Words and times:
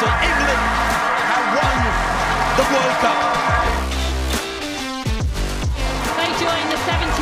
So 0.00 0.06
England 0.06 0.64
have 1.28 1.60
won 1.60 1.76
the 2.56 2.64
World 2.72 2.96
Cup. 3.04 3.20
They 6.16 6.30
joined 6.40 6.68
the 6.72 6.80
73, 6.88 7.20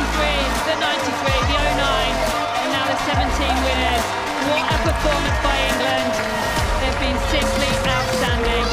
the 0.63 0.79
93, 0.79 1.27
the 1.51 1.59
09, 1.75 1.75
and 1.75 2.71
now 2.71 2.87
the 2.87 2.95
17 3.03 3.51
winners. 3.67 4.05
What 4.47 4.63
a 4.63 4.77
performance 4.87 5.39
by 5.43 5.59
England. 5.59 6.07
They've 6.79 6.99
been 7.03 7.19
simply 7.27 7.67
outstanding. 7.83 8.63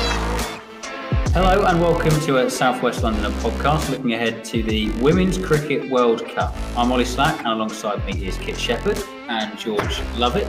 Hello 1.35 1.65
and 1.65 1.81
welcome 1.81 2.15
to 2.27 2.47
a 2.47 2.49
Southwest 2.49 3.03
London 3.03 3.33
podcast 3.43 3.91
looking 3.91 4.13
ahead 4.13 4.45
to 4.45 4.63
the 4.63 4.89
Women's 5.03 5.37
Cricket 5.37 5.91
World 5.91 6.25
Cup. 6.29 6.55
I'm 6.77 6.93
Ollie 6.93 7.05
Slack 7.05 7.41
and 7.41 7.49
alongside 7.49 8.07
me 8.07 8.25
is 8.25 8.39
Kit 8.39 8.57
Shepherd 8.57 9.03
and 9.29 9.59
George 9.59 10.01
Lovett, 10.15 10.47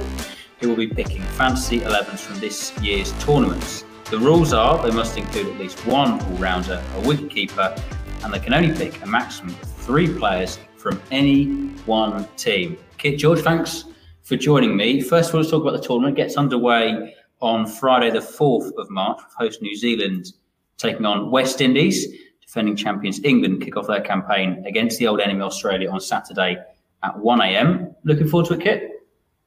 who 0.60 0.70
will 0.70 0.76
be 0.76 0.88
picking 0.88 1.22
fantasy 1.22 1.80
11s 1.80 2.20
from 2.20 2.40
this 2.40 2.78
year's 2.80 3.12
tournaments. 3.24 3.84
The 4.10 4.18
rules 4.18 4.54
are 4.54 4.82
they 4.82 4.96
must 4.96 5.18
include 5.18 5.48
at 5.48 5.60
least 5.60 5.86
one 5.86 6.20
all-rounder, 6.22 6.84
a 6.96 7.02
wicketkeeper, 7.02 7.80
and 8.24 8.34
they 8.34 8.40
can 8.40 8.54
only 8.54 8.76
pick 8.76 9.02
a 9.04 9.06
maximum 9.06 9.54
of 9.54 9.62
three 9.62 10.12
players 10.18 10.60
from 10.78 11.02
any 11.12 11.48
one 11.86 12.28
team. 12.38 12.78
Kit, 12.98 13.20
George, 13.20 13.40
thanks 13.42 13.86
for 14.24 14.36
joining 14.36 14.76
me. 14.76 15.02
First 15.02 15.30
of 15.30 15.36
all, 15.36 15.42
let's 15.42 15.52
talk 15.52 15.62
about 15.62 15.80
the 15.80 15.86
tournament. 15.86 16.18
It 16.18 16.22
gets 16.22 16.38
underway 16.38 17.14
on 17.40 17.68
Friday, 17.68 18.10
the 18.10 18.20
4th 18.20 18.72
of 18.78 18.90
March, 18.90 19.20
with 19.24 19.34
host 19.34 19.62
New 19.62 19.76
Zealand 19.76 20.34
taking 20.78 21.06
on 21.06 21.30
West 21.32 21.62
Indies. 21.62 22.08
Defending 22.42 22.76
champions 22.76 23.20
England 23.24 23.62
kick 23.62 23.76
off 23.76 23.88
their 23.88 24.02
campaign 24.02 24.64
against 24.66 25.00
the 25.00 25.08
old 25.08 25.20
enemy 25.20 25.42
Australia 25.42 25.92
on 25.92 26.00
Saturday 26.00 26.58
at 27.04 27.16
1am. 27.16 27.94
Looking 28.06 28.28
forward 28.28 28.48
to 28.48 28.54
it, 28.54 28.62
Kit? 28.62 28.97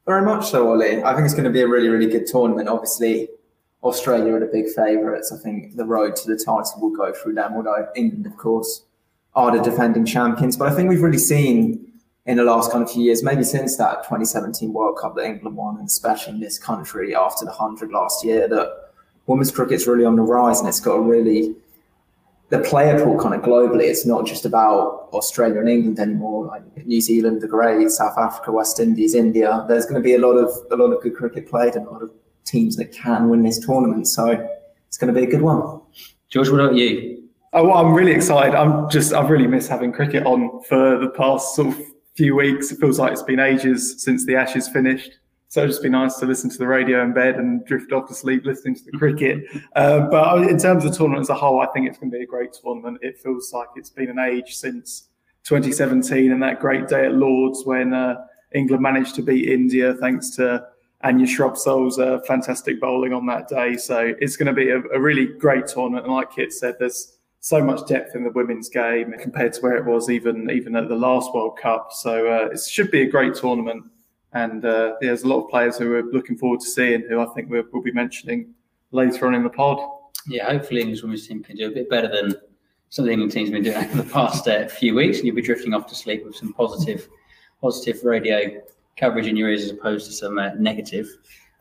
Very 0.06 0.22
much 0.22 0.50
so, 0.50 0.70
Ollie. 0.70 1.02
I 1.02 1.14
think 1.14 1.24
it's 1.24 1.34
going 1.34 1.44
to 1.44 1.50
be 1.50 1.60
a 1.60 1.68
really, 1.68 1.88
really 1.88 2.10
good 2.10 2.26
tournament. 2.26 2.68
Obviously, 2.68 3.28
Australia 3.82 4.34
are 4.34 4.40
the 4.40 4.46
big 4.46 4.68
favourites. 4.68 5.32
I 5.32 5.38
think 5.38 5.76
the 5.76 5.84
road 5.84 6.16
to 6.16 6.26
the 6.26 6.36
title 6.36 6.80
will 6.80 6.96
go 6.96 7.12
through 7.12 7.34
them, 7.34 7.54
although 7.54 7.88
England, 7.94 8.26
of 8.26 8.36
course, 8.36 8.84
are 9.34 9.56
the 9.56 9.62
defending 9.62 10.04
champions. 10.04 10.56
But 10.56 10.68
I 10.68 10.74
think 10.74 10.88
we've 10.88 11.02
really 11.02 11.18
seen 11.18 11.86
in 12.26 12.36
the 12.36 12.44
last 12.44 12.70
kind 12.70 12.84
of 12.84 12.90
few 12.90 13.02
years, 13.02 13.22
maybe 13.22 13.42
since 13.42 13.76
that 13.76 14.02
2017 14.04 14.72
World 14.72 14.98
Cup 15.00 15.16
that 15.16 15.24
England 15.24 15.56
won, 15.56 15.78
and 15.78 15.86
especially 15.86 16.34
in 16.34 16.40
this 16.40 16.58
country 16.58 17.14
after 17.14 17.44
the 17.44 17.52
100 17.52 17.90
last 17.90 18.24
year, 18.24 18.46
that 18.48 18.90
women's 19.26 19.50
cricket's 19.50 19.86
really 19.86 20.04
on 20.04 20.16
the 20.16 20.22
rise 20.22 20.60
and 20.60 20.68
it's 20.68 20.80
got 20.80 20.94
a 20.94 21.00
really 21.00 21.54
the 22.50 22.58
player 22.58 23.02
pool 23.02 23.18
kind 23.18 23.34
of 23.34 23.42
globally. 23.42 23.84
It's 23.84 24.04
not 24.04 24.26
just 24.26 24.44
about 24.44 25.08
Australia 25.12 25.60
and 25.60 25.68
England 25.68 26.00
anymore. 26.00 26.46
Like 26.46 26.86
New 26.86 27.00
Zealand, 27.00 27.40
the 27.40 27.48
great, 27.48 27.88
South 27.90 28.18
Africa, 28.18 28.52
West 28.52 28.80
Indies, 28.80 29.14
India. 29.14 29.64
There's 29.68 29.84
going 29.84 29.96
to 29.96 30.04
be 30.04 30.14
a 30.14 30.18
lot 30.18 30.34
of 30.34 30.50
a 30.70 30.76
lot 30.76 30.92
of 30.92 31.02
good 31.02 31.14
cricket 31.14 31.48
played 31.48 31.76
and 31.76 31.86
a 31.86 31.90
lot 31.90 32.02
of 32.02 32.10
teams 32.44 32.76
that 32.76 32.92
can 32.92 33.28
win 33.28 33.42
this 33.42 33.64
tournament. 33.64 34.08
So 34.08 34.48
it's 34.88 34.98
going 34.98 35.12
to 35.14 35.18
be 35.18 35.26
a 35.26 35.30
good 35.30 35.42
one. 35.42 35.80
George, 36.28 36.50
what 36.50 36.60
about 36.60 36.74
you? 36.74 37.28
Oh, 37.52 37.68
well, 37.68 37.78
I'm 37.78 37.94
really 37.94 38.12
excited. 38.12 38.54
I'm 38.54 38.90
just 38.90 39.12
I've 39.12 39.30
really 39.30 39.46
missed 39.46 39.70
having 39.70 39.92
cricket 39.92 40.26
on 40.26 40.62
for 40.64 40.98
the 40.98 41.10
past 41.10 41.54
sort 41.54 41.68
of 41.68 41.80
few 42.16 42.34
weeks. 42.34 42.72
It 42.72 42.80
feels 42.80 42.98
like 42.98 43.12
it's 43.12 43.22
been 43.22 43.40
ages 43.40 44.02
since 44.02 44.26
the 44.26 44.34
Ashes 44.34 44.68
finished. 44.68 45.19
So 45.50 45.62
it'd 45.62 45.72
just 45.72 45.82
be 45.82 45.88
nice 45.88 46.14
to 46.20 46.26
listen 46.26 46.48
to 46.48 46.58
the 46.58 46.66
radio 46.68 47.02
in 47.02 47.12
bed 47.12 47.34
and 47.34 47.66
drift 47.66 47.90
off 47.90 48.06
to 48.06 48.14
sleep 48.14 48.44
listening 48.44 48.76
to 48.76 48.84
the 48.84 48.96
cricket. 48.96 49.44
Uh, 49.74 50.02
but 50.08 50.48
in 50.48 50.56
terms 50.56 50.84
of 50.84 50.92
the 50.92 50.96
tournament 50.96 51.22
as 51.22 51.28
a 51.28 51.34
whole, 51.34 51.60
I 51.60 51.66
think 51.66 51.88
it's 51.88 51.98
going 51.98 52.12
to 52.12 52.16
be 52.16 52.22
a 52.22 52.26
great 52.26 52.52
tournament. 52.52 52.98
It 53.02 53.18
feels 53.18 53.52
like 53.52 53.66
it's 53.74 53.90
been 53.90 54.10
an 54.10 54.20
age 54.20 54.54
since 54.54 55.08
2017 55.42 56.30
and 56.30 56.40
that 56.40 56.60
great 56.60 56.86
day 56.86 57.06
at 57.06 57.14
Lords 57.14 57.64
when 57.64 57.92
uh, 57.92 58.26
England 58.54 58.80
managed 58.80 59.16
to 59.16 59.22
beat 59.22 59.48
India 59.48 59.94
thanks 59.94 60.30
to 60.36 60.64
Anya 61.02 61.26
Shrubsole's 61.26 61.98
uh, 61.98 62.20
fantastic 62.28 62.80
bowling 62.80 63.12
on 63.12 63.26
that 63.26 63.48
day. 63.48 63.76
So 63.76 64.14
it's 64.20 64.36
going 64.36 64.46
to 64.46 64.52
be 64.52 64.70
a, 64.70 64.80
a 64.94 65.00
really 65.00 65.26
great 65.26 65.66
tournament. 65.66 66.06
And 66.06 66.14
like 66.14 66.30
Kit 66.30 66.52
said, 66.52 66.76
there's 66.78 67.16
so 67.40 67.60
much 67.60 67.88
depth 67.88 68.14
in 68.14 68.22
the 68.22 68.30
women's 68.30 68.68
game 68.68 69.12
compared 69.18 69.54
to 69.54 69.60
where 69.62 69.76
it 69.76 69.84
was 69.84 70.10
even 70.10 70.48
even 70.48 70.76
at 70.76 70.88
the 70.88 70.94
last 70.94 71.34
World 71.34 71.58
Cup. 71.58 71.88
So 71.92 72.28
uh, 72.30 72.50
it 72.52 72.60
should 72.60 72.92
be 72.92 73.02
a 73.02 73.10
great 73.10 73.34
tournament. 73.34 73.82
And 74.32 74.64
uh, 74.64 74.94
there's 75.00 75.24
a 75.24 75.28
lot 75.28 75.44
of 75.44 75.50
players 75.50 75.76
who 75.76 75.90
we're 75.90 76.04
looking 76.04 76.36
forward 76.36 76.60
to 76.60 76.66
seeing, 76.66 77.02
who 77.08 77.20
I 77.20 77.26
think 77.34 77.50
we'll, 77.50 77.64
we'll 77.72 77.82
be 77.82 77.92
mentioning 77.92 78.54
later 78.92 79.26
on 79.26 79.34
in 79.34 79.42
the 79.42 79.50
pod. 79.50 79.78
Yeah, 80.26 80.46
hopefully 80.46 80.80
England's 80.80 81.02
women's 81.02 81.26
team 81.26 81.42
can 81.42 81.56
do 81.56 81.68
a 81.68 81.70
bit 81.70 81.90
better 81.90 82.08
than 82.08 82.34
some 82.90 83.04
of 83.04 83.06
the 83.06 83.12
England 83.12 83.32
teams 83.32 83.48
have 83.48 83.54
been 83.54 83.72
doing 83.72 83.84
over 83.84 84.02
the 84.02 84.12
past 84.12 84.46
uh, 84.46 84.68
few 84.68 84.94
weeks, 84.94 85.18
and 85.18 85.26
you'll 85.26 85.36
be 85.36 85.42
drifting 85.42 85.74
off 85.74 85.86
to 85.88 85.94
sleep 85.94 86.24
with 86.24 86.36
some 86.36 86.52
positive, 86.52 87.08
positive 87.60 88.04
radio 88.04 88.60
coverage 88.96 89.26
in 89.26 89.36
your 89.36 89.48
ears 89.48 89.64
as 89.64 89.70
opposed 89.70 90.06
to 90.06 90.12
some 90.12 90.38
uh, 90.38 90.50
negative. 90.58 91.08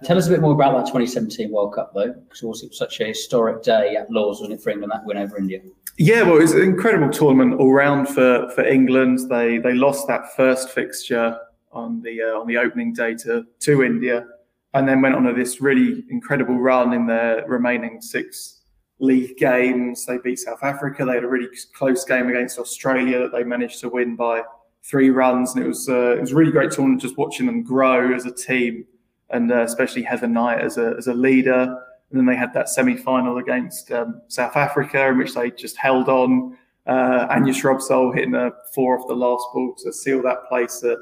Tell 0.03 0.17
us 0.17 0.27
a 0.27 0.29
bit 0.29 0.39
more 0.39 0.53
about 0.53 0.73
that 0.77 0.85
2017 0.91 1.51
World 1.51 1.73
Cup, 1.73 1.93
though, 1.93 2.13
because 2.13 2.41
it 2.41 2.47
was 2.47 2.77
such 2.77 2.99
a 3.01 3.05
historic 3.05 3.63
day 3.63 3.95
at 3.95 4.09
Lords, 4.09 4.39
wasn't 4.39 4.59
it, 4.59 4.63
for 4.63 4.69
England, 4.69 4.91
that 4.91 5.03
win 5.03 5.17
over 5.17 5.37
India? 5.37 5.61
Yeah, 5.97 6.23
well, 6.23 6.37
it 6.37 6.41
was 6.41 6.53
an 6.53 6.61
incredible 6.61 7.09
tournament 7.09 7.59
all 7.59 7.73
round 7.73 8.07
for, 8.07 8.49
for 8.55 8.63
England. 8.63 9.29
They 9.29 9.57
they 9.57 9.73
lost 9.73 10.07
that 10.07 10.33
first 10.35 10.69
fixture 10.69 11.37
on 11.71 12.01
the 12.01 12.21
uh, 12.21 12.39
on 12.39 12.47
the 12.47 12.57
opening 12.57 12.93
day 12.93 13.15
to, 13.15 13.45
to 13.59 13.83
India, 13.83 14.25
and 14.73 14.87
then 14.87 15.01
went 15.01 15.15
on 15.15 15.23
to 15.23 15.33
this 15.33 15.61
really 15.61 16.03
incredible 16.09 16.59
run 16.59 16.93
in 16.93 17.05
their 17.05 17.45
remaining 17.47 18.01
six 18.01 18.61
league 18.99 19.37
games. 19.37 20.05
They 20.05 20.17
beat 20.17 20.39
South 20.39 20.63
Africa. 20.63 21.05
They 21.05 21.15
had 21.15 21.23
a 21.23 21.27
really 21.27 21.47
close 21.73 22.03
game 22.05 22.27
against 22.29 22.59
Australia 22.59 23.19
that 23.19 23.31
they 23.31 23.43
managed 23.43 23.79
to 23.81 23.89
win 23.89 24.15
by 24.15 24.43
three 24.83 25.09
runs, 25.09 25.55
and 25.55 25.63
it 25.63 25.67
was 25.67 25.89
uh, 25.89 26.15
it 26.17 26.21
was 26.21 26.31
a 26.31 26.35
really 26.35 26.51
great 26.51 26.71
tournament 26.71 27.01
just 27.01 27.17
watching 27.17 27.45
them 27.45 27.63
grow 27.63 28.13
as 28.13 28.25
a 28.25 28.33
team, 28.33 28.85
and 29.29 29.51
uh, 29.51 29.63
especially 29.63 30.03
Heather 30.03 30.27
Knight 30.27 30.61
as 30.61 30.77
a 30.77 30.95
as 30.97 31.07
a 31.07 31.13
leader. 31.13 31.83
And 32.11 32.17
then 32.17 32.25
they 32.25 32.35
had 32.35 32.53
that 32.55 32.69
semi 32.69 32.97
final 32.97 33.37
against 33.37 33.91
um, 33.91 34.21
South 34.29 34.55
Africa, 34.55 35.09
in 35.09 35.17
which 35.17 35.35
they 35.35 35.51
just 35.51 35.77
held 35.77 36.09
on. 36.09 36.57
Uh, 36.87 37.27
Anya 37.29 37.53
Shrubsole 37.53 38.15
hitting 38.15 38.33
a 38.33 38.51
four 38.73 38.99
off 38.99 39.07
the 39.07 39.13
last 39.13 39.45
ball 39.53 39.75
to 39.83 39.93
seal 39.93 40.23
that 40.23 40.47
place 40.49 40.83
at 40.83 40.97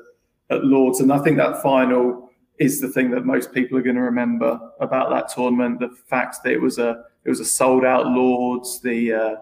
at 0.50 0.64
Lords. 0.64 1.00
And 1.00 1.12
I 1.12 1.20
think 1.20 1.38
that 1.38 1.62
final 1.62 2.30
is 2.60 2.82
the 2.82 2.88
thing 2.88 3.12
that 3.12 3.26
most 3.26 3.54
people 3.54 3.78
are 3.78 3.82
going 3.82 3.96
to 3.96 4.02
remember 4.02 4.60
about 4.80 5.10
that 5.12 5.30
tournament. 5.30 5.80
The 5.80 5.90
fact 6.08 6.38
that 6.44 6.54
it 6.54 6.62
was 6.62 6.78
a 6.78 7.04
it 7.26 7.30
was 7.30 7.40
a 7.40 7.46
sold 7.46 7.86
out 7.86 8.08
Lords. 8.08 8.82
The 8.82 9.14
uh, 9.14 9.36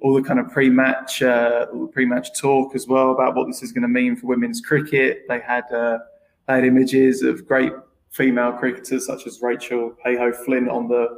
all 0.00 0.14
the 0.14 0.22
kind 0.22 0.40
of 0.40 0.50
pre-match 0.50 1.22
uh, 1.22 1.66
pre-match 1.92 2.38
talk 2.38 2.74
as 2.74 2.86
well 2.86 3.12
about 3.12 3.34
what 3.34 3.46
this 3.46 3.62
is 3.62 3.72
going 3.72 3.82
to 3.82 3.88
mean 3.88 4.16
for 4.16 4.26
women's 4.26 4.60
cricket. 4.60 5.24
They 5.28 5.40
had 5.40 5.70
uh, 5.72 5.98
they 6.46 6.54
had 6.54 6.64
images 6.64 7.22
of 7.22 7.46
great 7.46 7.72
female 8.10 8.52
cricketers 8.52 9.06
such 9.06 9.26
as 9.26 9.40
Rachel 9.40 9.94
Heyhoe 10.04 10.32
Flint 10.32 10.68
on 10.68 10.88
the 10.88 11.08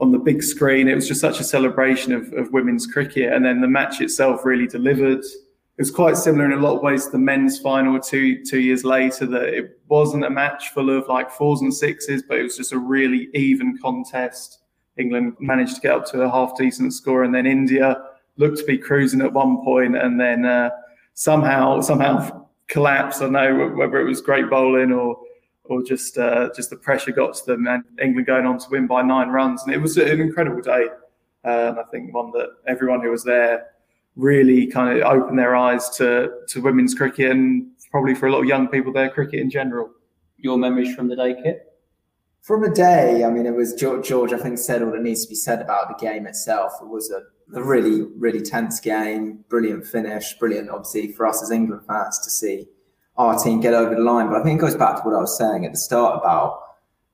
on 0.00 0.12
the 0.12 0.18
big 0.18 0.42
screen. 0.42 0.88
It 0.88 0.94
was 0.94 1.08
just 1.08 1.20
such 1.20 1.40
a 1.40 1.44
celebration 1.44 2.12
of, 2.12 2.32
of 2.34 2.52
women's 2.52 2.86
cricket, 2.86 3.32
and 3.32 3.44
then 3.44 3.60
the 3.60 3.68
match 3.68 4.00
itself 4.00 4.44
really 4.44 4.66
delivered 4.66 5.24
was 5.78 5.90
quite 5.90 6.16
similar 6.16 6.46
in 6.46 6.52
a 6.52 6.56
lot 6.56 6.76
of 6.76 6.82
ways 6.82 7.04
to 7.04 7.10
the 7.10 7.18
men's 7.18 7.58
final 7.58 8.00
two 8.00 8.42
two 8.44 8.60
years 8.60 8.82
later. 8.84 9.26
That 9.26 9.44
it 9.44 9.78
wasn't 9.88 10.24
a 10.24 10.30
match 10.30 10.70
full 10.70 10.90
of 10.90 11.06
like 11.08 11.30
fours 11.30 11.60
and 11.60 11.72
sixes, 11.72 12.22
but 12.22 12.38
it 12.38 12.42
was 12.42 12.56
just 12.56 12.72
a 12.72 12.78
really 12.78 13.28
even 13.34 13.76
contest. 13.78 14.60
England 14.96 15.36
managed 15.38 15.74
to 15.76 15.80
get 15.82 15.92
up 15.92 16.06
to 16.06 16.22
a 16.22 16.30
half 16.30 16.56
decent 16.56 16.94
score, 16.94 17.24
and 17.24 17.34
then 17.34 17.46
India 17.46 18.02
looked 18.38 18.58
to 18.58 18.64
be 18.64 18.78
cruising 18.78 19.20
at 19.20 19.32
one 19.32 19.62
point, 19.64 19.96
and 19.96 20.18
then 20.18 20.46
uh, 20.46 20.70
somehow 21.12 21.80
somehow 21.80 22.46
collapsed. 22.68 23.20
I 23.20 23.28
know 23.28 23.68
whether 23.76 24.00
it 24.00 24.04
was 24.04 24.22
great 24.22 24.48
bowling 24.48 24.92
or 24.92 25.18
or 25.64 25.82
just 25.82 26.16
uh, 26.16 26.48
just 26.56 26.70
the 26.70 26.76
pressure 26.76 27.12
got 27.12 27.34
to 27.34 27.44
them, 27.44 27.66
and 27.66 27.84
England 28.00 28.26
going 28.26 28.46
on 28.46 28.58
to 28.58 28.70
win 28.70 28.86
by 28.86 29.02
nine 29.02 29.28
runs, 29.28 29.62
and 29.64 29.74
it 29.74 29.78
was 29.78 29.98
an 29.98 30.20
incredible 30.20 30.62
day. 30.62 30.86
Uh, 31.44 31.68
and 31.68 31.78
I 31.78 31.84
think 31.92 32.14
one 32.14 32.32
that 32.32 32.48
everyone 32.66 33.02
who 33.02 33.10
was 33.10 33.22
there 33.22 33.66
really 34.16 34.66
kind 34.66 34.98
of 34.98 35.04
open 35.04 35.36
their 35.36 35.54
eyes 35.54 35.88
to 35.90 36.30
to 36.48 36.60
women's 36.60 36.94
cricket 36.94 37.30
and 37.30 37.70
probably 37.90 38.14
for 38.14 38.26
a 38.26 38.32
lot 38.32 38.40
of 38.40 38.46
young 38.46 38.68
people 38.68 38.92
there 38.92 39.10
cricket 39.10 39.40
in 39.40 39.50
general. 39.50 39.90
Your 40.38 40.58
memories 40.58 40.94
from 40.94 41.08
the 41.08 41.16
day, 41.16 41.34
Kit? 41.42 41.62
From 42.42 42.62
a 42.62 42.72
day, 42.72 43.24
I 43.24 43.30
mean, 43.30 43.46
it 43.46 43.54
was 43.54 43.74
George, 43.74 44.06
George, 44.06 44.32
I 44.32 44.38
think, 44.38 44.58
said 44.58 44.82
all 44.82 44.92
that 44.92 45.02
needs 45.02 45.24
to 45.24 45.28
be 45.28 45.34
said 45.34 45.60
about 45.60 45.88
the 45.88 46.04
game 46.04 46.26
itself. 46.26 46.74
It 46.80 46.88
was 46.88 47.10
a, 47.10 47.22
a 47.58 47.62
really, 47.62 48.02
really 48.16 48.40
tense 48.40 48.78
game, 48.78 49.44
brilliant 49.48 49.84
finish, 49.86 50.34
brilliant, 50.34 50.70
obviously, 50.70 51.12
for 51.12 51.26
us 51.26 51.42
as 51.42 51.50
England 51.50 51.82
fans 51.88 52.20
to 52.22 52.30
see 52.30 52.68
our 53.16 53.36
team 53.36 53.60
get 53.60 53.74
over 53.74 53.94
the 53.94 54.00
line. 54.00 54.28
But 54.28 54.40
I 54.40 54.44
think 54.44 54.60
it 54.60 54.60
goes 54.60 54.76
back 54.76 54.96
to 54.96 55.02
what 55.02 55.14
I 55.16 55.20
was 55.20 55.36
saying 55.36 55.64
at 55.64 55.72
the 55.72 55.78
start 55.78 56.20
about 56.20 56.60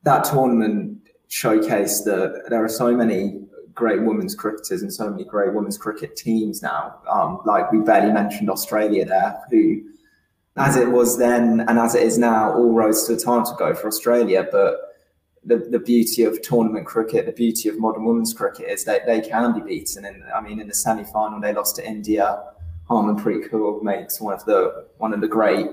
that 0.02 0.24
tournament 0.24 0.98
showcased 1.30 2.04
that 2.04 2.44
there 2.50 2.62
are 2.62 2.68
so 2.68 2.94
many 2.94 3.41
great 3.74 4.02
women's 4.02 4.34
cricketers 4.34 4.82
and 4.82 4.92
so 4.92 5.10
many 5.10 5.24
great 5.24 5.54
women's 5.54 5.78
cricket 5.78 6.16
teams 6.16 6.62
now. 6.62 6.98
Um, 7.10 7.40
like 7.44 7.70
we 7.72 7.80
barely 7.80 8.12
mentioned 8.12 8.50
Australia 8.50 9.04
there, 9.04 9.42
who, 9.50 9.82
as 10.56 10.76
it 10.76 10.88
was 10.88 11.18
then 11.18 11.60
and 11.60 11.78
as 11.78 11.94
it 11.94 12.02
is 12.02 12.18
now, 12.18 12.52
all 12.52 12.72
roads 12.72 13.06
to 13.06 13.14
the 13.14 13.20
title 13.20 13.54
go 13.58 13.74
for 13.74 13.88
Australia. 13.88 14.46
But 14.50 14.76
the, 15.44 15.56
the 15.56 15.78
beauty 15.78 16.24
of 16.24 16.40
tournament 16.42 16.86
cricket, 16.86 17.26
the 17.26 17.32
beauty 17.32 17.68
of 17.68 17.78
modern 17.78 18.04
women's 18.04 18.32
cricket 18.32 18.68
is 18.68 18.84
that 18.84 19.06
they 19.06 19.20
can 19.20 19.54
be 19.54 19.60
beaten. 19.60 20.04
And 20.04 20.22
I 20.34 20.40
mean, 20.40 20.60
in 20.60 20.68
the 20.68 20.74
semi 20.74 21.04
final, 21.04 21.40
they 21.40 21.52
lost 21.52 21.76
to 21.76 21.86
India. 21.86 22.42
Harmanpreet 22.88 23.50
Kaur 23.50 23.82
makes 23.82 24.20
one 24.20 24.34
of 24.34 24.44
the 24.44 24.86
one 24.98 25.14
of 25.14 25.20
the 25.20 25.28
great 25.28 25.68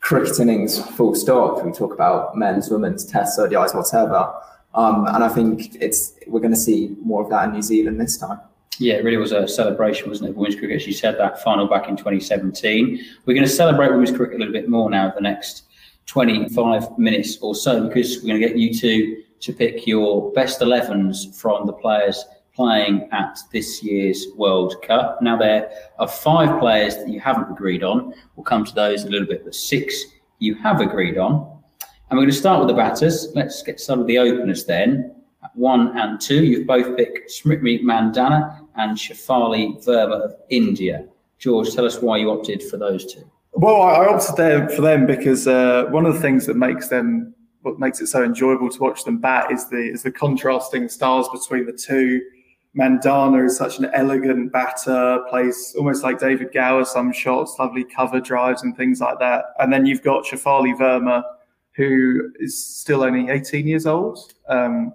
cricket 0.00 0.38
innings, 0.38 0.78
full 0.96 1.14
stop. 1.14 1.64
We 1.64 1.72
talk 1.72 1.94
about 1.94 2.36
men's, 2.36 2.70
women's, 2.70 3.04
test, 3.04 3.38
ODIs, 3.38 3.74
whatever. 3.74 4.32
Um, 4.74 5.06
and 5.06 5.22
I 5.22 5.28
think 5.28 5.76
it's 5.80 6.14
we're 6.26 6.40
going 6.40 6.54
to 6.54 6.60
see 6.60 6.96
more 7.02 7.22
of 7.22 7.30
that 7.30 7.48
in 7.48 7.52
New 7.52 7.62
Zealand 7.62 8.00
this 8.00 8.16
time. 8.16 8.40
Yeah, 8.78 8.94
it 8.94 9.04
really 9.04 9.18
was 9.18 9.32
a 9.32 9.46
celebration, 9.46 10.08
wasn't 10.08 10.30
it? 10.30 10.36
Women's 10.36 10.56
cricket, 10.56 10.76
as 10.76 10.86
you 10.86 10.94
said, 10.94 11.18
that 11.18 11.42
final 11.42 11.66
back 11.66 11.88
in 11.88 11.96
2017. 11.96 13.04
We're 13.26 13.34
going 13.34 13.46
to 13.46 13.52
celebrate 13.52 13.90
women's 13.90 14.16
cricket 14.16 14.36
a 14.36 14.38
little 14.38 14.52
bit 14.52 14.68
more 14.68 14.88
now 14.90 15.10
the 15.10 15.20
next 15.20 15.64
25 16.06 16.98
minutes 16.98 17.38
or 17.42 17.54
so 17.54 17.86
because 17.86 18.22
we're 18.22 18.28
going 18.28 18.40
to 18.40 18.48
get 18.48 18.56
you 18.56 18.74
two 18.74 19.22
to 19.40 19.52
pick 19.52 19.86
your 19.86 20.32
best 20.32 20.60
11s 20.60 21.38
from 21.38 21.66
the 21.66 21.72
players 21.72 22.24
playing 22.54 23.08
at 23.12 23.38
this 23.52 23.82
year's 23.82 24.26
World 24.36 24.76
Cup. 24.82 25.20
Now, 25.22 25.36
there 25.36 25.70
are 25.98 26.08
five 26.08 26.60
players 26.60 26.96
that 26.96 27.08
you 27.08 27.18
haven't 27.20 27.50
agreed 27.50 27.82
on. 27.82 28.14
We'll 28.36 28.44
come 28.44 28.64
to 28.64 28.74
those 28.74 29.02
in 29.02 29.08
a 29.08 29.10
little 29.10 29.26
bit, 29.26 29.44
but 29.44 29.54
six 29.54 30.04
you 30.38 30.54
have 30.56 30.80
agreed 30.80 31.18
on. 31.18 31.51
And 32.12 32.18
we're 32.18 32.24
going 32.24 32.32
to 32.32 32.36
start 32.36 32.58
with 32.58 32.68
the 32.68 32.74
batters. 32.74 33.32
Let's 33.34 33.62
get 33.62 33.80
some 33.80 33.98
of 33.98 34.06
the 34.06 34.18
openers 34.18 34.66
then. 34.66 35.14
One 35.54 35.96
and 35.96 36.20
two, 36.20 36.44
you've 36.44 36.66
both 36.66 36.94
picked 36.94 37.30
Smriti 37.30 37.80
Mandhana 37.80 38.66
and 38.74 38.98
Shafali 38.98 39.82
Verma 39.82 40.26
of 40.26 40.34
India. 40.50 41.06
George, 41.38 41.74
tell 41.74 41.86
us 41.86 42.02
why 42.02 42.18
you 42.18 42.30
opted 42.30 42.62
for 42.64 42.76
those 42.76 43.10
two. 43.10 43.24
Well, 43.52 43.80
I 43.80 44.04
opted 44.04 44.36
there 44.36 44.68
for 44.68 44.82
them 44.82 45.06
because 45.06 45.48
uh, 45.48 45.86
one 45.88 46.04
of 46.04 46.12
the 46.12 46.20
things 46.20 46.44
that 46.44 46.58
makes 46.58 46.88
them 46.88 47.34
what 47.62 47.78
makes 47.78 47.98
it 48.02 48.08
so 48.08 48.22
enjoyable 48.22 48.68
to 48.68 48.78
watch 48.78 49.04
them 49.04 49.16
bat 49.16 49.50
is 49.50 49.70
the 49.70 49.78
is 49.78 50.02
the 50.02 50.12
contrasting 50.12 50.90
styles 50.90 51.30
between 51.30 51.64
the 51.64 51.72
two. 51.72 52.20
Mandhana 52.76 53.46
is 53.46 53.56
such 53.56 53.78
an 53.78 53.86
elegant 53.94 54.52
batter, 54.52 55.24
plays 55.30 55.74
almost 55.78 56.02
like 56.02 56.18
David 56.18 56.52
Gower 56.52 56.84
some 56.84 57.10
shots, 57.10 57.56
lovely 57.58 57.84
cover 57.84 58.20
drives 58.20 58.64
and 58.64 58.76
things 58.76 59.00
like 59.00 59.18
that. 59.20 59.46
And 59.58 59.72
then 59.72 59.86
you've 59.86 60.02
got 60.02 60.24
Shafali 60.24 60.76
Verma, 60.76 61.22
who 61.74 62.30
is 62.38 62.64
still 62.64 63.02
only 63.02 63.30
18 63.30 63.66
years 63.66 63.86
old, 63.86 64.34
um, 64.48 64.92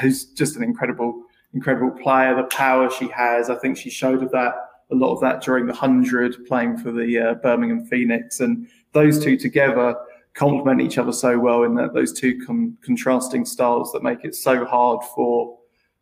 who's 0.00 0.26
just 0.26 0.56
an 0.56 0.62
incredible, 0.62 1.22
incredible 1.52 1.90
player. 1.90 2.34
The 2.34 2.44
power 2.44 2.90
she 2.90 3.08
has, 3.08 3.50
I 3.50 3.56
think 3.56 3.76
she 3.76 3.90
showed 3.90 4.22
of 4.22 4.30
that 4.32 4.54
a 4.90 4.94
lot 4.94 5.14
of 5.14 5.20
that 5.20 5.42
during 5.42 5.66
the 5.66 5.72
hundred, 5.72 6.46
playing 6.46 6.78
for 6.78 6.92
the 6.92 7.18
uh, 7.18 7.34
Birmingham 7.34 7.84
Phoenix, 7.86 8.40
and 8.40 8.68
those 8.92 9.22
two 9.22 9.36
together 9.36 9.94
complement 10.34 10.80
each 10.80 10.98
other 10.98 11.12
so 11.12 11.38
well 11.38 11.62
in 11.62 11.74
that 11.76 11.94
those 11.94 12.12
two 12.12 12.40
contrasting 12.84 13.44
styles 13.44 13.92
that 13.92 14.02
make 14.02 14.24
it 14.24 14.34
so 14.34 14.64
hard 14.64 15.02
for 15.14 15.58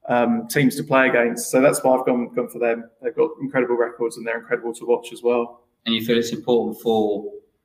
um, 0.08 0.48
teams 0.48 0.74
to 0.76 0.82
play 0.82 1.08
against. 1.08 1.50
So 1.50 1.60
that's 1.60 1.82
why 1.84 1.96
I've 1.96 2.06
gone 2.06 2.32
gone 2.34 2.48
for 2.48 2.58
them. 2.58 2.88
They've 3.02 3.14
got 3.14 3.30
incredible 3.40 3.76
records 3.76 4.16
and 4.16 4.26
they're 4.26 4.38
incredible 4.38 4.74
to 4.74 4.86
watch 4.86 5.12
as 5.12 5.22
well. 5.22 5.64
And 5.86 5.94
you 5.94 6.04
feel 6.04 6.18
it's 6.18 6.32
important 6.32 6.80
for 6.80 7.24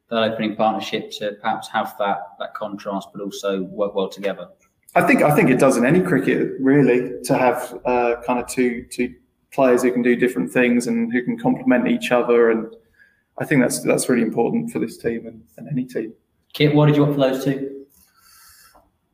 that 0.09 0.23
opening 0.23 0.55
partnership 0.55 1.11
to 1.11 1.33
perhaps 1.41 1.67
have 1.69 1.95
that 1.99 2.19
that 2.39 2.53
contrast, 2.53 3.09
but 3.13 3.21
also 3.21 3.63
work 3.63 3.95
well 3.95 4.09
together. 4.09 4.47
I 4.95 5.03
think 5.03 5.21
I 5.21 5.35
think 5.35 5.49
it 5.49 5.59
does 5.59 5.77
in 5.77 5.85
any 5.85 6.01
cricket 6.01 6.53
really 6.59 7.21
to 7.23 7.37
have 7.37 7.79
uh, 7.85 8.15
kind 8.25 8.39
of 8.39 8.47
two 8.47 8.83
two 8.89 9.13
players 9.51 9.83
who 9.83 9.91
can 9.91 10.01
do 10.01 10.15
different 10.15 10.51
things 10.51 10.87
and 10.87 11.11
who 11.11 11.23
can 11.23 11.37
complement 11.37 11.87
each 11.87 12.11
other. 12.11 12.51
And 12.51 12.73
I 13.37 13.45
think 13.45 13.61
that's 13.61 13.81
that's 13.81 14.09
really 14.09 14.23
important 14.23 14.71
for 14.71 14.79
this 14.79 14.97
team 14.97 15.27
and, 15.27 15.43
and 15.57 15.67
any 15.69 15.85
team. 15.85 16.13
Kit, 16.53 16.73
what 16.73 16.87
did 16.87 16.95
you 16.95 17.03
want 17.03 17.15
for 17.15 17.21
those 17.21 17.43
two? 17.43 17.85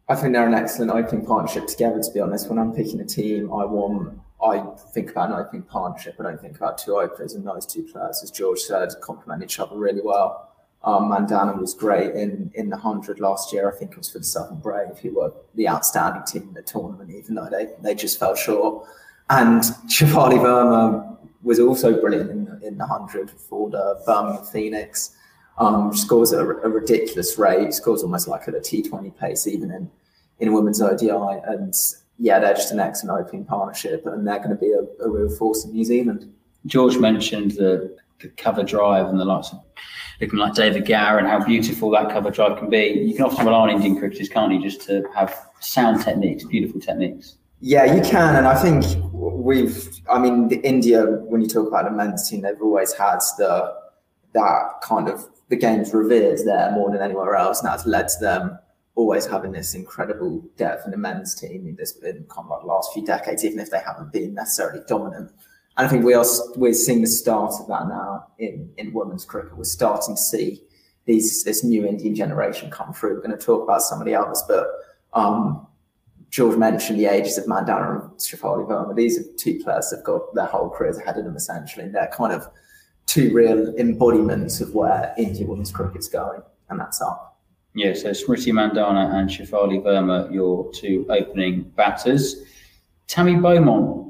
I 0.10 0.16
think 0.16 0.34
they're 0.34 0.48
an 0.48 0.54
excellent 0.54 0.92
opening 0.92 1.26
partnership 1.26 1.68
together. 1.68 2.02
To 2.02 2.12
be 2.12 2.20
honest, 2.20 2.50
when 2.50 2.60
I'm 2.60 2.74
picking 2.74 3.00
a 3.02 3.06
team, 3.06 3.52
I 3.52 3.66
want 3.66 4.20
I 4.44 4.60
think 4.94 5.12
about 5.12 5.32
an 5.32 5.36
opening 5.36 5.64
partnership. 5.64 6.16
I 6.20 6.24
don't 6.24 6.40
think 6.40 6.58
about 6.58 6.78
two 6.78 6.98
openers, 6.98 7.34
and 7.34 7.48
those 7.48 7.66
two 7.66 7.84
players, 7.84 8.22
as 8.24 8.30
George 8.30 8.60
said, 8.60 8.90
complement 9.02 9.44
each 9.44 9.60
other 9.60 9.78
really 9.78 10.02
well. 10.04 10.53
Um, 10.84 11.10
Mandhana 11.10 11.58
was 11.58 11.74
great 11.74 12.14
in, 12.14 12.52
in 12.56 12.70
the 12.70 12.76
100 12.76 13.20
last 13.20 13.54
year. 13.54 13.72
I 13.72 13.78
think 13.78 13.92
it 13.92 13.98
was 13.98 14.10
for 14.10 14.20
the 14.20 14.26
Southern 14.26 14.60
Brave, 14.60 14.98
who 15.02 15.16
were 15.16 15.34
the 15.56 15.70
outstanding 15.70 16.24
team 16.24 16.50
in 16.50 16.54
the 16.54 16.62
tournament, 16.62 17.10
even 17.10 17.36
though 17.36 17.48
they, 17.50 17.70
they 17.82 17.96
just 17.96 18.20
fell 18.20 18.36
short. 18.36 18.86
And 19.30 19.62
Shafali 19.88 20.40
Verma 20.40 21.18
was 21.42 21.60
also 21.60 22.00
brilliant 22.00 22.32
in 22.32 22.44
in 22.64 22.78
the 22.78 22.86
100 22.86 23.30
for 23.30 23.70
the 23.70 24.02
Birmingham 24.06 24.46
Phoenix. 24.46 25.16
Um, 25.60 25.96
scores 25.96 26.34
at 26.34 26.40
a, 26.40 26.48
a, 26.48 26.70
ridiculous 26.70 27.38
rate, 27.38 27.76
scores 27.76 28.02
almost 28.02 28.28
like 28.28 28.48
at 28.48 28.56
a 28.56 28.60
T20 28.60 29.16
pace, 29.16 29.46
even 29.46 29.70
in, 29.70 29.92
in 30.40 30.52
women's 30.52 30.82
ODI. 30.82 31.10
And 31.10 31.76
yeah, 32.18 32.40
they're 32.40 32.56
just 32.56 32.72
an 32.72 32.80
excellent 32.80 33.22
opening 33.22 33.46
partnership, 33.46 34.04
and 34.08 34.26
they're 34.26 34.40
going 34.40 34.50
to 34.50 34.56
be 34.56 34.72
a, 34.72 35.06
a 35.06 35.10
real 35.10 35.30
force 35.30 35.64
in 35.64 35.72
New 35.72 35.86
Zealand. 35.86 36.34
George 36.66 36.98
mentioned 36.98 37.52
the, 37.52 37.96
the 38.20 38.30
cover 38.30 38.64
drive 38.64 39.08
and 39.10 39.20
the 39.20 39.26
likes 39.26 39.52
of 39.52 39.60
looking 40.24 40.40
like 40.40 40.54
David 40.54 40.86
Gower 40.86 41.18
and 41.18 41.28
how 41.28 41.44
beautiful 41.44 41.90
that 41.92 42.10
cover 42.10 42.32
drive 42.32 42.58
can 42.58 42.70
be. 42.70 43.04
You 43.06 43.14
can 43.14 43.26
often 43.26 43.46
rely 43.46 43.60
on 43.60 43.70
Indian 43.70 43.98
cricketers, 43.98 44.30
can't 44.30 44.54
you, 44.54 44.62
just 44.62 44.82
to 44.88 45.04
have 45.16 45.36
sound 45.60 46.02
techniques, 46.02 46.44
beautiful 46.46 46.80
techniques. 46.80 47.38
Yeah, 47.60 47.94
you 47.94 48.02
can, 48.02 48.36
and 48.36 48.46
I 48.48 48.56
think 48.62 48.86
we've. 49.14 49.88
I 50.10 50.20
mean, 50.20 50.52
India. 50.52 51.06
When 51.06 51.42
you 51.42 51.48
talk 51.48 51.68
about 51.68 51.86
the 51.86 51.92
men's 51.92 52.30
team, 52.30 52.42
they've 52.42 52.62
always 52.62 52.94
had 52.94 53.20
the 53.38 53.74
that 54.34 54.82
kind 54.82 55.08
of 55.08 55.26
the 55.50 55.56
game's 55.56 55.94
revered 55.94 56.40
there 56.46 56.72
more 56.72 56.92
than 56.92 57.02
anywhere 57.02 57.36
else, 57.36 57.62
and 57.62 57.70
that's 57.70 57.86
led 57.86 58.10
to 58.10 58.20
them 58.20 58.60
always 58.96 59.26
having 59.26 59.52
this 59.52 59.74
incredible 59.74 60.44
depth 60.58 60.86
in 60.86 60.92
the 60.92 60.98
men's 60.98 61.34
team 61.34 61.66
in 61.68 61.76
this 61.76 61.96
in 61.98 62.26
kind 62.30 62.46
of 62.46 62.50
like 62.50 62.62
the 62.62 62.68
last 62.68 62.94
few 62.94 63.06
decades, 63.06 63.46
even 63.46 63.60
if 63.60 63.70
they 63.70 63.80
haven't 63.80 64.12
been 64.12 64.34
necessarily 64.34 64.82
dominant. 64.88 65.32
And 65.78 65.88
I 65.88 65.90
think 65.90 66.06
we 66.06 66.14
are 66.14 66.26
we're 66.56 66.74
seeing 66.74 67.02
the 67.02 67.08
start 67.08 67.54
of 67.60 67.68
that 67.68 67.88
now 67.88 68.28
in 68.38 68.72
in 68.78 68.94
women's 68.94 69.26
cricket. 69.26 69.58
We're 69.58 69.64
starting 69.64 70.16
to 70.16 70.22
see 70.22 70.62
these 71.06 71.44
this 71.44 71.64
new 71.64 71.86
Indian 71.86 72.16
generation 72.16 72.70
come 72.70 72.94
through. 72.94 73.16
We're 73.16 73.28
going 73.28 73.38
to 73.38 73.44
talk 73.44 73.64
about 73.64 73.82
some 73.82 74.00
of 74.00 74.06
the 74.06 74.16
others, 74.16 74.44
but 74.48 74.68
um, 75.14 75.68
George 76.30 76.58
mentioned 76.58 77.00
the 77.00 77.06
ages 77.06 77.38
of 77.38 77.46
Mandhana 77.46 78.02
and 78.02 78.12
Shafali 78.20 78.68
Verma. 78.68 78.96
These 78.96 79.20
are 79.20 79.34
two 79.38 79.62
players 79.64 79.90
that've 79.92 80.04
got 80.04 80.34
their 80.34 80.48
whole 80.48 80.70
careers 80.70 80.98
ahead 80.98 81.18
of 81.18 81.26
them, 81.26 81.36
essentially. 81.36 81.86
And 81.86 81.94
they're 81.94 82.12
kind 82.12 82.34
of 82.34 82.48
two 83.06 83.32
real 83.32 83.74
embodiments 83.76 84.60
of 84.60 84.74
where 84.74 85.14
India 85.16 85.46
women's 85.46 85.72
cricket's 85.72 86.08
going, 86.08 86.42
and 86.70 86.80
that's 86.80 87.02
up. 87.02 87.40
Yeah, 87.76 87.94
so 87.94 88.12
Smriti 88.12 88.52
Mandhana 88.52 89.14
and 89.14 89.30
Shafali 89.30 89.84
Verma, 89.84 90.32
your 90.34 90.72
two 90.72 91.06
opening 91.10 91.64
batters. 91.76 92.44
Tammy 93.08 93.36
Beaumont, 93.36 94.03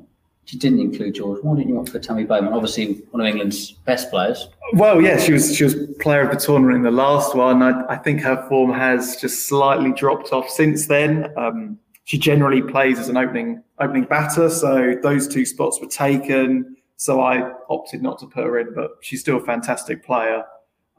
you 0.47 0.59
didn't 0.59 0.79
include 0.79 1.15
George. 1.15 1.41
Why 1.41 1.55
didn't 1.55 1.69
you 1.69 1.79
opt 1.79 1.89
for 1.89 1.99
Tammy 1.99 2.25
Beaumont? 2.25 2.53
Obviously, 2.53 3.01
one 3.11 3.21
of 3.21 3.27
England's 3.27 3.71
best 3.71 4.09
players. 4.09 4.49
Well, 4.73 5.01
yeah, 5.01 5.17
she 5.17 5.33
was 5.33 5.55
she 5.55 5.63
was 5.63 5.75
player 5.99 6.21
of 6.21 6.31
the 6.31 6.37
tournament 6.37 6.77
in 6.77 6.83
the 6.83 6.91
last 6.91 7.35
one. 7.35 7.61
I, 7.61 7.83
I 7.87 7.97
think 7.97 8.21
her 8.21 8.45
form 8.49 8.73
has 8.73 9.15
just 9.17 9.47
slightly 9.47 9.93
dropped 9.93 10.33
off 10.33 10.49
since 10.49 10.87
then. 10.87 11.31
Um, 11.37 11.79
she 12.05 12.17
generally 12.17 12.61
plays 12.61 12.99
as 12.99 13.09
an 13.09 13.17
opening 13.17 13.63
opening 13.79 14.03
batter, 14.03 14.49
so 14.49 14.95
those 15.01 15.27
two 15.27 15.45
spots 15.45 15.79
were 15.79 15.87
taken. 15.87 16.75
So 16.97 17.21
I 17.21 17.51
opted 17.69 18.01
not 18.01 18.19
to 18.19 18.27
put 18.27 18.43
her 18.43 18.59
in, 18.59 18.73
but 18.73 18.91
she's 19.01 19.21
still 19.21 19.37
a 19.37 19.45
fantastic 19.45 20.05
player. 20.05 20.43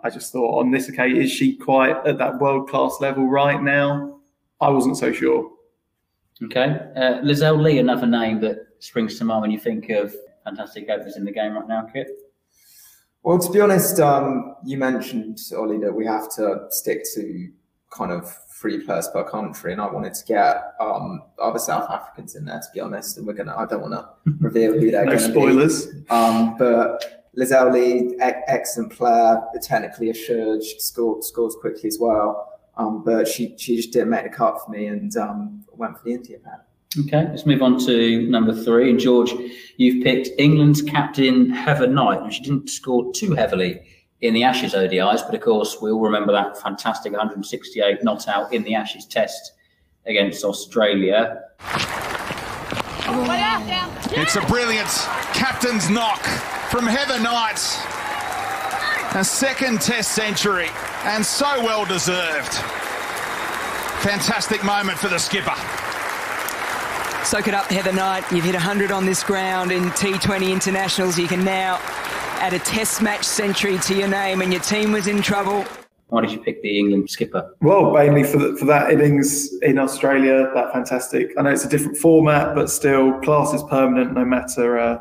I 0.03 0.11
just 0.11 0.33
thought 0.33 0.61
on 0.61 0.71
this 0.71 0.89
occasion, 0.89 1.23
is 1.23 1.31
she 1.31 1.57
quite 1.57 1.97
at 2.07 2.19
that 2.19 2.39
world 2.39 2.69
class 2.69 2.97
level 3.01 3.27
right 3.27 3.63
now? 3.63 4.21
I 4.61 4.69
wasn't 4.69 4.99
so 4.99 5.13
sure. 5.13 5.51
Okay, 6.43 6.81
uh, 6.97 7.21
Lizelle 7.23 7.62
Lee, 7.62 7.79
another 7.79 8.07
name 8.07 8.41
that 8.41 8.67
springs 8.81 9.19
to 9.19 9.25
mind 9.25 9.43
when 9.43 9.50
you 9.50 9.59
think 9.59 9.88
of 9.91 10.14
fantastic 10.43 10.88
openers 10.91 11.17
in 11.17 11.25
the 11.25 11.31
game 11.31 11.55
right 11.55 11.69
now, 11.69 11.83
Kit. 11.93 12.09
Well, 13.23 13.38
to 13.38 13.50
be 13.50 13.61
honest, 13.61 14.00
um, 14.00 14.57
you 14.64 14.76
mentioned 14.76 15.38
Ollie 15.57 15.79
that 15.79 15.93
we 15.93 16.05
have 16.07 16.29
to 16.35 16.67
stick 16.71 17.05
to 17.14 17.50
kind 17.91 18.11
of 18.11 18.31
three 18.61 18.85
players 18.85 19.09
per 19.09 19.25
country, 19.25 19.73
and 19.73 19.81
I 19.81 19.91
wanted 19.91 20.14
to 20.14 20.25
get 20.25 20.75
um, 20.81 21.23
other 21.41 21.59
South 21.59 21.91
Africans 21.91 22.35
in 22.35 22.45
there. 22.45 22.59
To 22.59 22.67
be 22.75 22.81
honest, 22.81 23.17
and 23.17 23.26
we're 23.26 23.35
gonna. 23.35 23.57
I 23.57 23.64
don't 23.67 23.81
want 23.81 23.95
to 23.95 24.33
reveal 24.41 24.73
who 24.73 24.91
they're 24.91 25.05
no 25.05 25.12
going 25.12 25.23
to 25.23 25.29
be. 25.29 25.33
spoilers. 25.33 25.88
Um, 26.11 26.57
but 26.59 27.25
Lizelle 27.38 27.73
Lee, 27.73 28.17
excellent 28.21 28.93
player, 28.93 29.41
technically 29.62 30.11
assured, 30.11 30.62
scored, 30.62 31.25
scores 31.25 31.57
quickly 31.61 31.88
as 31.88 31.99
well. 31.99 32.54
Um, 32.76 33.04
but 33.04 33.28
she 33.28 33.54
she 33.57 33.76
just 33.76 33.93
didn't 33.93 34.11
make 34.11 34.25
the 34.25 34.31
cut 34.31 34.61
for 34.64 34.71
me, 34.71 34.87
and 34.87 35.16
um, 35.16 35.64
went 35.73 35.99
for 35.99 36.04
the 36.04 36.14
India 36.14 36.38
pair. 36.38 36.64
Okay, 37.07 37.26
let's 37.28 37.45
move 37.45 37.62
on 37.62 37.78
to 37.87 38.28
number 38.28 38.54
three. 38.54 38.90
And 38.90 39.00
George, 39.00 39.33
you've 39.76 40.04
picked 40.04 40.28
England's 40.38 40.81
captain 40.83 41.50
Heather 41.50 41.88
Knight, 41.88 42.21
and 42.21 42.33
she 42.33 42.43
didn't 42.43 42.71
score 42.71 43.12
too 43.12 43.35
heavily 43.35 43.81
in 44.21 44.33
the 44.33 44.43
Ashes 44.43 44.73
ODIs, 44.73 45.26
but 45.26 45.35
of 45.35 45.40
course 45.40 45.76
we 45.83 45.90
all 45.90 46.00
remember 46.00 46.33
that 46.33 46.57
fantastic 46.61 47.12
168 47.12 48.02
not 48.02 48.26
out 48.26 48.52
in 48.54 48.62
the 48.62 48.75
Ashes 48.75 49.04
Test 49.04 49.52
against 50.07 50.45
Australia. 50.45 51.43
It's 54.16 54.37
a 54.37 54.40
brilliant 54.47 54.88
captain's 55.35 55.90
knock 55.90 56.23
from 56.71 56.87
Heather 56.87 57.21
Knight. 57.21 57.61
A 59.14 59.25
second 59.25 59.81
Test 59.81 60.12
century, 60.12 60.69
and 61.05 61.25
so 61.25 61.63
well 61.65 61.85
deserved. 61.85 62.55
Fantastic 64.03 64.65
moment 64.65 64.99
for 64.99 65.09
the 65.09 65.19
skipper. 65.19 65.55
Soak 67.25 67.49
it 67.49 67.55
up, 67.55 67.67
Heather 67.67 67.93
Knight. 67.93 68.31
You've 68.31 68.45
hit 68.45 68.55
100 68.55 68.91
on 68.91 69.07
this 69.07 69.23
ground 69.23 69.73
in 69.73 69.85
T20 69.91 70.53
internationals. 70.53 71.19
You 71.19 71.27
can 71.27 71.45
now 71.45 71.79
add 72.41 72.53
a 72.53 72.59
test 72.59 73.01
match 73.01 73.25
century 73.25 73.79
to 73.79 73.95
your 73.95 74.09
name 74.09 74.43
and 74.43 74.53
your 74.53 74.61
team 74.63 74.93
was 74.93 75.07
in 75.07 75.23
trouble. 75.23 75.65
Why 76.09 76.21
did 76.21 76.33
you 76.33 76.39
pick 76.39 76.63
the 76.63 76.79
England 76.79 77.11
skipper? 77.11 77.55
Well, 77.61 77.93
mainly 77.93 78.25
for 78.25 78.37
the, 78.37 78.57
for 78.57 78.67
that 78.67 78.91
innings 78.91 79.53
in 79.63 79.79
Australia, 79.79 80.51
that 80.55 80.73
fantastic. 80.73 81.31
I 81.39 81.43
know 81.43 81.51
it's 81.51 81.65
a 81.65 81.69
different 81.69 81.97
format, 81.97 82.55
but 82.55 82.71
still, 82.71 83.19
class 83.21 83.53
is 83.55 83.63
permanent 83.65 84.13
no 84.13 84.25
matter 84.25 84.79
uh, 84.79 84.99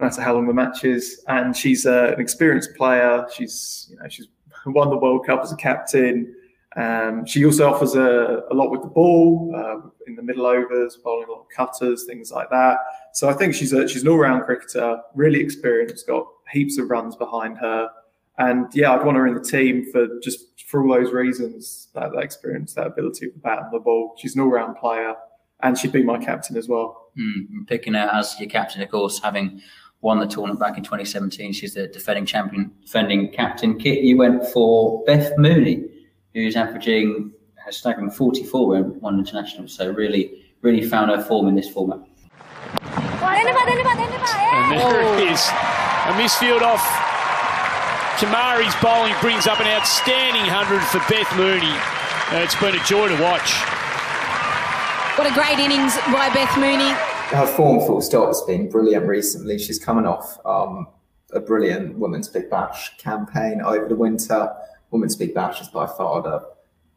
no 0.00 0.06
matter 0.06 0.20
how 0.20 0.34
long 0.34 0.48
the 0.48 0.52
match 0.52 0.84
is. 0.84 1.24
And 1.28 1.56
she's 1.56 1.86
uh, 1.86 2.12
an 2.14 2.20
experienced 2.20 2.74
player. 2.76 3.26
She's 3.32 3.86
you 3.90 3.96
know 3.96 4.08
she's 4.08 4.26
won 4.66 4.90
the 4.90 4.96
World 4.96 5.26
Cup 5.26 5.40
as 5.42 5.52
a 5.52 5.56
captain. 5.56 6.34
Um, 6.76 7.26
she 7.26 7.44
also 7.44 7.72
offers 7.72 7.96
a, 7.96 8.44
a, 8.50 8.54
lot 8.54 8.70
with 8.70 8.82
the 8.82 8.88
ball 8.88 9.52
uh, 9.56 9.88
in 10.06 10.14
the 10.14 10.22
middle 10.22 10.46
overs, 10.46 10.96
bowling 11.02 11.26
a 11.28 11.32
lot 11.32 11.40
of 11.40 11.48
cutters, 11.48 12.04
things 12.04 12.30
like 12.30 12.48
that. 12.50 12.78
So 13.12 13.28
I 13.28 13.32
think 13.32 13.54
she's 13.54 13.72
a, 13.72 13.88
she's 13.88 14.02
an 14.02 14.08
all-round 14.08 14.44
cricketer, 14.44 15.00
really 15.14 15.40
experienced, 15.40 16.06
got 16.06 16.28
heaps 16.52 16.78
of 16.78 16.88
runs 16.88 17.16
behind 17.16 17.58
her, 17.58 17.90
and 18.38 18.66
yeah, 18.72 18.92
I'd 18.92 19.04
want 19.04 19.16
her 19.16 19.26
in 19.26 19.34
the 19.34 19.42
team 19.42 19.90
for 19.90 20.06
just 20.22 20.62
for 20.68 20.82
all 20.82 20.94
those 20.94 21.12
reasons 21.12 21.88
that, 21.94 22.12
that 22.12 22.22
experience, 22.22 22.74
that 22.74 22.86
ability 22.86 23.26
of 23.26 23.34
the 23.34 23.40
bat 23.40 23.58
and 23.64 23.72
the 23.72 23.80
ball. 23.80 24.14
She's 24.16 24.36
an 24.36 24.42
all-round 24.42 24.76
player, 24.76 25.14
and 25.62 25.76
she'd 25.76 25.92
be 25.92 26.04
my 26.04 26.18
captain 26.18 26.56
as 26.56 26.68
well. 26.68 27.10
Mm, 27.18 27.66
picking 27.66 27.94
her 27.94 28.08
as 28.12 28.38
your 28.38 28.48
captain, 28.48 28.80
of 28.80 28.90
course, 28.90 29.20
having 29.20 29.60
won 30.02 30.18
the 30.18 30.26
tournament 30.26 30.60
back 30.60 30.78
in 30.78 30.84
2017. 30.84 31.52
She's 31.52 31.74
the 31.74 31.86
defending 31.88 32.26
champion, 32.26 32.72
defending 32.82 33.30
captain. 33.32 33.78
Kit, 33.78 34.02
you 34.02 34.16
went 34.16 34.46
for 34.46 35.04
Beth 35.04 35.32
Mooney 35.36 35.84
who's 36.34 36.56
averaging 36.56 37.32
a 37.66 37.72
staggering 37.72 38.10
44 38.10 38.76
in 38.76 38.84
one 39.00 39.18
international. 39.18 39.68
So 39.68 39.90
really, 39.90 40.44
really 40.62 40.82
found 40.82 41.10
her 41.10 41.22
form 41.22 41.48
in 41.48 41.54
this 41.54 41.68
format. 41.68 41.98
And 43.22 44.78
there 44.78 45.30
is 45.30 45.40
a 46.06 46.12
misfield 46.14 46.62
off. 46.62 46.84
Kamari's 48.18 48.74
bowling 48.82 49.14
brings 49.20 49.46
up 49.46 49.60
an 49.60 49.66
outstanding 49.66 50.42
100 50.42 50.80
for 50.92 50.98
Beth 51.08 51.34
Mooney. 51.36 51.72
Uh, 52.30 52.44
it's 52.44 52.54
been 52.60 52.74
a 52.74 52.84
joy 52.84 53.08
to 53.08 53.22
watch. 53.22 53.56
What 55.16 55.26
a 55.26 55.34
great 55.34 55.58
innings 55.58 55.96
by 56.12 56.30
Beth 56.32 56.56
Mooney. 56.58 56.94
Her 57.30 57.46
form, 57.46 57.78
full 57.86 58.00
stop, 58.00 58.26
has 58.26 58.42
been 58.42 58.68
brilliant 58.68 59.06
recently. 59.06 59.56
She's 59.56 59.78
coming 59.78 60.04
off 60.04 60.44
um, 60.44 60.88
a 61.32 61.38
brilliant 61.38 61.96
Women's 61.96 62.26
Big 62.26 62.50
Bash 62.50 62.96
campaign 62.98 63.62
over 63.62 63.88
the 63.88 63.94
winter. 63.94 64.52
Women's 64.90 65.14
Big 65.14 65.32
Bash 65.32 65.60
is 65.60 65.68
by 65.68 65.86
far 65.86 66.22
the 66.22 66.44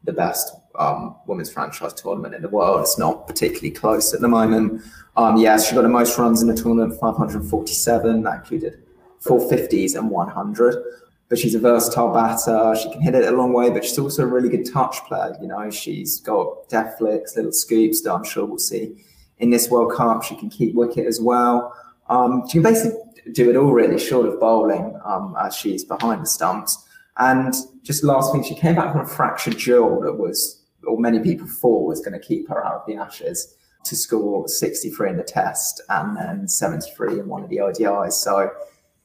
the 0.02 0.12
best 0.12 0.52
um, 0.76 1.14
women's 1.28 1.52
franchise 1.52 1.94
tournament 1.94 2.34
in 2.34 2.42
the 2.42 2.48
world. 2.48 2.80
It's 2.80 2.98
not 2.98 3.28
particularly 3.28 3.70
close 3.70 4.12
at 4.12 4.20
the 4.20 4.28
moment. 4.28 4.82
Um, 5.16 5.36
yes, 5.36 5.68
she 5.68 5.74
got 5.76 5.82
the 5.82 5.88
most 5.88 6.18
runs 6.18 6.42
in 6.42 6.48
the 6.48 6.54
tournament, 6.56 6.98
547. 6.98 8.22
That 8.24 8.40
included 8.40 8.82
450s 9.22 9.96
and 9.96 10.10
100. 10.10 10.84
But 11.28 11.38
she's 11.38 11.54
a 11.54 11.60
versatile 11.60 12.12
batter. 12.12 12.74
She 12.76 12.90
can 12.90 13.00
hit 13.00 13.14
it 13.14 13.32
a 13.32 13.36
long 13.36 13.52
way, 13.52 13.70
but 13.70 13.84
she's 13.84 13.98
also 14.00 14.24
a 14.24 14.26
really 14.26 14.48
good 14.48 14.70
touch 14.70 14.96
player. 15.06 15.36
You 15.40 15.46
know, 15.46 15.70
she's 15.70 16.18
got 16.18 16.68
deft 16.68 16.98
flicks, 16.98 17.36
little 17.36 17.52
scoops 17.52 18.02
that 18.02 18.12
I'm 18.12 18.24
sure 18.24 18.44
we'll 18.44 18.58
see 18.58 18.96
in 19.38 19.50
this 19.50 19.70
World 19.70 19.92
Cup. 19.92 20.22
She 20.22 20.36
can 20.36 20.50
keep 20.50 20.74
wicket 20.74 21.06
as 21.06 21.20
well. 21.20 21.74
Um, 22.08 22.44
she 22.48 22.54
can 22.54 22.62
basically 22.62 22.98
do 23.32 23.50
it 23.50 23.56
all 23.56 23.72
really, 23.72 23.98
short 23.98 24.26
of 24.26 24.38
bowling, 24.38 24.98
um, 25.04 25.34
as 25.40 25.56
she's 25.56 25.84
behind 25.84 26.22
the 26.22 26.26
stumps. 26.26 26.84
And 27.16 27.54
just 27.82 28.04
last 28.04 28.32
thing, 28.32 28.42
she 28.42 28.54
came 28.54 28.74
back 28.74 28.92
from 28.92 29.02
a 29.02 29.06
fractured 29.06 29.56
jaw 29.56 30.00
that 30.00 30.14
was, 30.14 30.62
or 30.86 30.98
many 30.98 31.20
people 31.20 31.46
thought 31.46 31.86
was 31.86 32.00
going 32.00 32.18
to 32.18 32.26
keep 32.26 32.48
her 32.48 32.64
out 32.64 32.74
of 32.74 32.86
the 32.86 32.96
Ashes 32.96 33.54
to 33.84 33.96
score 33.96 34.48
63 34.48 35.10
in 35.10 35.16
the 35.16 35.22
test 35.22 35.82
and 35.88 36.16
then 36.16 36.48
73 36.48 37.20
in 37.20 37.28
one 37.28 37.44
of 37.44 37.50
the 37.50 37.58
ODIs. 37.58 38.12
So 38.12 38.50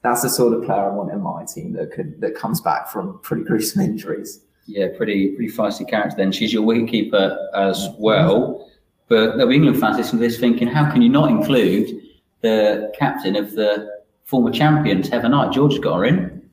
that's 0.02 0.22
the 0.22 0.30
sort 0.30 0.54
of 0.54 0.64
player 0.64 0.90
I 0.90 0.94
want 0.94 1.12
in 1.12 1.20
my 1.20 1.44
team 1.44 1.74
that 1.74 1.92
could 1.92 2.20
that 2.20 2.34
comes 2.34 2.60
back 2.60 2.88
from 2.88 3.20
pretty 3.22 3.44
gruesome 3.44 3.82
injuries. 3.82 4.40
Yeah, 4.66 4.88
pretty 4.96 5.34
pretty 5.36 5.52
feisty 5.52 5.88
character. 5.88 6.16
Then 6.16 6.32
she's 6.32 6.52
your 6.52 6.62
wicketkeeper 6.62 7.36
as 7.54 7.88
well. 7.98 8.69
But 9.10 9.36
there'll 9.36 9.48
be 9.48 9.56
England 9.56 9.80
fans 9.80 9.96
listening 9.96 10.22
to 10.22 10.28
this 10.28 10.38
thinking, 10.38 10.68
how 10.68 10.88
can 10.88 11.02
you 11.02 11.08
not 11.08 11.30
include 11.30 12.00
the 12.42 12.92
captain 12.96 13.34
of 13.34 13.50
the 13.56 14.02
former 14.24 14.52
champions, 14.52 15.08
Heather 15.08 15.28
Knight? 15.28 15.52
George 15.52 15.80
got 15.80 15.96
her 15.96 16.04
in. 16.04 16.48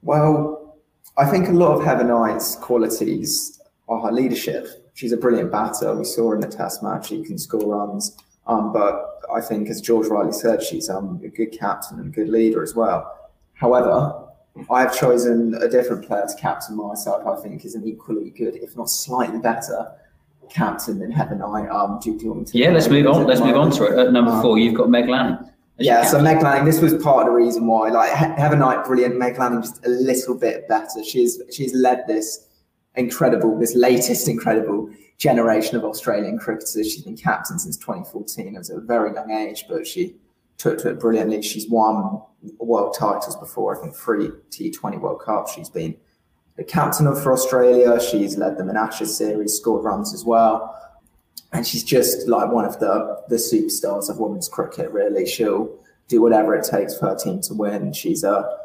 Well, 0.00 0.78
I 1.18 1.26
think 1.26 1.48
a 1.48 1.52
lot 1.52 1.78
of 1.78 1.84
Heather 1.84 2.04
Knight's 2.04 2.56
qualities 2.56 3.60
are 3.86 4.00
her 4.00 4.10
leadership. 4.10 4.90
She's 4.94 5.12
a 5.12 5.16
brilliant 5.18 5.52
batter. 5.52 5.94
We 5.94 6.04
saw 6.04 6.32
in 6.32 6.40
the 6.40 6.48
Test 6.48 6.82
match 6.82 7.08
she 7.08 7.22
can 7.22 7.36
score 7.36 7.76
runs. 7.76 8.16
Um, 8.46 8.72
but 8.72 9.20
I 9.30 9.42
think, 9.42 9.68
as 9.68 9.82
George 9.82 10.06
rightly 10.06 10.32
said, 10.32 10.62
she's 10.62 10.88
um, 10.88 11.20
a 11.22 11.28
good 11.28 11.52
captain 11.52 11.98
and 12.00 12.08
a 12.08 12.16
good 12.16 12.30
leader 12.30 12.62
as 12.62 12.74
well. 12.74 13.30
However, 13.52 14.26
I 14.70 14.80
have 14.80 14.98
chosen 14.98 15.54
a 15.56 15.68
different 15.68 16.06
player 16.06 16.24
to 16.26 16.34
captain 16.40 16.78
my 16.78 16.94
side. 16.94 17.26
I 17.26 17.36
think 17.36 17.66
is 17.66 17.74
an 17.74 17.86
equally 17.86 18.30
good, 18.30 18.56
if 18.56 18.74
not 18.74 18.88
slightly 18.88 19.38
better, 19.38 19.92
captain 20.50 20.98
than 20.98 21.10
Heather 21.10 21.34
Knight. 21.34 21.68
Um, 21.68 22.00
you 22.04 22.18
want 22.24 22.52
me 22.52 22.60
yeah, 22.60 22.70
let's 22.70 22.88
move 22.88 23.06
on. 23.06 23.26
Let's 23.26 23.40
move 23.40 23.56
on 23.56 23.70
to 23.72 23.84
it. 23.84 23.98
At 23.98 24.12
number 24.12 24.32
um, 24.32 24.42
four, 24.42 24.58
you've 24.58 24.74
got 24.74 24.90
Meg 24.90 25.08
Lanning 25.08 25.38
yeah, 25.78 26.04
so 26.04 26.20
Meg 26.20 26.42
Lanning, 26.42 26.64
this 26.64 26.80
was 26.80 26.94
part 27.02 27.26
of 27.26 27.26
the 27.26 27.32
reason 27.32 27.66
why. 27.66 27.88
Like 27.88 28.12
Heather 28.12 28.56
Knight, 28.56 28.84
brilliant. 28.84 29.18
Meg 29.18 29.38
Lanning 29.38 29.62
just 29.62 29.84
a 29.84 29.88
little 29.88 30.36
bit 30.36 30.68
better. 30.68 31.02
She's 31.04 31.40
she's 31.54 31.74
led 31.74 32.06
this 32.06 32.48
incredible, 32.94 33.58
this 33.58 33.74
latest 33.74 34.28
incredible 34.28 34.90
generation 35.18 35.76
of 35.76 35.84
Australian 35.84 36.38
cricketers. 36.38 36.92
She's 36.92 37.02
been 37.02 37.16
captain 37.16 37.58
since 37.58 37.76
2014. 37.78 38.54
It 38.54 38.58
was 38.58 38.70
at 38.70 38.78
a 38.78 38.80
very 38.80 39.14
young 39.14 39.30
age, 39.30 39.64
but 39.68 39.86
she 39.86 40.16
took 40.58 40.78
to 40.78 40.90
it 40.90 41.00
brilliantly. 41.00 41.42
She's 41.42 41.68
won 41.68 42.20
world 42.58 42.94
titles 42.98 43.36
before. 43.36 43.76
I 43.76 43.80
think 43.80 43.94
three 43.94 44.28
T20 44.50 45.00
World 45.00 45.22
Cups. 45.24 45.54
She's 45.54 45.70
been 45.70 45.96
the 46.62 46.70
captain 46.72 47.06
of 47.06 47.20
for 47.22 47.32
Australia. 47.32 48.00
She's 48.00 48.36
led 48.36 48.56
the 48.56 48.68
in 48.68 48.76
Ashes 48.76 49.16
series, 49.16 49.54
scored 49.54 49.84
runs 49.84 50.14
as 50.14 50.24
well 50.24 50.78
and 51.52 51.66
she's 51.66 51.84
just 51.84 52.28
like 52.28 52.50
one 52.50 52.64
of 52.64 52.78
the 52.80 53.22
the 53.28 53.36
superstars 53.36 54.08
of 54.08 54.18
women's 54.18 54.48
cricket. 54.48 54.90
Really, 54.90 55.26
she'll 55.26 55.78
do 56.08 56.20
whatever 56.20 56.54
it 56.54 56.64
takes 56.64 56.98
for 56.98 57.08
her 57.08 57.14
team 57.14 57.40
to 57.42 57.54
win. 57.54 57.92
She's 57.92 58.24
a 58.24 58.58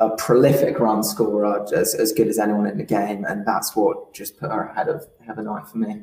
a 0.00 0.10
prolific 0.16 0.78
run 0.80 1.04
scorer, 1.04 1.64
as, 1.72 1.94
as 1.94 2.12
good 2.12 2.26
as 2.26 2.38
anyone 2.38 2.66
in 2.66 2.78
the 2.78 2.84
game, 2.84 3.24
and 3.24 3.46
that's 3.46 3.76
what 3.76 4.12
just 4.12 4.38
put 4.38 4.50
her 4.50 4.68
ahead 4.68 4.88
of 4.88 5.06
Heather 5.24 5.42
Knight 5.42 5.68
for 5.68 5.78
me. 5.78 6.02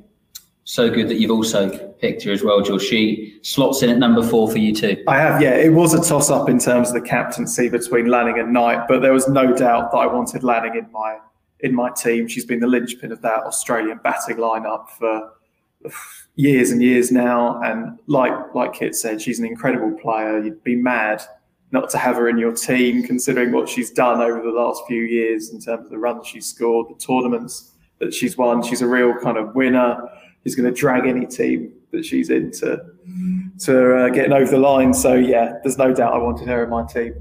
So 0.63 0.89
good 0.89 1.09
that 1.09 1.19
you've 1.19 1.31
also 1.31 1.69
picked 1.99 2.23
her 2.23 2.31
as 2.31 2.43
well, 2.43 2.61
George. 2.61 2.83
She 2.83 3.39
slots 3.41 3.81
in 3.81 3.89
at 3.89 3.97
number 3.97 4.21
four 4.21 4.49
for 4.49 4.59
you 4.59 4.75
too. 4.75 5.03
I 5.07 5.17
have, 5.17 5.41
yeah. 5.41 5.55
It 5.55 5.73
was 5.73 5.93
a 5.93 6.07
toss 6.07 6.29
up 6.29 6.49
in 6.49 6.59
terms 6.59 6.89
of 6.89 6.93
the 6.93 7.01
captaincy 7.01 7.67
between 7.67 8.07
Lanning 8.07 8.39
and 8.39 8.53
Knight, 8.53 8.87
but 8.87 9.01
there 9.01 9.13
was 9.13 9.27
no 9.27 9.55
doubt 9.55 9.91
that 9.91 9.97
I 9.97 10.05
wanted 10.05 10.43
Lanning 10.43 10.75
in 10.75 10.91
my 10.91 11.17
in 11.61 11.75
my 11.75 11.89
team. 11.91 12.27
She's 12.27 12.45
been 12.45 12.59
the 12.59 12.67
linchpin 12.67 13.11
of 13.11 13.21
that 13.21 13.43
Australian 13.43 13.99
batting 14.03 14.37
lineup 14.37 14.89
for 14.89 15.31
years 16.35 16.71
and 16.71 16.81
years 16.81 17.11
now. 17.11 17.61
And 17.61 17.99
like 18.07 18.33
like 18.53 18.73
Kit 18.73 18.95
said, 18.95 19.21
she's 19.21 19.39
an 19.39 19.45
incredible 19.45 19.91
player. 19.99 20.43
You'd 20.43 20.63
be 20.63 20.75
mad 20.75 21.21
not 21.71 21.89
to 21.89 21.97
have 21.97 22.17
her 22.17 22.27
in 22.27 22.37
your 22.37 22.53
team, 22.53 23.03
considering 23.03 23.51
what 23.51 23.69
she's 23.69 23.91
done 23.91 24.21
over 24.21 24.41
the 24.41 24.51
last 24.51 24.83
few 24.87 25.03
years 25.03 25.51
in 25.51 25.59
terms 25.59 25.85
of 25.85 25.89
the 25.89 25.97
runs 25.97 26.27
she's 26.27 26.45
scored, 26.45 26.87
the 26.89 26.99
tournaments 26.99 27.71
that 27.99 28.13
she's 28.13 28.37
won. 28.37 28.61
She's 28.61 28.81
a 28.81 28.87
real 28.87 29.13
kind 29.15 29.37
of 29.37 29.55
winner. 29.55 29.97
She's 30.43 30.55
going 30.55 30.71
to 30.71 30.77
drag 30.77 31.05
any 31.05 31.25
team 31.25 31.73
that 31.91 32.05
she's 32.05 32.29
in 32.29 32.51
to, 32.51 32.81
to 33.59 33.95
uh, 33.95 34.09
getting 34.09 34.33
over 34.33 34.49
the 34.49 34.57
line. 34.57 34.93
So 34.93 35.13
yeah, 35.15 35.53
there's 35.63 35.77
no 35.77 35.93
doubt 35.93 36.13
I 36.13 36.17
wanted 36.17 36.47
her 36.47 36.63
in 36.63 36.69
my 36.69 36.85
team. 36.85 37.13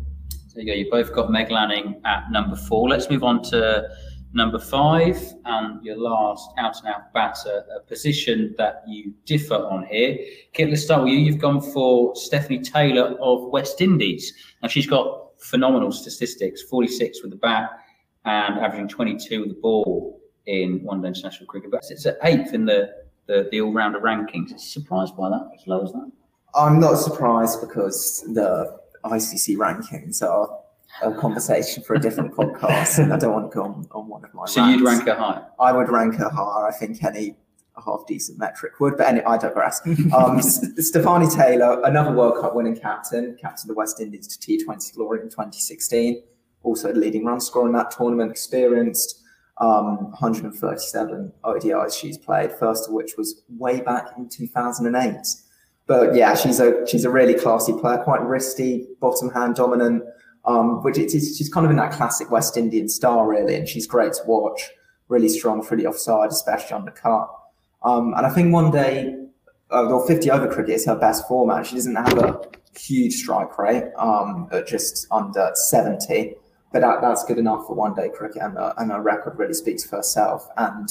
There 0.55 0.65
you 0.65 0.67
go. 0.67 0.73
You 0.73 0.91
both 0.91 1.15
got 1.15 1.31
Meg 1.31 1.51
Lanning 1.51 2.01
at 2.05 2.31
number 2.31 2.57
four. 2.57 2.89
Let's 2.89 3.11
move 3.11 3.23
on 3.23 3.43
to 3.45 3.89
number 4.33 4.59
five, 4.59 5.17
and 5.45 5.85
your 5.85 5.97
last 5.97 6.51
out 6.59 6.77
and 6.81 6.89
out 6.89 7.13
batter, 7.13 7.65
a 7.77 7.81
position 7.81 8.55
that 8.59 8.83
you 8.87 9.13
differ 9.25 9.55
on 9.55 9.87
here. 9.87 10.19
Kit, 10.53 10.69
let's 10.69 10.83
start 10.83 11.05
with 11.05 11.13
you. 11.13 11.19
You've 11.19 11.39
gone 11.39 11.61
for 11.61 12.15
Stafanie 12.15 12.63
Taylor 12.63 13.17
of 13.21 13.51
West 13.51 13.81
Indies. 13.81 14.33
Now, 14.63 14.69
she's 14.69 14.87
got 14.87 15.31
phenomenal 15.39 15.91
statistics 15.91 16.63
46 16.63 17.23
with 17.23 17.31
the 17.31 17.37
bat 17.37 17.71
and 18.25 18.59
averaging 18.59 18.89
22 18.89 19.41
with 19.41 19.49
the 19.49 19.61
ball 19.61 20.21
in 20.47 20.83
one 20.83 21.01
day 21.01 21.09
international 21.09 21.47
cricket. 21.47 21.71
But 21.71 21.85
it's 21.91 22.07
at 22.07 22.19
eighth 22.23 22.55
in 22.55 22.67
the, 22.67 22.91
the, 23.27 23.49
the 23.51 23.61
all 23.61 23.73
rounder 23.73 24.01
rankings. 24.01 24.59
Surprised 24.59 25.17
by 25.17 25.29
that? 25.29 25.51
As 25.55 25.67
low 25.67 25.83
as 25.83 25.93
that? 25.93 26.11
I'm 26.55 26.81
not 26.81 26.97
surprised 26.97 27.61
because 27.61 28.23
the 28.35 28.81
ICC 29.05 29.57
rankings 29.57 30.23
are 30.23 30.59
a 31.03 31.13
conversation 31.13 31.83
for 31.83 31.95
a 31.95 32.01
different 32.01 32.35
podcast, 32.35 32.99
and 32.99 33.13
I 33.13 33.19
don't 33.19 33.33
want 33.33 33.51
to 33.51 33.55
go 33.55 33.65
on, 33.65 33.87
on 33.93 34.09
one 34.09 34.25
of 34.25 34.35
my. 34.35 34.47
So 34.47 34.61
rants. 34.61 34.79
you'd 34.79 34.87
rank 34.87 35.05
her 35.07 35.15
higher. 35.15 35.47
I 35.59 35.73
would 35.73 35.89
rank 35.89 36.17
her 36.17 36.29
higher. 36.29 36.67
I 36.67 36.73
think 36.73 37.03
any 37.05 37.37
half 37.85 38.07
decent 38.07 38.39
metric 38.39 38.79
would, 38.81 38.97
but 38.97 39.07
any, 39.09 39.23
I 39.23 39.39
digress. 39.39 39.81
Um, 39.87 40.39
Stafanie 40.41 41.35
Taylor, 41.35 41.81
another 41.85 42.13
World 42.13 42.41
Cup 42.41 42.55
winning 42.55 42.77
captain, 42.77 43.37
captain 43.41 43.71
of 43.71 43.75
the 43.75 43.79
West 43.79 44.01
Indies 44.01 44.27
to 44.27 44.59
T20 44.59 44.95
glory 44.95 45.21
in 45.21 45.27
2016, 45.27 46.23
also 46.63 46.93
leading 46.93 47.25
run 47.25 47.41
scorer 47.41 47.67
in 47.67 47.73
that 47.75 47.91
tournament, 47.91 48.31
experienced. 48.31 49.20
Um, 49.61 50.11
137 50.13 51.33
ODIs 51.45 51.99
she's 51.99 52.17
played, 52.17 52.51
first 52.53 52.89
of 52.89 52.95
which 52.95 53.19
was 53.19 53.43
way 53.59 53.81
back 53.83 54.09
in 54.17 54.29
2008. 54.29 55.15
But 55.87 56.15
yeah, 56.15 56.35
she's 56.35 56.61
a 56.61 56.87
she's 56.87 57.05
a 57.05 57.11
really 57.11 57.35
classy 57.35 57.73
player, 57.73 57.99
quite 57.99 58.21
wristy, 58.21 58.87
bottom 59.01 59.31
hand 59.31 59.57
dominant. 59.57 60.05
Um, 60.47 60.83
which 60.83 60.97
it's, 60.97 61.15
it's, 61.15 61.37
she's 61.37 61.51
kind 61.51 61.67
of 61.67 61.71
in 61.71 61.77
that 61.77 61.93
classic 61.93 62.31
West 62.31 62.57
Indian 62.57 62.89
style, 62.89 63.25
really, 63.25 63.57
and 63.57 63.69
she's 63.69 63.87
great 63.87 64.15
to 64.15 64.23
watch. 64.25 64.71
Really 65.09 65.29
strong 65.29 65.63
for 65.63 65.77
the 65.77 65.87
offside, 65.87 66.31
especially 66.31 66.73
on 66.73 66.87
the 66.87 66.93
cut. 66.93 67.29
Um, 67.83 68.15
and 68.17 68.27
I 68.27 68.31
think 68.31 68.53
one 68.53 68.71
day, 68.71 69.15
uh, 69.71 69.85
well, 69.89 70.07
50 70.07 70.31
over 70.31 70.49
cricket 70.49 70.77
is 70.77 70.87
her 70.87 70.97
best 70.97 71.29
format. 71.29 71.67
She 71.67 71.75
doesn't 71.75 71.95
have 71.95 72.19
a 72.19 72.41
huge 72.79 73.15
strike 73.15 73.59
rate, 73.59 73.85
um, 73.99 74.49
at 74.53 74.67
just 74.67 75.07
under 75.11 75.51
70, 75.55 76.35
but 76.73 76.81
that, 76.81 77.01
that's 77.01 77.25
good 77.25 77.39
enough 77.39 77.67
for 77.67 77.75
one 77.75 77.95
day 77.95 78.09
cricket, 78.09 78.43
and, 78.43 78.57
uh, 78.57 78.75
and 78.79 78.91
her 78.91 79.03
record 79.03 79.39
really 79.39 79.55
speaks 79.55 79.85
for 79.85 79.97
herself. 79.97 80.49
And 80.57 80.89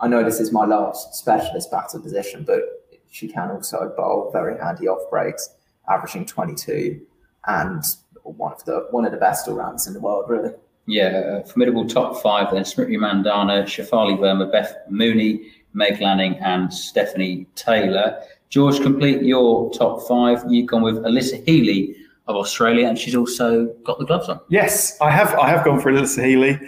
I 0.00 0.08
know 0.08 0.24
this 0.24 0.40
is 0.40 0.52
my 0.52 0.64
last 0.64 1.14
specialist 1.14 1.70
batter 1.70 1.98
position, 1.98 2.44
but 2.44 2.62
she 3.10 3.28
can 3.28 3.50
also 3.50 3.92
bowl 3.96 4.30
very 4.32 4.58
handy 4.58 4.88
off 4.88 5.08
breaks, 5.10 5.50
averaging 5.88 6.26
22 6.26 7.00
and 7.46 7.84
one 8.22 8.52
of 8.52 8.64
the 8.64 8.86
one 8.90 9.04
of 9.04 9.12
the 9.12 9.18
best 9.18 9.48
all 9.48 9.54
rounders 9.54 9.86
in 9.86 9.94
the 9.94 10.00
world, 10.00 10.28
really. 10.28 10.52
Yeah, 10.86 11.42
formidable 11.44 11.86
top 11.86 12.20
five 12.22 12.52
then. 12.52 12.64
Smriti 12.64 12.96
Mandhana, 12.96 13.64
Shafali 13.64 14.18
Verma, 14.18 14.50
Beth 14.50 14.74
Mooney, 14.88 15.52
Meg 15.72 16.00
Lanning, 16.00 16.34
and 16.38 16.68
Stafanie 16.68 17.46
Taylor. 17.54 18.20
George, 18.48 18.80
complete 18.80 19.22
your 19.22 19.70
top 19.70 20.06
five. 20.08 20.42
You've 20.48 20.66
gone 20.66 20.82
with 20.82 20.96
Alyssa 20.96 21.44
Healy 21.46 21.94
of 22.30 22.36
Australia, 22.36 22.88
and 22.88 22.98
she's 22.98 23.14
also 23.14 23.66
got 23.84 23.98
the 23.98 24.04
gloves 24.04 24.28
on. 24.28 24.40
Yes, 24.48 24.96
I 25.00 25.10
have. 25.10 25.34
I 25.34 25.48
have 25.48 25.64
gone 25.64 25.80
for 25.80 25.92
Alyssa 25.92 26.24
Healy. 26.24 26.58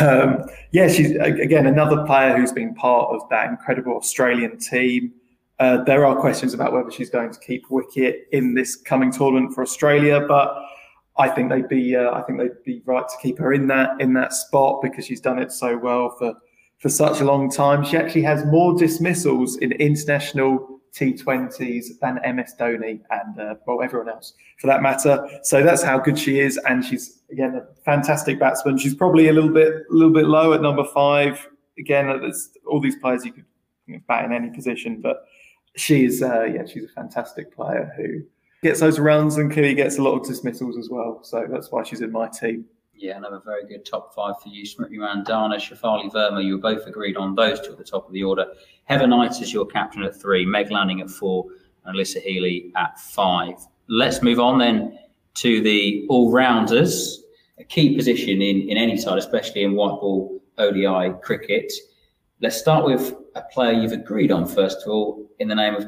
Um, 0.00 0.48
yeah, 0.72 0.88
she's 0.88 1.12
again 1.16 1.66
another 1.66 2.04
player 2.06 2.36
who's 2.36 2.52
been 2.52 2.74
part 2.74 3.14
of 3.14 3.28
that 3.30 3.48
incredible 3.48 3.96
Australian 3.96 4.58
team. 4.58 5.12
Uh, 5.58 5.82
there 5.84 6.04
are 6.04 6.14
questions 6.16 6.52
about 6.52 6.72
whether 6.72 6.90
she's 6.90 7.08
going 7.08 7.32
to 7.32 7.40
keep 7.40 7.70
wicket 7.70 8.28
in 8.32 8.54
this 8.54 8.76
coming 8.76 9.10
tournament 9.10 9.54
for 9.54 9.62
Australia, 9.62 10.20
but 10.28 10.60
I 11.18 11.28
think 11.28 11.50
they'd 11.50 11.68
be 11.68 11.96
uh, 11.96 12.12
I 12.12 12.22
think 12.22 12.38
they'd 12.38 12.62
be 12.64 12.82
right 12.84 13.08
to 13.08 13.14
keep 13.22 13.38
her 13.38 13.52
in 13.52 13.66
that 13.68 14.00
in 14.00 14.12
that 14.14 14.32
spot 14.32 14.82
because 14.82 15.06
she's 15.06 15.20
done 15.20 15.38
it 15.38 15.50
so 15.50 15.76
well 15.76 16.14
for 16.18 16.34
for 16.78 16.88
such 16.88 17.20
a 17.20 17.24
long 17.24 17.50
time. 17.50 17.84
She 17.84 17.96
actually 17.96 18.22
has 18.22 18.44
more 18.44 18.76
dismissals 18.78 19.56
in 19.56 19.72
international 19.72 20.75
T20s 20.96 21.98
than 22.00 22.18
MS 22.36 22.54
Dhoni 22.58 23.00
and 23.10 23.40
uh, 23.40 23.54
well 23.66 23.82
everyone 23.82 24.08
else 24.08 24.32
for 24.58 24.66
that 24.66 24.82
matter. 24.82 25.28
So 25.42 25.62
that's 25.62 25.82
how 25.82 25.98
good 25.98 26.18
she 26.18 26.40
is, 26.40 26.58
and 26.68 26.84
she's 26.84 27.20
again 27.30 27.54
a 27.54 27.66
fantastic 27.84 28.38
batsman. 28.38 28.78
She's 28.78 28.94
probably 28.94 29.28
a 29.28 29.32
little 29.32 29.52
bit 29.52 29.68
a 29.90 29.92
little 29.92 30.12
bit 30.12 30.26
low 30.26 30.52
at 30.54 30.62
number 30.62 30.84
five. 30.84 31.46
Again, 31.78 32.06
there's 32.20 32.50
all 32.66 32.80
these 32.80 32.96
players 32.96 33.24
you 33.24 33.32
could 33.32 33.44
bat 34.06 34.24
in 34.24 34.32
any 34.32 34.50
position, 34.50 35.00
but 35.02 35.26
she's 35.76 36.22
uh, 36.22 36.44
yeah 36.44 36.64
she's 36.64 36.84
a 36.84 36.88
fantastic 36.88 37.54
player 37.54 37.92
who 37.96 38.22
gets 38.62 38.80
those 38.80 38.98
runs 38.98 39.36
and 39.36 39.52
clearly 39.52 39.74
gets 39.74 39.98
a 39.98 40.02
lot 40.02 40.18
of 40.18 40.26
dismissals 40.26 40.78
as 40.78 40.88
well. 40.90 41.20
So 41.22 41.46
that's 41.50 41.70
why 41.70 41.82
she's 41.82 42.00
in 42.00 42.10
my 42.10 42.28
team. 42.28 42.64
Yeah, 42.98 43.18
another 43.18 43.42
very 43.44 43.66
good 43.66 43.84
top 43.84 44.14
five 44.14 44.40
for 44.40 44.48
you. 44.48 44.64
Smriti 44.64 44.92
Mandhana, 44.92 45.56
Shafali 45.56 46.10
Verma, 46.10 46.42
you 46.42 46.54
were 46.54 46.74
both 46.74 46.86
agreed 46.86 47.16
on 47.16 47.34
those 47.34 47.60
two 47.60 47.72
at 47.72 47.78
the 47.78 47.84
top 47.84 48.06
of 48.06 48.12
the 48.12 48.24
order. 48.24 48.46
Heather 48.84 49.06
Knight 49.06 49.40
is 49.42 49.52
your 49.52 49.66
captain 49.66 50.02
at 50.02 50.18
three, 50.18 50.46
Meg 50.46 50.70
Lanning 50.70 51.02
at 51.02 51.10
four, 51.10 51.46
and 51.84 51.94
Alyssa 51.94 52.22
Healy 52.22 52.72
at 52.74 52.98
five. 52.98 53.54
Let's 53.88 54.22
move 54.22 54.40
on 54.40 54.58
then 54.58 54.98
to 55.34 55.60
the 55.60 56.06
all 56.08 56.32
rounders, 56.32 57.22
a 57.58 57.64
key 57.64 57.94
position 57.94 58.40
in, 58.40 58.68
in 58.68 58.78
any 58.78 58.96
side, 58.96 59.18
especially 59.18 59.62
in 59.62 59.74
white 59.74 60.00
ball 60.00 60.40
ODI 60.56 61.14
cricket. 61.22 61.70
Let's 62.40 62.56
start 62.56 62.86
with 62.86 63.14
a 63.34 63.42
player 63.42 63.72
you've 63.72 63.92
agreed 63.92 64.32
on, 64.32 64.46
first 64.46 64.82
of 64.82 64.88
all, 64.88 65.28
in 65.38 65.48
the 65.48 65.54
name 65.54 65.74
of 65.74 65.86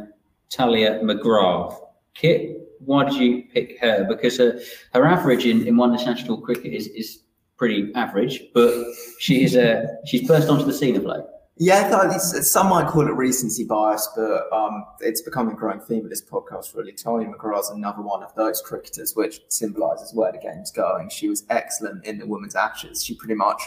Tahlia 0.50 1.00
McGrath. 1.00 1.74
Kit, 2.14 2.57
why 2.80 3.04
did 3.04 3.14
you 3.14 3.44
pick 3.52 3.78
her? 3.80 4.04
Because 4.08 4.38
her, 4.38 4.61
her 4.94 5.04
average 5.04 5.47
in, 5.47 5.66
in 5.66 5.76
one 5.76 5.92
international 5.92 6.38
cricket 6.38 6.73
is, 6.73 6.88
is 6.88 7.20
pretty 7.56 7.92
average, 7.94 8.42
but 8.54 8.73
she 9.18 9.44
is 9.44 9.56
a 9.56 9.99
she's 10.06 10.26
burst 10.26 10.49
onto 10.49 10.64
the 10.64 10.73
scene 10.73 10.97
of 10.97 11.04
late. 11.04 11.25
Yeah, 11.61 12.16
some 12.18 12.68
might 12.68 12.87
call 12.87 13.08
it 13.08 13.14
recency 13.14 13.64
bias, 13.64 14.09
but 14.14 14.50
um, 14.52 14.85
it's 15.00 15.22
becoming 15.22 15.55
a 15.55 15.57
growing 15.57 15.81
theme 15.81 16.05
of 16.05 16.11
this 16.11 16.24
podcast. 16.24 16.76
Really, 16.76 16.92
Tahlia 16.92 17.26
McGrath's 17.26 17.70
another 17.70 18.00
one 18.00 18.22
of 18.22 18.33
those 18.37 18.62
cricketers, 18.62 19.16
which 19.16 19.40
symbolises 19.48 20.14
where 20.14 20.31
the 20.31 20.38
game's 20.38 20.70
going. 20.70 21.09
She 21.09 21.29
was 21.29 21.44
excellent 21.50 22.05
in 22.05 22.18
the 22.18 22.26
women's 22.26 22.55
Ashes. 22.55 23.05
She 23.05 23.16
pretty 23.16 23.35
much 23.35 23.61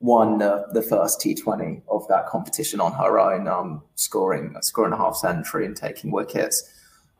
won 0.00 0.38
the, 0.38 0.66
the 0.72 0.82
first 0.82 1.20
T20 1.20 1.82
of 1.88 2.08
that 2.08 2.26
competition 2.26 2.80
on 2.80 2.92
her 2.94 3.20
own, 3.20 3.46
um, 3.46 3.82
scoring 3.94 4.56
and 4.56 4.94
a 4.94 4.96
half 4.96 5.14
century 5.14 5.66
and 5.66 5.76
taking 5.76 6.10
wickets. 6.10 6.68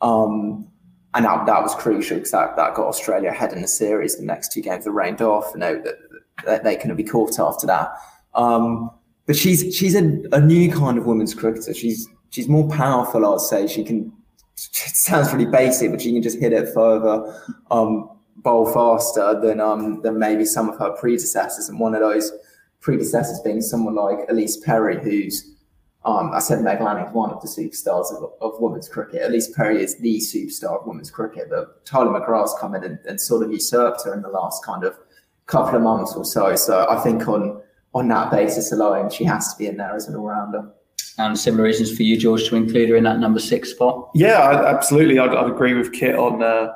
Um, 0.00 0.69
and 1.14 1.24
that, 1.24 1.46
that 1.46 1.62
was 1.62 1.74
crucial 1.74 2.16
because 2.16 2.30
that, 2.30 2.56
that 2.56 2.74
got 2.74 2.86
Australia 2.86 3.30
ahead 3.30 3.52
in 3.52 3.62
the 3.62 3.68
series. 3.68 4.16
The 4.16 4.24
next 4.24 4.52
two 4.52 4.60
games 4.60 4.86
were 4.86 4.92
rained 4.92 5.20
off, 5.20 5.52
and 5.54 5.62
they, 5.62 6.58
they 6.62 6.76
couldn't 6.76 6.96
be 6.96 7.04
caught 7.04 7.38
after 7.38 7.66
that. 7.66 7.92
Um, 8.34 8.90
but 9.26 9.36
she's 9.36 9.74
she's 9.76 9.94
a, 9.94 10.22
a, 10.32 10.40
new 10.40 10.72
kind 10.72 10.98
of 10.98 11.06
women's 11.06 11.34
cricketer. 11.34 11.74
She's 11.74 12.08
she's 12.30 12.48
more 12.48 12.68
powerful, 12.68 13.26
I'd 13.26 13.40
say. 13.40 13.66
She 13.66 13.84
can. 13.84 14.12
It 14.56 14.96
sounds 14.96 15.32
really 15.32 15.46
basic, 15.46 15.90
but 15.90 16.00
she 16.00 16.12
can 16.12 16.22
just 16.22 16.38
hit 16.38 16.52
it 16.52 16.74
further, 16.74 17.40
um, 17.70 18.10
bowl 18.36 18.70
faster 18.72 19.40
than 19.40 19.60
um, 19.60 20.02
than 20.02 20.18
maybe 20.18 20.44
some 20.44 20.68
of 20.68 20.78
her 20.78 20.90
predecessors. 20.90 21.68
And 21.68 21.80
one 21.80 21.94
of 21.94 22.00
those 22.00 22.32
predecessors 22.80 23.40
being 23.40 23.62
someone 23.62 23.94
like 23.94 24.28
Ellyse 24.28 24.62
Perry, 24.62 25.02
who's 25.02 25.54
um, 26.04 26.32
I 26.32 26.38
said 26.38 26.62
Meg 26.62 26.80
Lanning 26.80 27.04
is 27.04 27.12
one 27.12 27.30
of 27.30 27.42
the 27.42 27.48
superstars 27.48 28.10
of, 28.16 28.32
of 28.40 28.58
women's 28.58 28.88
cricket. 28.88 29.20
Ellyse 29.22 29.54
Perry 29.54 29.82
is 29.82 29.96
the 29.98 30.16
superstar 30.16 30.80
of 30.80 30.86
women's 30.86 31.10
cricket. 31.10 31.48
But 31.50 31.84
Tahlia 31.84 32.10
McGrath's 32.10 32.54
come 32.58 32.74
in 32.74 32.84
and, 32.84 32.98
and, 33.06 33.20
sort 33.20 33.42
of 33.42 33.52
usurped 33.52 34.04
her 34.04 34.14
in 34.14 34.22
the 34.22 34.28
last 34.28 34.64
kind 34.64 34.84
of 34.84 34.96
couple 35.44 35.76
of 35.76 35.82
months 35.82 36.14
or 36.14 36.24
so. 36.24 36.56
So 36.56 36.86
I 36.88 37.00
think 37.00 37.28
on 37.28 37.60
on 37.92 38.08
that 38.08 38.30
basis 38.30 38.72
alone, 38.72 39.10
she 39.10 39.24
has 39.24 39.52
to 39.52 39.58
be 39.58 39.66
in 39.66 39.76
there 39.76 39.94
as 39.94 40.08
an 40.08 40.16
all 40.16 40.26
rounder. 40.28 40.70
And 41.18 41.38
similar 41.38 41.64
reasons 41.64 41.94
for 41.94 42.02
you, 42.02 42.16
George, 42.16 42.48
to 42.48 42.56
include 42.56 42.88
her 42.88 42.96
in 42.96 43.04
that 43.04 43.18
number 43.18 43.40
six 43.40 43.70
spot. 43.72 44.10
Yeah, 44.14 44.62
absolutely. 44.64 45.18
I'd, 45.18 45.34
I'd 45.34 45.50
agree 45.50 45.74
with 45.74 45.92
Kit 45.92 46.14
on. 46.14 46.42
Uh, 46.42 46.72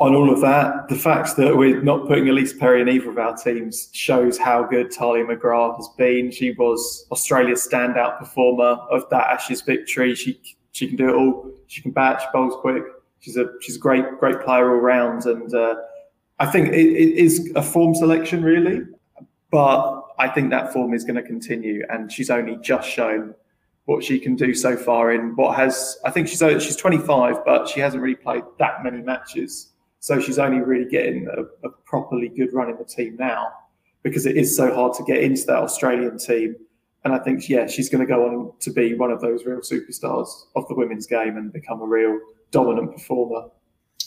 on 0.00 0.14
all 0.14 0.32
of 0.32 0.40
that, 0.40 0.88
the 0.88 0.94
fact 0.94 1.36
that 1.36 1.56
we're 1.56 1.82
not 1.82 2.06
putting 2.06 2.26
Ellyse 2.26 2.56
Perry 2.56 2.80
in 2.80 2.88
either 2.88 3.10
of 3.10 3.18
our 3.18 3.36
teams 3.36 3.90
shows 3.92 4.38
how 4.38 4.62
good 4.62 4.92
Tahlia 4.92 5.24
McGrath 5.24 5.76
has 5.76 5.88
been. 5.96 6.30
She 6.30 6.52
was 6.52 7.06
Australia's 7.10 7.66
standout 7.68 8.18
performer 8.18 8.78
of 8.90 9.08
that 9.10 9.26
Ashes 9.26 9.60
victory. 9.62 10.14
She 10.14 10.40
she 10.70 10.86
can 10.86 10.96
do 10.96 11.08
it 11.08 11.14
all. 11.14 11.50
She 11.66 11.82
can 11.82 11.90
bat. 11.90 12.20
She 12.20 12.28
bowls 12.32 12.54
quick. 12.60 12.84
She's 13.18 13.36
a 13.36 13.46
she's 13.60 13.74
a 13.74 13.80
great 13.80 14.04
great 14.20 14.40
player 14.40 14.70
all 14.70 14.80
round, 14.80 15.26
and 15.26 15.52
uh, 15.52 15.74
I 16.38 16.46
think 16.46 16.68
it, 16.68 16.74
it 16.74 17.14
is 17.16 17.50
a 17.56 17.62
form 17.62 17.96
selection 17.96 18.42
really. 18.44 18.82
But 19.50 20.04
I 20.20 20.28
think 20.28 20.50
that 20.50 20.72
form 20.72 20.94
is 20.94 21.02
going 21.02 21.16
to 21.16 21.22
continue, 21.22 21.84
and 21.90 22.12
she's 22.12 22.30
only 22.30 22.56
just 22.58 22.88
shown 22.88 23.34
what 23.86 24.04
she 24.04 24.20
can 24.20 24.36
do 24.36 24.54
so 24.54 24.76
far 24.76 25.10
in 25.12 25.34
what 25.34 25.56
has. 25.56 25.98
I 26.04 26.12
think 26.12 26.28
she's 26.28 26.38
she's 26.62 26.76
25, 26.76 27.44
but 27.44 27.66
she 27.66 27.80
hasn't 27.80 28.00
really 28.00 28.14
played 28.14 28.44
that 28.60 28.84
many 28.84 29.02
matches 29.02 29.72
so 30.00 30.20
she's 30.20 30.38
only 30.38 30.60
really 30.60 30.88
getting 30.88 31.28
a, 31.28 31.42
a, 31.66 31.70
properly 31.84 32.28
good 32.28 32.52
run 32.52 32.70
in 32.70 32.76
the 32.76 32.84
team 32.84 33.16
now 33.16 33.48
because 34.02 34.26
it 34.26 34.36
is 34.36 34.56
so 34.56 34.72
hard 34.74 34.94
to 34.94 35.04
get 35.04 35.22
into 35.22 35.44
that 35.46 35.56
Australian 35.56 36.18
team. 36.18 36.54
And 37.04 37.14
I 37.14 37.18
think, 37.18 37.48
yeah, 37.48 37.66
she's 37.66 37.88
going 37.88 38.06
to 38.06 38.06
go 38.06 38.26
on 38.26 38.52
to 38.60 38.70
be 38.70 38.94
one 38.94 39.10
of 39.10 39.20
those 39.20 39.44
real 39.44 39.58
superstars 39.58 40.28
of 40.56 40.68
the 40.68 40.74
women's 40.74 41.06
game 41.06 41.36
and 41.36 41.52
become 41.52 41.80
a 41.80 41.86
real 41.86 42.18
dominant 42.50 42.92
performer. 42.92 43.48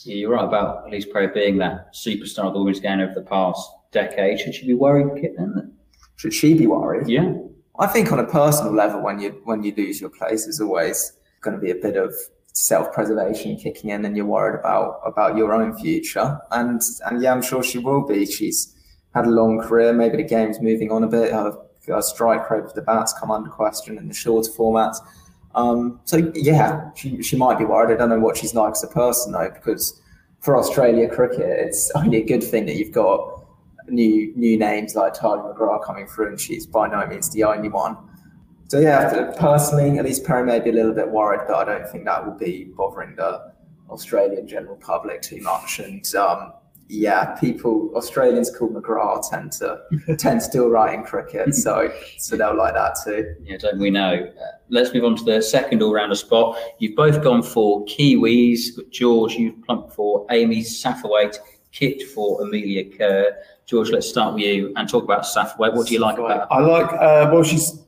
Yeah, 0.04 0.16
you're 0.16 0.32
right 0.32 0.44
about 0.46 0.88
Ellyse 0.88 1.12
Perry 1.12 1.28
being 1.28 1.58
that 1.58 1.94
superstar 1.94 2.46
of 2.46 2.54
the 2.54 2.60
women's 2.60 2.80
game 2.80 3.00
over 3.00 3.14
the 3.14 3.22
past 3.22 3.70
decade. 3.92 4.40
Should 4.40 4.56
she 4.56 4.68
be 4.68 4.74
worried, 4.74 5.22
Kit? 5.22 5.34
Then? 5.38 5.74
Should 6.16 6.34
she 6.34 6.54
be 6.54 6.68
worried? 6.68 7.08
Yeah. 7.08 7.34
I 7.80 7.88
think 7.88 8.12
on 8.12 8.20
a 8.20 8.26
personal 8.26 8.74
level, 8.74 9.02
when 9.02 9.20
you 9.20 9.42
when 9.46 9.64
you 9.64 9.74
lose 9.76 10.02
your 10.02 10.10
place, 10.10 10.46
there's 10.46 10.60
always 10.60 11.14
going 11.42 11.56
to 11.56 11.62
be 11.62 11.72
a 11.72 11.76
bit 11.76 11.96
of 11.96 12.14
self-preservation 12.54 13.56
kicking 13.56 13.92
in 13.92 14.06
and 14.06 14.16
you're 14.16 14.26
worried 14.26 14.60
about 14.60 15.02
about 15.06 15.38
your 15.38 15.54
own 15.54 15.78
future. 15.78 16.40
And 16.52 16.82
and 17.06 17.22
yeah 17.22 17.32
i'm 17.32 17.42
sure 17.42 17.64
she 17.64 17.78
will 17.78 18.06
be. 18.06 18.26
She's 18.26 18.76
had 19.14 19.26
a 19.26 19.30
long 19.30 19.60
career 19.62 19.94
maybe 19.94 20.18
the 20.18 20.24
game's 20.24 20.60
moving 20.62 20.92
on 20.92 21.04
a 21.04 21.08
bit. 21.08 21.32
Her, 21.32 21.58
her 21.88 22.02
strike 22.02 22.50
rate 22.50 22.64
of 22.64 22.74
the 22.74 22.82
bats 22.82 23.14
come 23.14 23.32
under 23.32 23.50
question 23.50 23.98
in 23.98 24.08
the 24.08 24.14
shorter 24.14 24.52
formats. 24.52 24.98
Um, 25.56 26.00
so 26.06 26.32
yeah 26.36 26.92
she, 26.96 27.22
she 27.22 27.36
might 27.36 27.58
be 27.58 27.66
worried. 27.66 27.94
I 27.94 27.98
don't 27.98 28.10
know 28.10 28.20
what 28.20 28.38
she's 28.38 28.54
like 28.54 28.72
as 28.72 28.84
a 28.84 28.88
person 28.88 29.34
though 29.34 29.50
because 29.50 30.00
for 30.40 30.58
australia 30.58 31.08
cricket 31.08 31.42
it's 31.42 31.92
only 31.96 32.18
a 32.18 32.26
good 32.26 32.44
thing 32.44 32.66
that 32.66 32.76
you've 32.76 32.92
got 32.92 33.46
new 33.88 34.34
new 34.36 34.58
names 34.58 34.96
like 34.96 35.14
Tahlia 35.14 35.54
McGrath 35.54 35.84
coming 35.84 36.08
through 36.08 36.30
and 36.30 36.40
she's 36.40 36.66
by 36.66 36.88
no 36.88 37.06
means 37.08 37.30
the 37.32 37.44
only 37.44 37.70
one 37.70 37.98
so 38.72 38.80
yeah, 38.80 39.34
personally, 39.38 40.00
Ellyse 40.00 40.24
Perry 40.24 40.46
may 40.46 40.62
be 40.62 40.70
a 40.70 40.74
little 40.74 40.94
bit 40.94 41.10
worried, 41.10 41.42
but 41.46 41.58
I 41.58 41.66
don't 41.66 41.90
think 41.90 42.06
that 42.06 42.26
will 42.26 42.38
be 42.38 42.72
bothering 42.74 43.18
the 43.18 43.52
Australian 43.90 44.48
general 44.48 44.78
public 44.78 45.22
too 45.22 45.42
much. 45.42 45.80
And 45.80 46.16
um, 46.16 46.54
yeah, 46.88 47.36
people 47.36 47.92
Australians 47.96 48.50
called 48.50 48.74
McGrath 48.74 49.30
tend 49.30 49.52
to 49.60 49.82
tend 50.18 50.40
to 50.40 50.50
do 50.50 50.70
right 50.70 50.94
in 50.94 51.04
cricket, 51.04 51.54
so 51.66 51.92
so 52.18 52.38
they'll 52.38 52.56
like 52.56 52.74
that 52.74 52.96
too. 53.04 53.36
Yeah, 53.44 53.58
don't 53.58 53.78
we 53.78 53.90
know? 53.90 54.14
Uh, 54.14 54.46
let's 54.70 54.94
move 54.94 55.04
on 55.04 55.18
to 55.18 55.24
the 55.26 55.42
second 55.42 55.84
all-rounder 55.84 56.16
spot. 56.16 56.58
You've 56.80 56.96
both 56.96 57.22
gone 57.22 57.44
for 57.44 57.84
Kiwis, 57.88 58.74
but 58.74 58.90
George. 58.90 59.34
You've 59.34 59.62
plumped 59.64 59.92
for 59.92 60.26
Amy 60.32 60.62
Satterthwaite, 60.62 61.40
kit 61.74 62.04
for 62.04 62.42
Amelia 62.42 62.90
Kerr. 62.98 63.36
George, 63.66 63.90
let's 63.90 64.08
start 64.08 64.34
with 64.34 64.44
you 64.44 64.72
and 64.78 64.88
talk 64.88 65.04
about 65.04 65.24
Satterthwaite. 65.24 65.74
What 65.76 65.88
do 65.88 65.94
you 65.94 66.00
like 66.00 66.18
about 66.18 66.40
her? 66.40 66.54
I 66.54 66.60
like, 66.60 66.94
uh, 66.94 67.30
well, 67.34 67.44
she's 67.44 67.81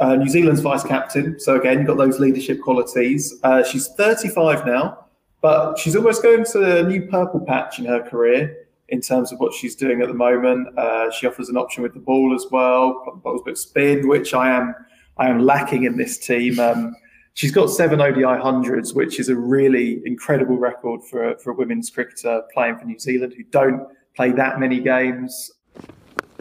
uh, 0.00 0.16
New 0.16 0.28
Zealand's 0.28 0.62
vice 0.62 0.82
captain. 0.82 1.38
So 1.38 1.60
again, 1.60 1.78
you've 1.78 1.86
got 1.86 1.98
those 1.98 2.18
leadership 2.18 2.60
qualities. 2.60 3.38
Uh, 3.42 3.62
she's 3.62 3.88
35 3.88 4.66
now, 4.66 5.06
but 5.42 5.78
she's 5.78 5.94
almost 5.94 6.22
going 6.22 6.44
to 6.44 6.78
a 6.78 6.82
new 6.82 7.06
purple 7.06 7.40
patch 7.40 7.78
in 7.78 7.84
her 7.84 8.02
career 8.02 8.66
in 8.88 9.00
terms 9.00 9.30
of 9.30 9.38
what 9.38 9.52
she's 9.52 9.76
doing 9.76 10.00
at 10.00 10.08
the 10.08 10.14
moment. 10.14 10.76
Uh, 10.76 11.10
she 11.10 11.26
offers 11.26 11.48
an 11.48 11.56
option 11.56 11.82
with 11.82 11.94
the 11.94 12.00
ball 12.00 12.34
as 12.34 12.46
well, 12.50 13.20
balls 13.22 13.42
bit 13.44 13.58
spin, 13.58 14.08
which 14.08 14.34
I 14.34 14.50
am 14.50 14.74
I 15.18 15.28
am 15.28 15.40
lacking 15.40 15.84
in 15.84 15.98
this 15.98 16.18
team. 16.18 16.58
Um, 16.58 16.96
she's 17.34 17.52
got 17.52 17.68
seven 17.68 18.00
ODI 18.00 18.40
hundreds, 18.40 18.94
which 18.94 19.20
is 19.20 19.28
a 19.28 19.36
really 19.36 20.00
incredible 20.06 20.56
record 20.56 21.02
for 21.04 21.36
for 21.38 21.50
a 21.50 21.54
women's 21.54 21.90
cricketer 21.90 22.42
playing 22.54 22.78
for 22.78 22.86
New 22.86 22.98
Zealand 22.98 23.34
who 23.36 23.44
don't 23.44 23.86
play 24.16 24.32
that 24.32 24.58
many 24.58 24.80
games. 24.80 25.52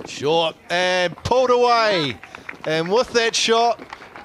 Short 0.05 0.55
and 0.69 1.15
pulled 1.17 1.49
away. 1.49 2.17
And 2.65 2.91
with 2.91 3.11
that 3.13 3.35
shot, 3.35 3.79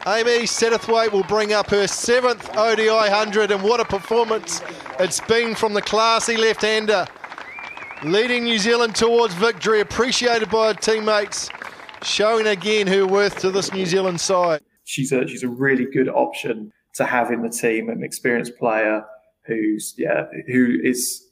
Amy 0.07 0.45
Satterthwaite 0.45 1.13
will 1.13 1.25
bring 1.25 1.53
up 1.53 1.71
her 1.71 1.87
seventh 1.87 2.57
ODI 2.57 2.89
100. 2.89 3.51
And 3.51 3.63
what 3.63 3.81
a 3.81 3.85
performance 3.85 4.61
it's 4.99 5.21
been 5.21 5.55
from 5.55 5.75
the 5.75 5.83
classy 5.83 6.37
left 6.37 6.63
hander. 6.63 7.07
Leading 8.03 8.45
New 8.45 8.59
Zealand 8.59 8.95
towards 8.95 9.33
victory, 9.35 9.81
appreciated 9.81 10.51
by 10.51 10.69
her 10.69 10.75
teammates, 10.75 11.49
showing 12.03 12.47
again 12.47 12.87
her 12.87 13.07
worth 13.07 13.39
to 13.39 13.51
this 13.51 13.73
New 13.73 13.87
Zealand 13.87 14.21
side. 14.21 14.61
She's 14.85 15.11
a, 15.13 15.27
she's 15.27 15.43
a 15.43 15.49
really 15.49 15.87
good 15.87 16.09
option 16.09 16.71
to 16.95 17.05
have 17.05 17.31
in 17.31 17.43
the 17.43 17.49
team, 17.49 17.89
an 17.89 18.03
experienced 18.03 18.57
player 18.59 19.05
who's 19.47 19.95
yeah 19.99 20.25
who 20.47 20.79
is 20.83 21.29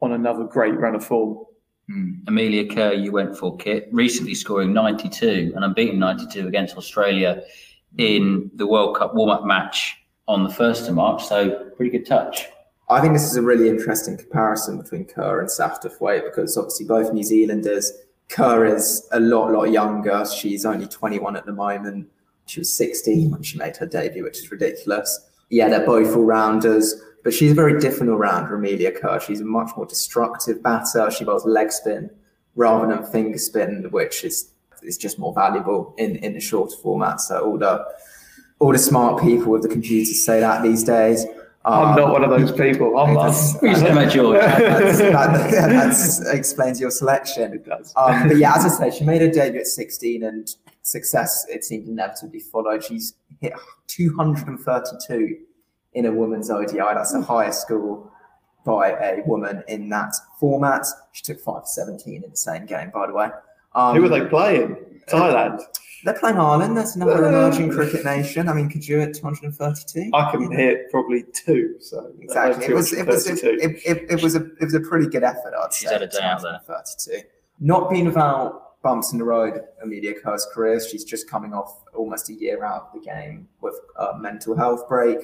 on 0.00 0.12
another 0.12 0.44
great 0.44 0.74
run 0.78 0.94
of 0.94 1.04
form. 1.04 1.44
Hmm. 1.88 2.14
Amelia 2.26 2.66
Kerr, 2.72 2.92
you 2.92 3.12
went 3.12 3.36
for 3.36 3.56
Kit, 3.56 3.88
recently 3.92 4.34
scoring 4.34 4.72
92 4.72 5.52
and 5.54 5.64
unbeaten 5.64 5.98
92 5.98 6.48
against 6.48 6.76
Australia 6.76 7.42
in 7.98 8.50
the 8.54 8.66
World 8.66 8.96
Cup 8.96 9.14
warm 9.14 9.30
up 9.30 9.44
match 9.44 9.96
on 10.26 10.42
the 10.42 10.50
1st 10.50 10.88
of 10.88 10.94
March. 10.94 11.24
So, 11.24 11.70
pretty 11.76 11.96
good 11.96 12.06
touch. 12.06 12.46
I 12.88 13.00
think 13.00 13.14
this 13.14 13.24
is 13.24 13.36
a 13.36 13.42
really 13.42 13.68
interesting 13.68 14.16
comparison 14.16 14.80
between 14.80 15.04
Kerr 15.04 15.40
and 15.40 15.48
Satterthwaite 15.48 16.24
because 16.24 16.56
obviously 16.56 16.86
both 16.86 17.12
New 17.12 17.22
Zealanders. 17.22 17.92
Kerr 18.28 18.64
is 18.64 19.08
a 19.12 19.20
lot, 19.20 19.52
lot 19.52 19.70
younger. 19.70 20.24
She's 20.26 20.64
only 20.64 20.86
21 20.86 21.36
at 21.36 21.46
the 21.46 21.52
moment. 21.52 22.08
She 22.46 22.60
was 22.60 22.76
16 22.76 23.30
when 23.30 23.42
she 23.42 23.58
made 23.58 23.76
her 23.76 23.86
debut, 23.86 24.24
which 24.24 24.38
is 24.38 24.50
ridiculous. 24.50 25.20
Yeah, 25.50 25.68
they're 25.68 25.86
both 25.86 26.14
all 26.16 26.24
rounders. 26.24 26.94
But 27.26 27.34
she's 27.34 27.50
a 27.50 27.54
very 27.56 27.80
different 27.80 28.12
all-rounder, 28.12 28.56
Kerr. 28.92 29.18
She's 29.18 29.40
a 29.40 29.44
much 29.44 29.70
more 29.76 29.84
destructive 29.84 30.62
batter. 30.62 31.10
She 31.10 31.24
bowls 31.24 31.44
leg 31.44 31.72
spin 31.72 32.08
rather 32.54 32.86
than 32.86 33.04
finger 33.04 33.36
spin, 33.36 33.88
which 33.90 34.22
is 34.22 34.52
is 34.84 34.96
just 34.96 35.18
more 35.18 35.34
valuable 35.34 35.92
in, 35.98 36.14
in 36.18 36.34
the 36.34 36.40
shorter 36.40 36.76
format. 36.76 37.20
So 37.20 37.40
all 37.40 37.58
the 37.58 37.84
all 38.60 38.70
the 38.70 38.78
smart 38.78 39.20
people 39.20 39.50
with 39.50 39.62
the 39.62 39.68
computers 39.68 40.24
say 40.24 40.38
that 40.38 40.62
these 40.62 40.84
days. 40.84 41.24
Um, 41.64 41.86
I'm 41.86 41.96
not 41.96 42.12
one 42.12 42.22
of 42.22 42.30
those 42.30 42.52
people. 42.52 42.96
I'm 42.96 43.14
not. 43.14 43.34
You 43.60 43.74
said 43.74 43.90
about 43.90 44.12
George. 44.12 44.38
That's, 44.40 44.98
that, 44.98 45.50
that 45.50 46.32
explains 46.32 46.80
your 46.80 46.92
selection. 46.92 47.54
It 47.54 47.66
does. 47.66 47.92
Um, 47.96 48.28
but 48.28 48.36
yeah, 48.36 48.54
as 48.54 48.64
I 48.66 48.68
say, 48.88 48.96
she 48.96 49.04
made 49.04 49.20
her 49.20 49.32
debut 49.32 49.62
at 49.62 49.66
16 49.66 50.22
and 50.22 50.48
success, 50.82 51.44
it 51.48 51.64
seemed 51.64 51.88
inevitably 51.88 52.38
followed. 52.38 52.84
She's 52.84 53.14
hit 53.40 53.52
232 53.88 55.38
in 55.96 56.06
a 56.06 56.12
woman's 56.12 56.50
ODI. 56.50 56.76
That's 56.76 57.12
the 57.12 57.22
highest 57.22 57.62
score 57.62 58.08
by 58.64 58.90
a 58.90 59.22
woman 59.26 59.64
in 59.66 59.88
that 59.88 60.14
format. 60.38 60.86
She 61.12 61.22
took 61.22 61.40
5 61.40 61.64
to 61.64 61.68
17 61.68 62.22
in 62.22 62.30
the 62.30 62.36
same 62.36 62.66
game, 62.66 62.90
by 62.92 63.06
the 63.06 63.14
way. 63.14 63.30
Um, 63.74 63.96
Who 63.96 64.02
were 64.02 64.08
they 64.08 64.26
playing? 64.26 64.76
Thailand. 65.08 65.62
They're 66.04 66.18
playing 66.18 66.36
Ireland. 66.36 66.76
That's 66.76 66.94
another 66.96 67.26
emerging 67.26 67.70
cricket 67.70 68.04
nation. 68.04 68.48
I 68.48 68.52
mean, 68.52 68.68
could 68.68 68.86
you 68.86 69.00
at 69.00 69.14
232? 69.14 70.10
I 70.12 70.30
can 70.30 70.52
hit 70.52 70.90
probably 70.90 71.24
two. 71.32 71.76
So 71.80 72.12
exactly. 72.20 72.66
It 72.66 72.74
was 72.74 72.92
it 72.92 73.06
was 73.06 73.26
it, 73.26 73.42
it, 73.42 73.82
it, 73.84 74.10
it, 74.10 74.22
was 74.22 74.36
a 74.36 74.44
it 74.60 74.64
was 74.64 74.74
a 74.74 74.80
pretty 74.80 75.08
good 75.08 75.24
effort. 75.24 75.52
I'd 75.58 75.72
She's 75.72 75.88
say. 75.88 75.94
had 75.94 76.02
a 76.02 76.08
day 76.08 76.18
out 76.20 76.42
there. 76.42 76.60
32. 76.66 77.26
Not 77.58 77.90
been 77.90 78.06
without 78.06 78.82
bumps 78.82 79.12
in 79.12 79.18
the 79.18 79.24
road. 79.24 79.62
Amelia 79.82 80.14
Kerr's 80.14 80.46
career. 80.52 80.78
She's 80.80 81.04
just 81.04 81.28
coming 81.28 81.52
off 81.52 81.82
almost 81.94 82.28
a 82.28 82.34
year 82.34 82.64
out 82.64 82.90
of 82.94 83.00
the 83.00 83.04
game 83.04 83.48
with 83.60 83.74
a 83.98 84.16
mental 84.18 84.56
health 84.56 84.88
break. 84.88 85.18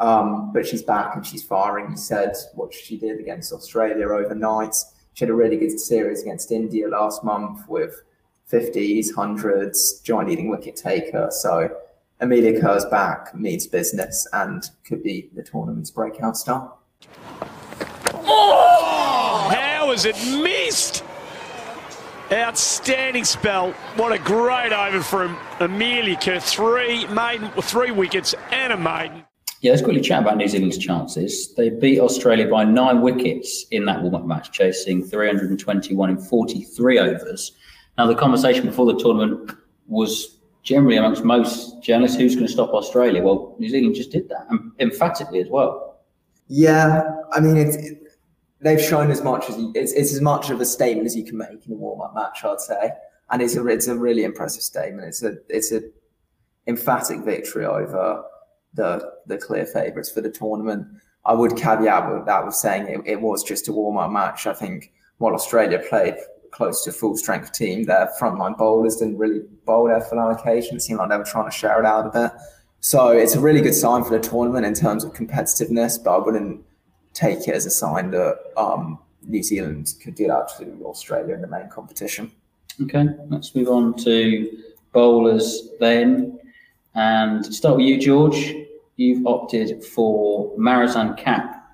Um, 0.00 0.50
but 0.52 0.66
she's 0.66 0.82
back 0.82 1.14
and 1.14 1.24
she's 1.24 1.42
firing. 1.42 1.90
You 1.90 1.96
said 1.96 2.34
what 2.54 2.72
she 2.72 2.96
did 2.96 3.20
against 3.20 3.52
Australia 3.52 4.08
overnight. 4.08 4.74
She 5.12 5.24
had 5.24 5.30
a 5.30 5.34
really 5.34 5.58
good 5.58 5.78
series 5.78 6.22
against 6.22 6.50
India 6.50 6.88
last 6.88 7.22
month 7.22 7.68
with 7.68 8.02
50s, 8.50 9.12
100s, 9.12 10.02
joint 10.02 10.28
leading 10.28 10.48
wicket 10.48 10.74
taker. 10.74 11.28
So 11.30 11.76
Amelia 12.20 12.60
Kerr's 12.60 12.86
back, 12.86 13.34
means 13.34 13.66
business, 13.66 14.26
and 14.32 14.68
could 14.84 15.02
be 15.02 15.28
the 15.34 15.42
tournament's 15.42 15.90
breakout 15.90 16.36
star. 16.36 16.72
Oh! 18.14 19.50
How 19.54 19.90
is 19.92 20.06
it 20.06 20.16
missed? 20.42 21.04
Outstanding 22.32 23.24
spell. 23.24 23.72
What 23.96 24.12
a 24.12 24.18
great 24.18 24.72
over 24.72 25.02
from 25.02 25.36
Amelia 25.58 26.16
Kerr. 26.16 26.40
Three 26.40 27.06
maiden, 27.08 27.50
three 27.62 27.90
wickets 27.90 28.34
and 28.50 28.72
a 28.72 28.76
maiden. 28.76 29.24
Yeah, 29.60 29.72
let's 29.72 29.82
quickly 29.82 30.00
chat 30.00 30.22
about 30.22 30.38
New 30.38 30.48
Zealand's 30.48 30.78
chances. 30.78 31.54
They 31.54 31.68
beat 31.68 32.00
Australia 32.00 32.48
by 32.48 32.64
nine 32.64 33.02
wickets 33.02 33.66
in 33.70 33.84
that 33.84 34.00
warm 34.00 34.14
up 34.14 34.24
match, 34.24 34.52
chasing 34.52 35.04
321 35.04 36.10
in 36.10 36.18
43 36.18 36.98
overs. 36.98 37.52
Now, 37.98 38.06
the 38.06 38.14
conversation 38.14 38.64
before 38.64 38.86
the 38.86 38.98
tournament 38.98 39.52
was 39.86 40.38
generally 40.62 40.96
amongst 40.96 41.24
most 41.24 41.82
journalists 41.82 42.16
who's 42.16 42.34
going 42.34 42.46
to 42.46 42.52
stop 42.52 42.70
Australia? 42.70 43.22
Well, 43.22 43.54
New 43.58 43.68
Zealand 43.68 43.94
just 43.94 44.10
did 44.10 44.30
that, 44.30 44.46
and 44.48 44.72
emphatically 44.78 45.40
as 45.40 45.48
well. 45.48 46.00
Yeah, 46.48 47.02
I 47.32 47.40
mean, 47.40 47.58
it's, 47.58 47.76
it, 47.76 48.18
they've 48.60 48.80
shown 48.80 49.10
as 49.10 49.22
much 49.22 49.48
as 49.50 49.56
it's, 49.74 49.92
it's 49.92 50.14
as 50.14 50.22
much 50.22 50.48
of 50.48 50.60
a 50.60 50.64
statement 50.64 51.06
as 51.06 51.14
you 51.14 51.24
can 51.24 51.36
make 51.36 51.66
in 51.66 51.72
a 51.72 51.76
warm 51.76 52.00
up 52.00 52.14
match, 52.14 52.44
I'd 52.44 52.60
say. 52.60 52.92
And 53.30 53.42
it's 53.42 53.56
a, 53.56 53.66
it's 53.66 53.88
a 53.88 53.94
really 53.94 54.24
impressive 54.24 54.62
statement. 54.62 55.06
It's 55.06 55.22
a, 55.22 55.36
it's 55.48 55.70
a 55.70 55.82
emphatic 56.66 57.20
victory 57.20 57.64
over 57.64 58.24
the 58.74 59.12
the 59.26 59.36
clear 59.36 59.66
favourites 59.66 60.10
for 60.10 60.20
the 60.20 60.30
tournament. 60.30 60.86
I 61.24 61.34
would 61.34 61.56
caveat 61.56 62.12
with 62.12 62.26
that 62.26 62.44
with 62.46 62.54
saying 62.54 62.88
it, 62.88 63.00
it 63.04 63.20
was 63.20 63.42
just 63.42 63.68
a 63.68 63.72
warm 63.72 63.98
up 63.98 64.10
match. 64.10 64.46
I 64.46 64.54
think 64.54 64.92
while 65.18 65.34
Australia 65.34 65.78
played 65.78 66.16
close 66.50 66.82
to 66.84 66.92
full 66.92 67.16
strength 67.16 67.52
team, 67.52 67.84
their 67.84 68.10
frontline 68.20 68.56
bowlers 68.56 68.96
didn't 68.96 69.18
really 69.18 69.40
bowl 69.66 69.88
their 69.88 70.00
full 70.00 70.18
allocation. 70.18 70.76
It 70.76 70.80
seemed 70.80 70.98
like 70.98 71.10
they 71.10 71.16
were 71.16 71.24
trying 71.24 71.50
to 71.50 71.56
share 71.56 71.78
it 71.78 71.86
out 71.86 72.06
a 72.06 72.10
bit. 72.10 72.32
So 72.80 73.08
it's 73.08 73.34
a 73.34 73.40
really 73.40 73.60
good 73.60 73.74
sign 73.74 74.02
for 74.04 74.10
the 74.10 74.20
tournament 74.20 74.64
in 74.64 74.72
terms 74.72 75.04
of 75.04 75.12
competitiveness, 75.12 76.02
but 76.02 76.16
I 76.16 76.18
wouldn't 76.18 76.64
take 77.12 77.46
it 77.46 77.54
as 77.54 77.66
a 77.66 77.70
sign 77.70 78.10
that 78.12 78.38
um, 78.56 78.98
New 79.22 79.42
Zealand 79.42 79.92
could 80.02 80.14
do 80.14 80.28
that 80.28 80.48
to 80.58 80.82
Australia 80.84 81.34
in 81.34 81.42
the 81.42 81.46
main 81.46 81.68
competition. 81.68 82.32
Okay, 82.82 83.06
let's 83.28 83.54
move 83.54 83.68
on 83.68 83.94
to 83.98 84.50
bowlers 84.92 85.68
then. 85.78 86.38
And 86.94 87.44
start 87.54 87.76
with 87.76 87.86
you, 87.86 88.00
George. 88.00 88.54
You've 89.00 89.26
opted 89.26 89.82
for 89.82 90.54
Marizanne 90.58 91.16
Kapp 91.16 91.64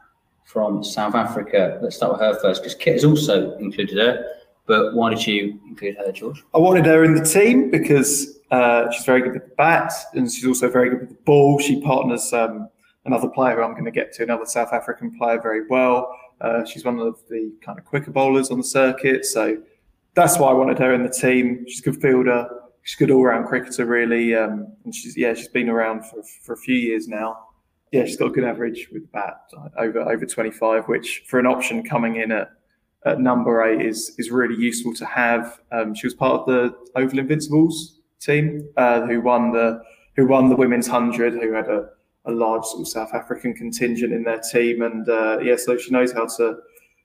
from 0.44 0.84
South 0.84 1.16
Africa. 1.16 1.76
Let's 1.82 1.96
start 1.96 2.12
with 2.12 2.20
her 2.20 2.38
first 2.40 2.62
because 2.62 2.76
Kit 2.76 2.92
has 2.92 3.04
also 3.04 3.56
included 3.56 3.98
her. 3.98 4.24
But 4.66 4.94
why 4.94 5.10
did 5.10 5.26
you 5.26 5.58
include 5.66 5.96
her, 5.96 6.12
George? 6.12 6.44
I 6.54 6.58
wanted 6.58 6.86
her 6.86 7.02
in 7.02 7.14
the 7.14 7.24
team 7.24 7.68
because 7.68 8.38
uh, 8.52 8.92
she's 8.92 9.04
very 9.04 9.22
good 9.22 9.32
with 9.32 9.42
the 9.42 9.54
bat 9.56 9.92
and 10.14 10.30
she's 10.30 10.46
also 10.46 10.70
very 10.70 10.88
good 10.88 11.00
with 11.00 11.08
the 11.08 11.22
ball. 11.24 11.58
She 11.58 11.80
partners 11.80 12.32
um, 12.32 12.68
another 13.06 13.28
player 13.28 13.56
who 13.56 13.62
I'm 13.62 13.72
going 13.72 13.86
to 13.86 13.90
get 13.90 14.12
to, 14.12 14.22
another 14.22 14.46
South 14.46 14.72
African 14.72 15.18
player, 15.18 15.40
very 15.42 15.66
well. 15.66 16.16
Uh, 16.40 16.64
she's 16.64 16.84
one 16.84 17.00
of 17.00 17.18
the 17.28 17.52
kind 17.60 17.76
of 17.76 17.84
quicker 17.84 18.12
bowlers 18.12 18.52
on 18.52 18.58
the 18.58 18.64
circuit. 18.64 19.24
So 19.24 19.60
that's 20.14 20.38
why 20.38 20.50
I 20.50 20.52
wanted 20.52 20.78
her 20.78 20.94
in 20.94 21.02
the 21.02 21.10
team. 21.10 21.64
She's 21.66 21.80
a 21.80 21.90
good 21.90 22.00
fielder. 22.00 22.48
She's 22.86 22.94
a 22.94 23.04
good 23.04 23.10
all-round 23.10 23.48
cricketer, 23.48 23.84
really. 23.84 24.36
Um, 24.36 24.72
and 24.84 24.94
she's 24.94 25.16
yeah, 25.16 25.34
she's 25.34 25.48
been 25.48 25.68
around 25.68 26.04
for, 26.04 26.22
for 26.44 26.52
a 26.52 26.56
few 26.56 26.76
years 26.76 27.08
now. 27.08 27.36
Yeah, 27.90 28.04
she's 28.04 28.16
got 28.16 28.26
a 28.26 28.30
good 28.30 28.44
average 28.44 28.88
with 28.92 29.02
the 29.02 29.08
bat, 29.08 29.40
over 29.76 30.02
over 30.02 30.24
25, 30.24 30.86
which 30.86 31.24
for 31.26 31.40
an 31.40 31.46
option 31.46 31.82
coming 31.82 32.16
in 32.16 32.30
at 32.30 32.52
at 33.04 33.18
number 33.18 33.64
eight 33.64 33.84
is 33.84 34.14
is 34.18 34.30
really 34.30 34.54
useful 34.54 34.94
to 34.94 35.04
have. 35.04 35.60
Um, 35.72 35.94
she 35.96 36.06
was 36.06 36.14
part 36.14 36.42
of 36.42 36.46
the 36.46 36.76
Oval 36.94 37.18
Invincibles 37.18 37.98
team 38.20 38.68
uh, 38.76 39.00
who 39.00 39.20
won 39.20 39.50
the 39.50 39.82
who 40.14 40.28
won 40.28 40.48
the 40.48 40.56
women's 40.56 40.86
hundred, 40.86 41.32
who 41.32 41.54
had 41.54 41.66
a, 41.66 41.88
a 42.24 42.30
large 42.30 42.64
sort 42.66 42.82
of 42.82 42.88
South 42.88 43.12
African 43.12 43.52
contingent 43.52 44.12
in 44.12 44.22
their 44.22 44.40
team, 44.40 44.82
and 44.82 45.08
uh, 45.08 45.40
yeah, 45.40 45.56
so 45.56 45.76
she 45.76 45.90
knows 45.90 46.12
how 46.12 46.26
to 46.36 46.58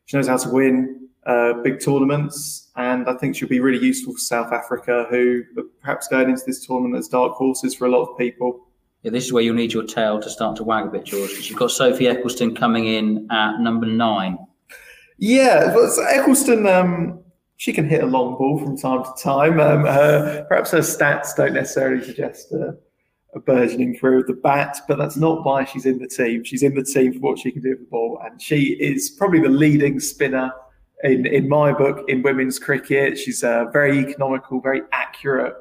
she 0.05 0.15
knows 0.15 0.27
how 0.27 0.37
to 0.37 0.49
win 0.49 1.09
uh, 1.25 1.53
big 1.61 1.79
tournaments, 1.79 2.69
and 2.75 3.07
I 3.07 3.13
think 3.13 3.35
she'll 3.35 3.49
be 3.49 3.59
really 3.59 3.83
useful 3.83 4.13
for 4.13 4.19
South 4.19 4.51
Africa, 4.51 5.05
who 5.09 5.43
are 5.57 5.63
perhaps 5.79 6.07
going 6.07 6.29
into 6.29 6.43
this 6.45 6.65
tournament 6.65 6.97
as 6.97 7.07
dark 7.07 7.33
horses 7.33 7.75
for 7.75 7.85
a 7.85 7.89
lot 7.89 8.03
of 8.03 8.17
people. 8.17 8.67
Yeah, 9.03 9.11
this 9.11 9.25
is 9.25 9.33
where 9.33 9.43
you'll 9.43 9.55
need 9.55 9.73
your 9.73 9.83
tail 9.83 10.19
to 10.19 10.29
start 10.29 10.55
to 10.57 10.63
wag 10.63 10.85
a 10.85 10.89
bit, 10.89 11.05
George, 11.05 11.29
because 11.29 11.49
you've 11.49 11.59
got 11.59 11.71
Sophie 11.71 12.05
Ecclestone 12.05 12.55
coming 12.55 12.85
in 12.85 13.27
at 13.31 13.59
number 13.59 13.85
nine. 13.85 14.37
Yeah, 15.17 15.75
well, 15.75 15.89
so 15.89 16.03
Ecclestone, 16.05 16.67
um, 16.67 17.19
she 17.57 17.73
can 17.73 17.87
hit 17.87 18.03
a 18.03 18.07
long 18.07 18.37
ball 18.37 18.57
from 18.57 18.77
time 18.77 19.03
to 19.03 19.11
time. 19.21 19.59
Um, 19.59 19.85
her, 19.85 20.45
perhaps 20.49 20.71
her 20.71 20.79
stats 20.79 21.35
don't 21.35 21.53
necessarily 21.53 22.03
suggest 22.03 22.51
a, 22.51 22.75
a 23.35 23.39
burgeoning 23.39 23.97
career 23.99 24.17
with 24.17 24.27
the 24.27 24.33
bat, 24.33 24.77
but 24.87 24.97
that's 24.97 25.17
not 25.17 25.45
why 25.45 25.65
she's 25.65 25.85
in 25.85 25.99
the 25.99 26.07
team. 26.07 26.43
She's 26.43 26.63
in 26.63 26.73
the 26.73 26.83
team 26.83 27.13
for 27.13 27.19
what 27.19 27.37
she 27.37 27.51
can 27.51 27.61
do 27.61 27.69
with 27.69 27.79
the 27.81 27.85
ball, 27.85 28.19
and 28.23 28.41
she 28.41 28.73
is 28.79 29.11
probably 29.11 29.41
the 29.41 29.49
leading 29.49 29.99
spinner 29.99 30.51
in, 31.03 31.25
in 31.25 31.49
my 31.49 31.71
book 31.71 32.05
in 32.07 32.21
women's 32.21 32.59
cricket. 32.59 33.17
She's 33.17 33.43
uh, 33.43 33.65
very 33.71 33.99
economical, 33.99 34.59
very 34.61 34.81
accurate, 34.91 35.55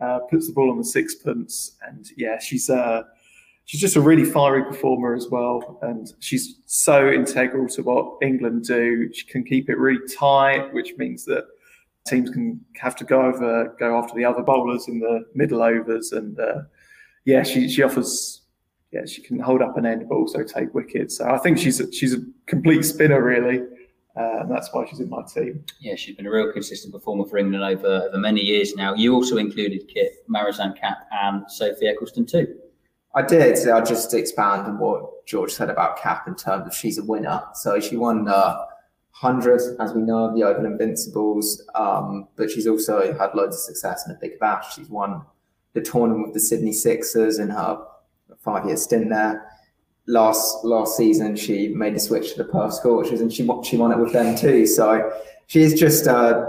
uh, 0.00 0.20
puts 0.30 0.46
the 0.46 0.52
ball 0.52 0.70
on 0.70 0.78
the 0.78 0.84
sixpence, 0.84 1.76
and 1.86 2.06
yeah, 2.16 2.38
she's 2.38 2.70
uh, 2.70 3.02
she's 3.64 3.80
just 3.80 3.96
a 3.96 4.00
really 4.00 4.24
fiery 4.24 4.64
performer 4.64 5.14
as 5.14 5.28
well, 5.30 5.78
and 5.82 6.12
she's 6.20 6.60
so 6.66 7.10
integral 7.10 7.68
to 7.68 7.82
what 7.82 8.18
England 8.22 8.64
do. 8.64 9.12
She 9.12 9.26
can 9.26 9.44
keep 9.44 9.68
it 9.68 9.78
really 9.78 10.00
tight, 10.16 10.72
which 10.72 10.94
means 10.96 11.24
that 11.26 11.44
teams 12.06 12.30
can 12.30 12.60
have 12.76 12.94
to 12.96 13.04
go 13.04 13.22
over, 13.22 13.74
go 13.78 13.98
after 13.98 14.14
the 14.14 14.24
other 14.24 14.42
bowlers 14.42 14.88
in 14.88 15.00
the 15.00 15.24
middle 15.34 15.62
overs, 15.62 16.12
and 16.12 16.38
uh, 16.38 16.62
yeah, 17.24 17.42
she 17.42 17.68
she 17.68 17.82
offers. 17.82 18.40
Yeah, 18.92 19.06
she 19.06 19.22
can 19.22 19.40
hold 19.40 19.60
up 19.60 19.76
an 19.76 19.86
end, 19.86 20.08
but 20.08 20.14
also 20.14 20.44
take 20.44 20.72
wickets. 20.72 21.18
So 21.18 21.28
I 21.28 21.38
think 21.38 21.58
she's 21.58 21.80
a, 21.80 21.90
she's 21.90 22.14
a 22.14 22.18
complete 22.46 22.84
spinner, 22.84 23.24
really. 23.24 23.60
Uh, 24.16 24.40
and 24.40 24.50
that's 24.50 24.72
why 24.72 24.86
she's 24.86 25.00
in 25.00 25.08
my 25.08 25.22
team. 25.22 25.64
Yeah, 25.80 25.96
she's 25.96 26.14
been 26.14 26.26
a 26.26 26.30
real 26.30 26.52
consistent 26.52 26.92
performer 26.94 27.24
for 27.24 27.36
England 27.36 27.64
over, 27.64 28.08
over 28.08 28.18
many 28.18 28.40
years 28.40 28.74
now. 28.76 28.94
You 28.94 29.14
also 29.14 29.38
included 29.38 29.88
Kit, 29.88 30.12
Marizanne 30.28 30.78
Kapp, 30.78 30.98
and 31.10 31.42
Sophie 31.50 31.86
Ecclestone 31.86 32.28
too. 32.28 32.56
I 33.16 33.22
did. 33.22 33.68
I'll 33.68 33.84
just 33.84 34.12
expand 34.14 34.66
on 34.66 34.78
what 34.78 35.26
George 35.26 35.52
said 35.52 35.70
about 35.70 35.98
Kapp 35.98 36.28
in 36.28 36.34
terms 36.34 36.66
of 36.66 36.74
she's 36.74 36.98
a 36.98 37.04
winner. 37.04 37.42
So 37.54 37.80
she 37.80 37.96
won 37.96 38.28
uh, 38.28 38.66
100, 39.20 39.80
as 39.80 39.92
we 39.92 40.02
know, 40.02 40.26
of 40.26 40.34
the 40.34 40.42
Oval 40.42 40.66
Invincibles, 40.66 41.62
um, 41.74 42.28
but 42.36 42.50
she's 42.50 42.66
also 42.66 43.16
had 43.16 43.34
loads 43.34 43.56
of 43.56 43.62
success 43.62 44.06
in 44.06 44.12
the 44.12 44.18
Big 44.20 44.38
Bash. 44.40 44.74
She's 44.74 44.88
won 44.88 45.22
the 45.72 45.80
tournament 45.80 46.26
with 46.26 46.34
the 46.34 46.40
Sydney 46.40 46.72
Sixers 46.72 47.38
in 47.38 47.50
her 47.50 47.84
five 48.38 48.66
year 48.66 48.76
stint 48.76 49.10
there. 49.10 49.48
Last 50.06 50.64
last 50.64 50.96
season, 50.96 51.34
she 51.36 51.68
made 51.68 51.94
the 51.94 52.00
switch 52.00 52.32
to 52.32 52.42
the 52.42 52.44
Perth 52.44 52.74
Scorchers 52.74 53.20
and 53.20 53.32
she, 53.32 53.48
she 53.64 53.76
won 53.76 53.90
it 53.90 53.98
with 53.98 54.12
them 54.12 54.36
too. 54.36 54.66
So 54.66 55.10
she 55.46 55.62
is 55.62 55.78
just 55.78 56.06
uh, 56.06 56.46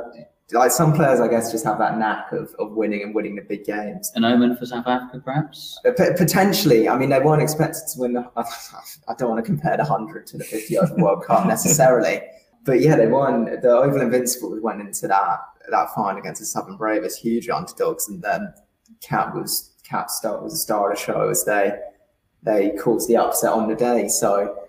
like 0.52 0.72
some 0.72 0.94
players, 0.94 1.20
I 1.20 1.28
guess, 1.28 1.52
just 1.52 1.66
have 1.66 1.80
that 1.80 1.98
knack 1.98 2.32
of, 2.32 2.54
of 2.60 2.72
winning 2.74 3.02
and 3.02 3.16
winning 3.16 3.36
the 3.36 3.42
big 3.42 3.66
games. 3.66 4.12
An 4.16 4.26
omen 4.26 4.56
for 4.58 4.66
South 4.66 4.86
Africa, 4.88 5.22
perhaps? 5.24 5.80
Uh, 5.86 5.92
P- 5.92 6.14
potentially. 6.18 6.88
I 6.88 6.98
mean, 6.98 7.10
they 7.10 7.20
weren't 7.20 7.42
expected 7.42 7.84
to 7.94 8.00
win 8.00 8.14
the. 8.14 8.30
I 9.08 9.14
don't 9.18 9.30
want 9.30 9.44
to 9.44 9.46
compare 9.46 9.78
the 9.78 9.84
100 9.84 10.28
to 10.28 10.38
the 10.38 10.44
50 10.44 10.78
over 10.78 10.96
World 10.96 11.26
Cup 11.26 11.48
necessarily. 11.48 12.22
But 12.64 12.82
yeah, 12.82 12.96
they 12.96 13.08
won. 13.08 13.46
The 13.46 13.70
Oval 13.70 14.02
Invincibles 14.02 14.62
went 14.62 14.82
into 14.82 15.08
that 15.08 15.40
that 15.70 15.90
final 15.96 16.20
against 16.20 16.42
the 16.42 16.46
Southern 16.46 16.78
Brave 16.78 17.04
as 17.04 17.16
huge 17.16 17.50
underdogs. 17.50 18.08
And 18.08 18.22
then 18.22 18.54
Kapp 19.02 19.34
was 19.34 19.72
Kapp 19.84 20.10
star, 20.10 20.42
was 20.42 20.54
a 20.54 20.58
star 20.58 20.92
of 20.92 20.98
the 20.98 21.04
show 21.04 21.30
as 21.30 21.44
they 21.46 21.74
they 22.46 22.72
caused 22.82 23.10
the 23.10 23.18
upset 23.18 23.52
on 23.52 23.68
the 23.68 23.76
day. 23.76 24.08
So. 24.08 24.62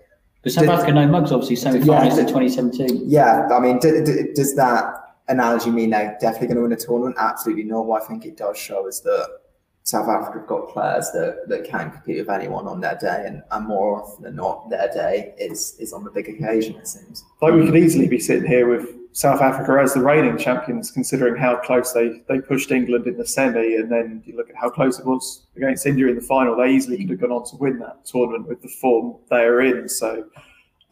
But 0.43 0.51
South 0.51 0.67
Africa 0.67 0.93
no 0.93 1.07
mugs, 1.07 1.31
obviously, 1.31 1.55
semi-finals 1.55 2.15
yeah, 2.15 2.21
in 2.21 2.27
2017. 2.27 3.09
Yeah, 3.09 3.47
I 3.51 3.59
mean, 3.59 3.79
d- 3.79 4.03
d- 4.05 4.33
does 4.33 4.55
that 4.55 5.15
analogy 5.27 5.71
mean 5.71 5.89
they're 5.89 6.17
definitely 6.21 6.47
going 6.47 6.57
to 6.57 6.63
win 6.63 6.71
a 6.71 6.75
tournament? 6.75 7.15
Absolutely 7.17 7.63
not. 7.63 7.85
What 7.85 8.03
I 8.03 8.05
think 8.05 8.25
it 8.25 8.37
does 8.37 8.57
show 8.57 8.87
is 8.87 9.01
that 9.01 9.39
South 9.83 10.09
Africa 10.09 10.39
have 10.39 10.47
got 10.47 10.69
players 10.69 11.11
that, 11.11 11.47
that 11.47 11.63
can 11.63 11.91
compete 11.91 12.17
with 12.17 12.29
anyone 12.29 12.67
on 12.67 12.81
their 12.81 12.97
day, 12.97 13.23
and, 13.25 13.41
and 13.49 13.65
more 13.65 14.03
often 14.03 14.23
than 14.23 14.35
not, 14.35 14.69
their 14.69 14.91
day 14.93 15.33
is 15.37 15.75
is 15.79 15.93
on 15.93 16.03
the 16.03 16.11
big 16.11 16.27
occasion. 16.27 16.75
It 16.75 16.87
seems 16.87 17.23
like 17.41 17.53
we 17.53 17.65
could 17.65 17.75
easily 17.75 18.07
be 18.07 18.19
sitting 18.19 18.47
here 18.47 18.67
with 18.67 18.89
South 19.17 19.41
Africa 19.41 19.81
as 19.81 19.95
the 19.95 19.99
reigning 19.99 20.37
champions, 20.37 20.91
considering 20.91 21.35
how 21.35 21.55
close 21.55 21.91
they, 21.91 22.21
they 22.27 22.39
pushed 22.39 22.69
England 22.69 23.07
in 23.07 23.17
the 23.17 23.25
semi, 23.25 23.77
and 23.77 23.91
then 23.91 24.21
you 24.27 24.37
look 24.37 24.47
at 24.47 24.55
how 24.55 24.69
close 24.69 24.99
it 24.99 25.05
was 25.07 25.47
against 25.55 25.87
India 25.87 26.05
in 26.05 26.13
the 26.13 26.21
final. 26.21 26.55
They 26.55 26.69
easily 26.69 26.97
could 26.97 27.09
have 27.09 27.21
gone 27.21 27.31
on 27.31 27.43
to 27.45 27.55
win 27.55 27.79
that 27.79 28.05
tournament 28.05 28.47
with 28.47 28.61
the 28.61 28.67
form 28.67 29.15
they 29.31 29.43
are 29.43 29.61
in. 29.61 29.89
So 29.89 30.23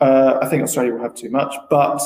uh, 0.01 0.39
I 0.41 0.49
think 0.49 0.63
Australia 0.63 0.93
will 0.93 1.03
have 1.03 1.13
too 1.13 1.29
much, 1.29 1.55
but 1.69 2.01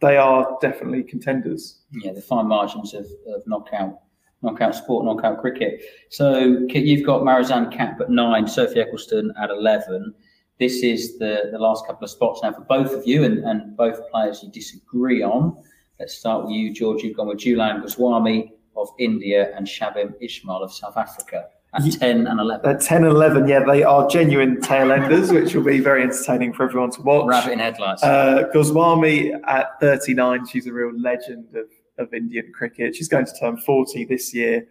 they 0.00 0.16
are 0.16 0.56
definitely 0.62 1.02
contenders. 1.02 1.82
Yeah, 1.92 2.12
the 2.14 2.22
fine 2.22 2.46
margins 2.46 2.94
of, 2.94 3.04
of 3.26 3.46
knockout 3.46 4.00
knockout 4.40 4.74
sport, 4.74 5.04
knockout 5.04 5.42
cricket. 5.42 5.82
So 6.08 6.66
you've 6.70 7.04
got 7.04 7.20
Marizanne 7.20 7.70
Kapp 7.70 8.00
at 8.00 8.08
nine, 8.08 8.48
Sophie 8.48 8.80
Ecclestone 8.80 9.28
at 9.38 9.50
eleven. 9.50 10.14
This 10.60 10.82
is 10.82 11.16
the, 11.16 11.48
the 11.50 11.58
last 11.58 11.86
couple 11.86 12.04
of 12.04 12.10
spots 12.10 12.40
now 12.42 12.52
for 12.52 12.60
both 12.60 12.92
of 12.92 13.06
you 13.06 13.24
and, 13.24 13.38
and 13.44 13.74
both 13.78 13.98
players 14.10 14.42
you 14.42 14.50
disagree 14.50 15.22
on. 15.22 15.56
Let's 15.98 16.14
start 16.14 16.44
with 16.44 16.52
you, 16.52 16.70
George. 16.70 17.02
You've 17.02 17.16
gone 17.16 17.28
with 17.28 17.38
Jhulan 17.38 17.80
Goswami 17.80 18.52
of 18.76 18.90
India 18.98 19.56
and 19.56 19.66
Shabnim 19.66 20.12
Ismail 20.20 20.62
of 20.62 20.70
South 20.70 20.98
Africa 20.98 21.46
at 21.72 21.90
10 21.90 22.26
and 22.26 22.38
11. 22.38 22.68
At 22.68 22.82
10 22.82 23.04
and 23.04 23.12
11, 23.12 23.48
yeah, 23.48 23.64
they 23.64 23.82
are 23.84 24.06
genuine 24.10 24.60
tail 24.60 24.92
enders, 24.92 25.32
which 25.32 25.54
will 25.54 25.64
be 25.64 25.80
very 25.80 26.02
entertaining 26.02 26.52
for 26.52 26.64
everyone 26.64 26.90
to 26.90 27.00
watch. 27.00 27.26
Rabbit 27.26 27.52
in 27.52 27.58
headlights. 27.58 28.02
Uh, 28.02 28.42
Goswami 28.52 29.32
at 29.46 29.80
39, 29.80 30.46
she's 30.46 30.66
a 30.66 30.72
real 30.74 30.92
legend 30.94 31.54
of, 31.54 31.70
of 31.96 32.12
Indian 32.12 32.52
cricket. 32.52 32.94
She's 32.94 33.08
going 33.08 33.24
to 33.24 33.32
turn 33.40 33.56
40 33.56 34.04
this 34.04 34.34
year. 34.34 34.66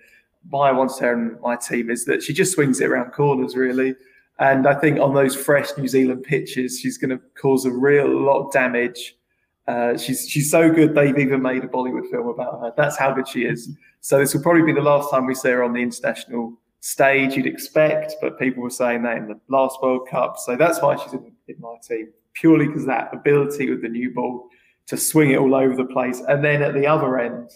My 0.51 0.71
one 0.71 0.87
to 0.87 1.03
her 1.03 1.13
and 1.13 1.41
my 1.41 1.55
team 1.55 1.89
is 1.89 2.05
that 2.05 2.21
she 2.21 2.31
just 2.31 2.53
swings 2.53 2.79
it 2.79 2.85
around 2.85 3.11
corners, 3.11 3.55
really. 3.55 3.95
And 4.39 4.67
I 4.67 4.73
think 4.73 4.99
on 4.99 5.13
those 5.13 5.35
fresh 5.35 5.67
New 5.77 5.87
Zealand 5.87 6.23
pitches, 6.23 6.79
she's 6.79 6.97
going 6.97 7.11
to 7.11 7.19
cause 7.39 7.65
a 7.65 7.71
real 7.71 8.07
lot 8.07 8.45
of 8.45 8.53
damage. 8.53 9.15
Uh, 9.67 9.97
she's 9.97 10.27
she's 10.27 10.49
so 10.49 10.71
good 10.71 10.95
they've 10.95 11.17
even 11.17 11.41
made 11.41 11.63
a 11.63 11.67
Bollywood 11.67 12.09
film 12.09 12.27
about 12.27 12.61
her. 12.61 12.73
That's 12.75 12.97
how 12.97 13.13
good 13.13 13.27
she 13.27 13.43
is. 13.43 13.69
So 14.01 14.17
this 14.17 14.33
will 14.33 14.41
probably 14.41 14.63
be 14.63 14.73
the 14.73 14.81
last 14.81 15.11
time 15.11 15.25
we 15.25 15.35
see 15.35 15.49
her 15.49 15.63
on 15.63 15.73
the 15.73 15.81
international 15.81 16.57
stage 16.79 17.35
you'd 17.35 17.45
expect, 17.45 18.15
but 18.21 18.39
people 18.39 18.63
were 18.63 18.69
saying 18.69 19.03
that 19.03 19.17
in 19.17 19.27
the 19.27 19.39
last 19.49 19.81
World 19.81 20.07
Cup. 20.09 20.37
So 20.37 20.55
that's 20.55 20.81
why 20.81 20.95
she's 20.95 21.13
in, 21.13 21.31
in 21.47 21.55
my 21.59 21.75
team, 21.83 22.07
purely 22.33 22.67
because 22.67 22.85
that 22.85 23.13
ability 23.13 23.69
with 23.69 23.81
the 23.81 23.89
new 23.89 24.13
ball 24.13 24.47
to 24.87 24.97
swing 24.97 25.31
it 25.31 25.37
all 25.37 25.53
over 25.53 25.75
the 25.75 25.85
place. 25.85 26.21
And 26.27 26.43
then 26.43 26.63
at 26.63 26.73
the 26.73 26.87
other 26.87 27.19
end, 27.19 27.51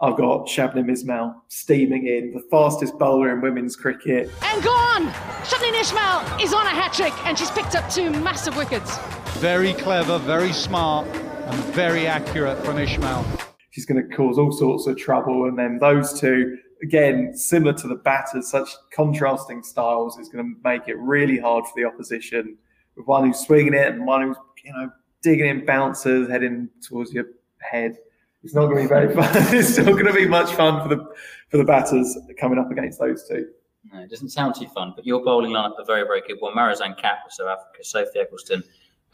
I've 0.00 0.16
got 0.16 0.46
Shabnim 0.46 0.90
Ismail 0.90 1.44
steaming 1.48 2.06
in, 2.06 2.32
the 2.32 2.42
fastest 2.50 2.98
bowler 2.98 3.32
in 3.32 3.40
women's 3.40 3.76
cricket. 3.76 4.30
And 4.42 4.62
gone! 4.62 5.06
Shabnim 5.44 5.80
Ismail 5.80 6.40
is 6.44 6.52
on 6.52 6.66
a 6.66 6.70
hat 6.70 6.92
trick 6.92 7.14
and 7.26 7.38
she's 7.38 7.50
picked 7.50 7.76
up 7.76 7.88
two 7.90 8.10
massive 8.10 8.56
wickets. 8.56 8.98
Very 9.38 9.72
clever, 9.72 10.18
very 10.18 10.52
smart, 10.52 11.06
and 11.06 11.60
very 11.74 12.06
accurate 12.06 12.62
from 12.64 12.78
Ismail. 12.78 13.24
She's 13.70 13.86
going 13.86 14.08
to 14.08 14.16
cause 14.16 14.38
all 14.38 14.52
sorts 14.52 14.86
of 14.86 14.96
trouble. 14.96 15.46
And 15.46 15.58
then 15.58 15.78
those 15.78 16.18
two 16.18 16.58
again, 16.82 17.36
similar 17.36 17.72
to 17.72 17.88
the 17.88 17.94
batters, 17.94 18.48
such 18.48 18.68
contrasting 18.92 19.62
styles 19.62 20.18
is 20.18 20.28
going 20.28 20.44
to 20.44 20.68
make 20.68 20.88
it 20.88 20.98
really 20.98 21.38
hard 21.38 21.64
for 21.64 21.72
the 21.76 21.84
opposition. 21.84 22.56
With 22.96 23.06
one 23.06 23.26
who's 23.26 23.40
swinging 23.40 23.74
it 23.74 23.88
and 23.88 24.06
one 24.06 24.22
who's, 24.22 24.36
you 24.64 24.72
know, 24.72 24.90
digging 25.22 25.48
in 25.48 25.64
bouncers, 25.64 26.28
heading 26.28 26.68
towards 26.86 27.12
your 27.12 27.24
head. 27.60 27.96
It's 28.44 28.54
not 28.54 28.66
going 28.66 28.76
to 28.76 28.82
be 28.82 28.88
very 28.88 29.12
fun. 29.14 29.30
it's 29.54 29.78
not 29.78 29.92
going 29.92 30.04
to 30.04 30.12
be 30.12 30.28
much 30.28 30.52
fun 30.52 30.82
for 30.82 30.94
the 30.94 31.04
for 31.48 31.56
the 31.56 31.64
batters 31.64 32.16
coming 32.38 32.58
up 32.58 32.70
against 32.70 33.00
those 33.00 33.26
two. 33.26 33.48
No, 33.90 34.00
it 34.00 34.10
doesn't 34.10 34.28
sound 34.28 34.54
too 34.54 34.68
fun, 34.68 34.92
but 34.94 35.06
your 35.06 35.24
bowling 35.24 35.52
lineup 35.52 35.78
are 35.78 35.84
very, 35.84 36.02
very 36.02 36.22
good. 36.26 36.38
Well, 36.40 36.52
Marizanne 36.52 36.96
Kapp 36.98 37.18
of 37.26 37.32
South 37.32 37.48
Africa, 37.48 37.82
Sophie 37.82 38.18
Ecclestone 38.18 38.62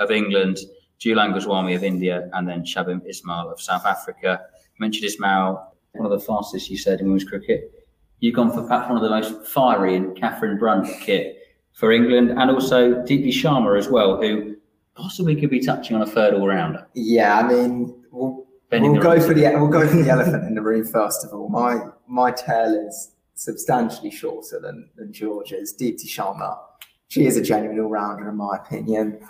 of 0.01 0.11
England, 0.11 0.59
Jhulan 1.01 1.33
Goswami 1.33 1.75
of 1.75 1.85
India, 1.85 2.29
and 2.33 2.49
then 2.49 2.64
Shabnim 2.64 3.09
Ismail 3.09 3.51
of 3.51 3.61
South 3.61 3.87
Africa. 3.87 4.40
You 4.62 4.81
mentioned 4.81 5.05
Ismail 5.05 5.75
one 5.93 6.11
of 6.11 6.19
the 6.19 6.25
fastest 6.25 6.69
you 6.69 6.77
said 6.77 7.01
in 7.01 7.07
women's 7.07 7.25
cricket. 7.25 7.87
You've 8.19 8.35
gone 8.35 8.51
for 8.51 8.62
perhaps 8.62 8.88
one 8.88 8.97
of 8.97 9.03
the 9.03 9.11
most 9.11 9.47
fiery 9.47 9.97
and 9.97 10.16
Katherine 10.16 10.59
Brunt 10.59 10.88
kit 11.01 11.37
for 11.73 11.93
England, 11.93 12.31
and 12.31 12.51
also 12.51 12.95
Deepti 13.05 13.29
Sharma 13.29 13.79
as 13.79 13.88
well, 13.88 14.21
who 14.21 14.57
possibly 14.95 15.37
could 15.37 15.51
be 15.51 15.61
touching 15.61 15.97
on 15.97 16.03
a 16.03 16.07
third 16.07 16.35
all 16.35 16.47
rounder. 16.47 16.87
Yeah, 16.95 17.38
I 17.38 17.49
mean, 17.49 18.05
we'll, 18.11 18.47
we'll 18.72 19.02
go 19.02 19.20
for 19.20 19.35
the 19.35 19.42
we'll 19.42 19.68
go 19.68 19.87
for 19.87 19.96
the 19.96 20.11
elephant 20.11 20.44
in 20.44 20.54
the 20.54 20.62
room 20.62 20.85
first 20.85 21.24
of 21.24 21.33
all. 21.33 21.48
My 21.48 21.80
my 22.06 22.30
tail 22.30 22.74
is 22.74 23.12
substantially 23.35 24.11
shorter 24.11 24.61
than 24.61 24.88
than 24.96 25.12
George's. 25.12 25.74
Deepti 25.76 26.06
Sharma, 26.06 26.59
she 27.09 27.26
is 27.26 27.37
a 27.37 27.42
genuine 27.42 27.80
all 27.80 27.88
rounder 27.88 28.28
in 28.28 28.37
my 28.37 28.56
opinion. 28.56 29.20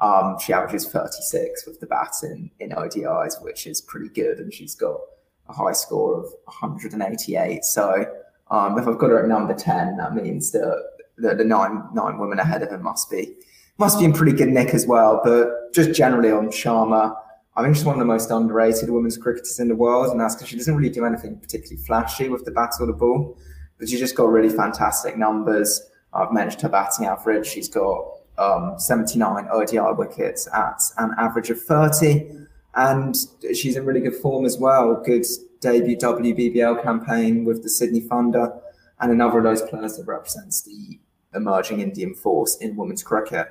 Um, 0.00 0.38
she 0.38 0.52
averages 0.52 0.88
36 0.88 1.66
with 1.66 1.78
the 1.80 1.86
bat 1.86 2.14
in, 2.22 2.50
in 2.58 2.70
ODIs, 2.70 3.42
which 3.42 3.66
is 3.66 3.82
pretty 3.82 4.08
good, 4.08 4.38
and 4.38 4.52
she's 4.52 4.74
got 4.74 4.98
a 5.46 5.52
high 5.52 5.72
score 5.72 6.18
of 6.18 6.24
188. 6.44 7.64
So 7.64 8.06
um, 8.50 8.78
if 8.78 8.88
I've 8.88 8.96
got 8.96 9.10
her 9.10 9.22
at 9.22 9.28
number 9.28 9.52
10, 9.52 9.98
that 9.98 10.14
means 10.14 10.52
that 10.52 10.90
the, 11.18 11.34
the 11.34 11.44
nine 11.44 11.82
nine 11.92 12.18
women 12.18 12.38
ahead 12.38 12.62
of 12.62 12.70
her 12.70 12.78
must 12.78 13.10
be 13.10 13.34
must 13.78 13.98
be 13.98 14.04
in 14.04 14.12
pretty 14.12 14.32
good 14.32 14.48
nick 14.48 14.74
as 14.74 14.86
well. 14.86 15.20
But 15.22 15.72
just 15.74 15.92
generally 15.92 16.30
on 16.30 16.48
Sharma, 16.48 17.14
I 17.56 17.62
think 17.62 17.76
she's 17.76 17.84
one 17.84 17.96
of 17.96 17.98
the 17.98 18.06
most 18.06 18.30
underrated 18.30 18.90
women's 18.90 19.18
cricketers 19.18 19.58
in 19.58 19.68
the 19.68 19.74
world, 19.74 20.10
and 20.10 20.20
that's 20.20 20.36
because 20.36 20.48
she 20.48 20.56
doesn't 20.56 20.74
really 20.74 20.90
do 20.90 21.04
anything 21.04 21.38
particularly 21.38 21.82
flashy 21.84 22.28
with 22.28 22.44
the 22.44 22.50
bat 22.52 22.74
or 22.80 22.86
the 22.86 22.92
ball, 22.92 23.36
but 23.78 23.88
she's 23.88 23.98
just 23.98 24.14
got 24.14 24.30
really 24.30 24.48
fantastic 24.48 25.18
numbers. 25.18 25.82
I've 26.12 26.32
mentioned 26.32 26.62
her 26.62 26.68
batting 26.68 27.06
average. 27.06 27.46
She's 27.46 27.68
got 27.68 28.04
um, 28.38 28.78
79 28.78 29.48
ODI 29.50 29.78
wickets 29.96 30.48
at 30.54 30.80
an 30.98 31.14
average 31.18 31.50
of 31.50 31.60
30. 31.60 32.46
and 32.74 33.16
she's 33.52 33.76
in 33.76 33.84
really 33.84 34.00
good 34.00 34.14
form 34.14 34.44
as 34.44 34.56
well. 34.58 35.02
Good 35.04 35.26
debut 35.60 35.96
WBBL 35.96 36.82
campaign 36.82 37.44
with 37.44 37.62
the 37.62 37.68
Sydney 37.68 38.00
Thunder, 38.00 38.52
and 39.00 39.10
another 39.10 39.38
of 39.38 39.44
those 39.44 39.62
players 39.62 39.96
that 39.96 40.06
represents 40.06 40.62
the 40.62 41.00
emerging 41.34 41.80
Indian 41.80 42.14
force 42.14 42.56
in 42.56 42.76
women's 42.76 43.02
cricket. 43.02 43.48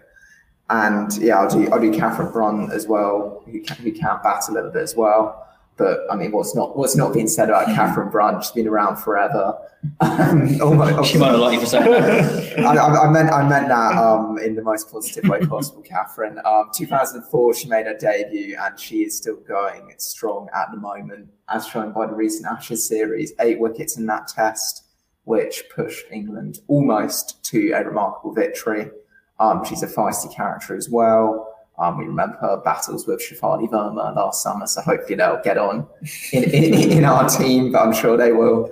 And 0.70 1.16
yeah, 1.18 1.40
I'll 1.40 1.50
do 1.50 1.70
I'll 1.72 1.80
do 1.80 1.92
Katherine 1.92 2.32
Brunt 2.32 2.72
as 2.72 2.88
well, 2.88 3.44
who 3.46 3.62
can, 3.62 3.78
who 3.78 3.92
can 3.92 4.20
bat 4.24 4.44
a 4.50 4.52
little 4.52 4.70
bit 4.70 4.84
as 4.84 4.96
well. 4.96 5.48
But 5.80 6.02
I 6.12 6.16
mean, 6.18 6.34
what's 6.34 6.54
not 6.54 6.78
what's 6.78 6.98
not 6.98 7.14
being 7.14 7.30
said 7.30 7.50
about 7.50 7.68
Katherine 7.68 8.10
Brunt? 8.10 8.44
She's 8.44 8.52
been 8.52 8.68
around 8.68 8.98
forever. 8.98 9.58
Um, 10.02 10.62
almost, 10.62 11.10
she 11.10 11.18
might 11.18 11.32
have 11.32 11.40
liked 11.40 11.54
you 11.54 11.60
for 11.62 11.66
saying 11.66 11.90
that. 11.90 12.60
I, 12.66 12.76
I, 12.76 13.08
I, 13.08 13.10
meant 13.10 13.32
I 13.32 13.48
meant 13.48 13.70
that 13.70 13.96
um, 13.96 14.38
in 14.38 14.54
the 14.56 14.62
most 14.62 14.92
positive 14.92 15.30
way 15.30 15.40
possible, 15.40 15.82
Katherine. 15.82 16.38
Um, 16.44 16.70
2004, 16.76 17.54
she 17.54 17.70
made 17.70 17.86
her 17.86 17.96
debut, 17.98 18.58
and 18.60 18.78
she 18.78 19.04
is 19.04 19.16
still 19.16 19.38
going 19.38 19.94
strong 19.98 20.50
at 20.54 20.70
the 20.72 20.78
moment, 20.78 21.30
as 21.48 21.66
shown 21.66 21.94
by 21.94 22.08
the 22.08 22.14
recent 22.14 22.46
Ashes 22.46 22.86
series. 22.86 23.32
Eight 23.40 23.58
wickets 23.58 23.96
in 23.96 24.06
that 24.08 24.28
test, 24.28 24.84
which 25.24 25.64
pushed 25.74 26.08
England 26.12 26.60
almost 26.68 27.42
to 27.46 27.72
a 27.72 27.82
remarkable 27.82 28.34
victory. 28.34 28.92
Um, 29.40 29.64
she's 29.64 29.84
a 29.84 29.88
feisty 29.88 30.34
character 30.34 30.76
as 30.76 30.90
well. 30.90 31.56
Um, 31.78 31.98
we 31.98 32.06
remember 32.06 32.36
her 32.42 32.58
battles 32.58 33.08
with 33.08 33.22
Shafali 33.22 33.70
Verma 33.70 34.14
last 34.14 34.44
summer, 34.44 34.68
so 34.68 34.82
hopefully 34.82 35.16
they'll 35.16 35.42
get 35.42 35.58
on 35.58 35.88
in, 36.34 36.44
in, 36.44 36.74
in 36.92 37.06
our 37.06 37.30
team, 37.30 37.72
but 37.72 37.82
I'm 37.82 37.94
sure 37.94 38.18
they 38.18 38.34
will. 38.34 38.68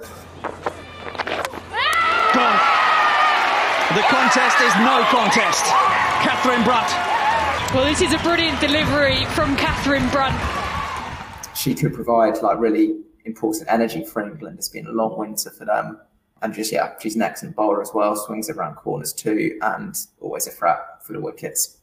Gone. 2.34 2.60
The 3.96 4.04
contest 4.12 4.60
is 4.60 4.76
no 4.84 5.06
contest. 5.08 5.64
Katherine 6.22 6.64
Brunt. 6.66 6.92
Well, 7.74 7.86
this 7.86 8.02
is 8.02 8.14
a 8.14 8.20
brilliant 8.20 8.60
delivery 8.60 9.24
from 9.28 9.56
Katherine 9.56 10.10
Brunt. 10.10 10.36
She 11.56 11.74
could 11.74 11.94
provide 11.94 12.42
like 12.42 12.60
really 12.60 13.00
important 13.24 13.68
energy 13.70 14.04
for 14.04 14.22
England. 14.22 14.58
It's 14.58 14.68
been 14.68 14.88
a 14.88 14.92
long 14.92 15.18
winter 15.18 15.50
for 15.50 15.64
them. 15.64 15.98
And 16.42 16.54
just, 16.54 16.72
yeah, 16.72 16.94
she's 17.00 17.16
an 17.16 17.22
excellent 17.22 17.56
bowler 17.56 17.82
as 17.82 17.92
well, 17.94 18.16
swings 18.16 18.50
around 18.50 18.76
corners 18.76 19.14
too, 19.14 19.58
and 19.62 19.98
always 20.22 20.48
a 20.48 20.52
threat 20.52 20.80
for 21.02 21.14
the 21.14 21.22
wickets. 21.22 21.78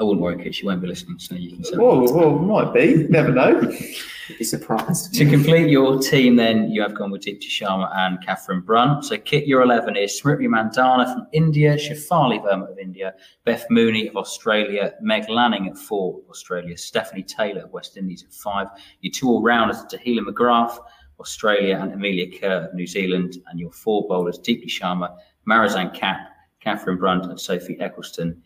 I 0.00 0.04
wouldn't 0.04 0.22
worry, 0.22 0.42
Kit. 0.42 0.54
She 0.54 0.66
won't 0.66 0.80
be 0.80 0.88
listening, 0.88 1.18
so 1.18 1.34
you 1.34 1.52
can 1.52 1.62
say. 1.62 1.76
Well, 1.76 2.02
well, 2.12 2.30
might 2.32 2.72
be. 2.72 3.06
Never 3.08 3.30
know. 3.30 3.60
You'd 3.60 4.38
be 4.38 4.44
surprised. 4.44 5.14
to 5.14 5.28
complete 5.28 5.68
your 5.70 6.00
team, 6.00 6.34
then 6.34 6.70
you 6.70 6.80
have 6.80 6.94
gone 6.94 7.10
with 7.10 7.22
Deepti 7.22 7.46
Sharma 7.48 7.94
and 7.94 8.24
Katherine 8.24 8.62
Brunt. 8.62 9.04
So, 9.04 9.18
Kit, 9.18 9.46
your 9.46 9.60
eleven 9.62 9.94
is 9.96 10.18
Smriti 10.20 10.48
Mandhana 10.48 11.12
from 11.12 11.26
India, 11.32 11.76
Shafali 11.76 12.42
Verma 12.42 12.72
of 12.72 12.78
India, 12.78 13.14
Beth 13.44 13.66
Mooney 13.68 14.08
of 14.08 14.16
Australia, 14.16 14.94
Meg 15.02 15.28
Lanning 15.28 15.68
at 15.68 15.76
four, 15.76 16.20
Australia, 16.30 16.74
Stafanie 16.74 17.26
Taylor 17.26 17.62
of 17.64 17.72
West 17.72 17.96
Indies 17.98 18.24
at 18.24 18.32
five. 18.32 18.68
Your 19.02 19.12
two 19.12 19.28
all-rounders, 19.28 19.76
are 19.76 19.86
Tahlia 19.86 20.22
McGrath, 20.22 20.78
Australia, 21.22 21.78
and 21.80 21.92
Amelia 21.92 22.38
Kerr 22.38 22.68
of 22.68 22.74
New 22.74 22.86
Zealand, 22.86 23.38
and 23.48 23.58
your 23.58 23.72
four 23.72 24.06
bowlers, 24.06 24.38
Deepti 24.38 24.66
Sharma, 24.66 25.16
Marizanne 25.48 25.94
Kapp, 25.94 26.28
Katherine 26.60 26.98
Brunt, 26.98 27.24
and 27.24 27.40
Sophie 27.40 27.76
Ecclestone 27.76 28.36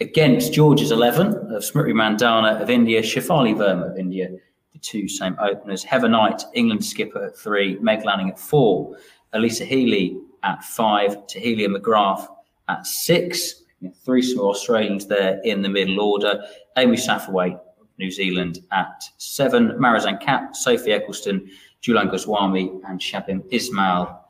against 0.00 0.52
George's 0.52 0.90
11 0.90 1.28
of 1.54 1.62
Smriti 1.62 1.92
Mandhana 1.92 2.60
of 2.60 2.70
India, 2.70 3.02
Shafali 3.02 3.54
Verma 3.54 3.92
of 3.92 3.98
India, 3.98 4.28
the 4.72 4.78
two 4.78 5.08
same 5.08 5.36
openers. 5.40 5.82
Heather 5.82 6.08
Knight, 6.08 6.42
England 6.54 6.84
skipper 6.84 7.24
at 7.24 7.36
three, 7.36 7.78
Meg 7.80 8.04
Lanning 8.04 8.30
at 8.30 8.38
four, 8.38 8.96
Alyssa 9.34 9.66
Healy 9.66 10.18
at 10.42 10.62
five, 10.64 11.26
Tahlia 11.26 11.68
McGrath 11.68 12.26
at 12.68 12.86
six. 12.86 13.62
Three 14.04 14.22
small 14.22 14.50
Australians 14.50 15.06
there 15.06 15.38
in 15.44 15.62
the 15.62 15.68
middle 15.68 16.00
order. 16.00 16.42
Amy 16.76 16.96
Satterthwaite, 16.96 17.60
New 17.98 18.10
Zealand 18.10 18.60
at 18.72 19.02
seven, 19.18 19.72
Marizanne 19.72 20.20
Kapp, 20.20 20.56
Sophie 20.56 20.90
Ecclestone, 20.90 21.48
Jhulan 21.86 22.10
Goswami, 22.10 22.72
and 22.88 23.00
Shabnim 23.00 23.44
Ismail 23.50 24.20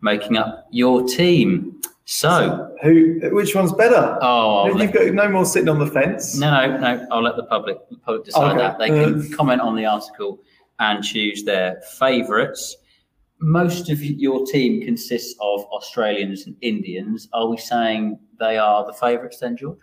making 0.00 0.36
up 0.36 0.68
your 0.70 1.02
team. 1.06 1.80
So, 2.04 2.74
who? 2.82 3.20
Which 3.32 3.54
one's 3.54 3.72
better? 3.72 4.18
Oh, 4.20 4.66
you've 4.66 4.76
let, 4.76 4.92
got 4.92 5.12
no 5.14 5.28
more 5.28 5.44
sitting 5.44 5.68
on 5.68 5.78
the 5.78 5.86
fence. 5.86 6.36
No, 6.36 6.66
no, 6.66 6.76
no. 6.78 7.06
I'll 7.10 7.22
let 7.22 7.36
the 7.36 7.44
public, 7.44 7.76
the 7.88 7.96
public 7.96 8.24
decide 8.24 8.52
okay. 8.52 8.58
that. 8.58 8.78
They 8.78 8.88
can 8.88 9.20
uh, 9.20 9.36
comment 9.36 9.60
on 9.60 9.76
the 9.76 9.86
article 9.86 10.40
and 10.78 11.04
choose 11.04 11.44
their 11.44 11.80
favourites. 11.98 12.76
Most 13.38 13.90
of 13.90 14.02
your 14.02 14.44
team 14.44 14.82
consists 14.82 15.34
of 15.40 15.64
Australians 15.66 16.46
and 16.46 16.56
Indians. 16.60 17.28
Are 17.32 17.48
we 17.48 17.56
saying 17.56 18.18
they 18.38 18.58
are 18.58 18.84
the 18.84 18.92
favourites 18.92 19.38
then, 19.38 19.56
George? 19.56 19.78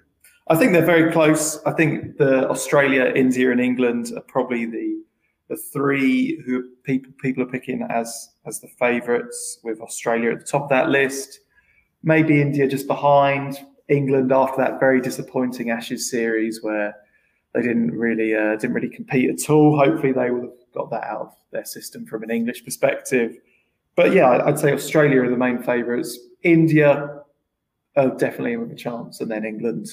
I 0.49 0.55
think 0.55 0.73
they're 0.73 0.85
very 0.85 1.11
close. 1.11 1.61
I 1.65 1.71
think 1.71 2.17
the 2.17 2.49
Australia, 2.49 3.11
India, 3.15 3.51
and 3.51 3.59
England 3.59 4.11
are 4.15 4.21
probably 4.21 4.65
the 4.65 5.01
the 5.49 5.57
three 5.57 6.41
who 6.45 6.63
people 6.83 7.11
people 7.21 7.43
are 7.43 7.47
picking 7.47 7.81
as 7.89 8.29
as 8.45 8.59
the 8.59 8.67
favourites, 8.79 9.59
with 9.63 9.79
Australia 9.81 10.31
at 10.31 10.39
the 10.39 10.45
top 10.45 10.63
of 10.63 10.69
that 10.69 10.89
list 10.89 11.39
maybe 12.03 12.41
India 12.41 12.67
just 12.67 12.87
behind 12.87 13.59
England 13.89 14.31
after 14.31 14.61
that 14.61 14.79
very 14.79 15.01
disappointing 15.01 15.69
Ashes 15.69 16.09
series 16.09 16.61
where 16.63 16.95
they 17.53 17.61
didn't 17.61 17.91
really 17.91 18.35
uh, 18.35 18.55
didn't 18.55 18.73
really 18.73 18.89
compete 18.89 19.29
at 19.29 19.49
all. 19.49 19.77
Hopefully, 19.77 20.11
they 20.11 20.31
will 20.31 20.41
have 20.41 20.73
got 20.73 20.89
that 20.91 21.03
out 21.03 21.21
of 21.21 21.33
their 21.51 21.65
system 21.65 22.05
from 22.05 22.23
an 22.23 22.31
English 22.31 22.63
perspective. 22.63 23.37
But 23.95 24.13
yeah, 24.13 24.43
I'd 24.45 24.59
say 24.59 24.73
Australia 24.73 25.21
are 25.23 25.29
the 25.29 25.37
main 25.37 25.61
favourites. 25.63 26.19
India 26.43 27.23
are 27.95 28.09
definitely 28.15 28.57
with 28.57 28.71
a 28.71 28.75
chance, 28.75 29.21
and 29.21 29.31
then 29.31 29.43
England 29.45 29.87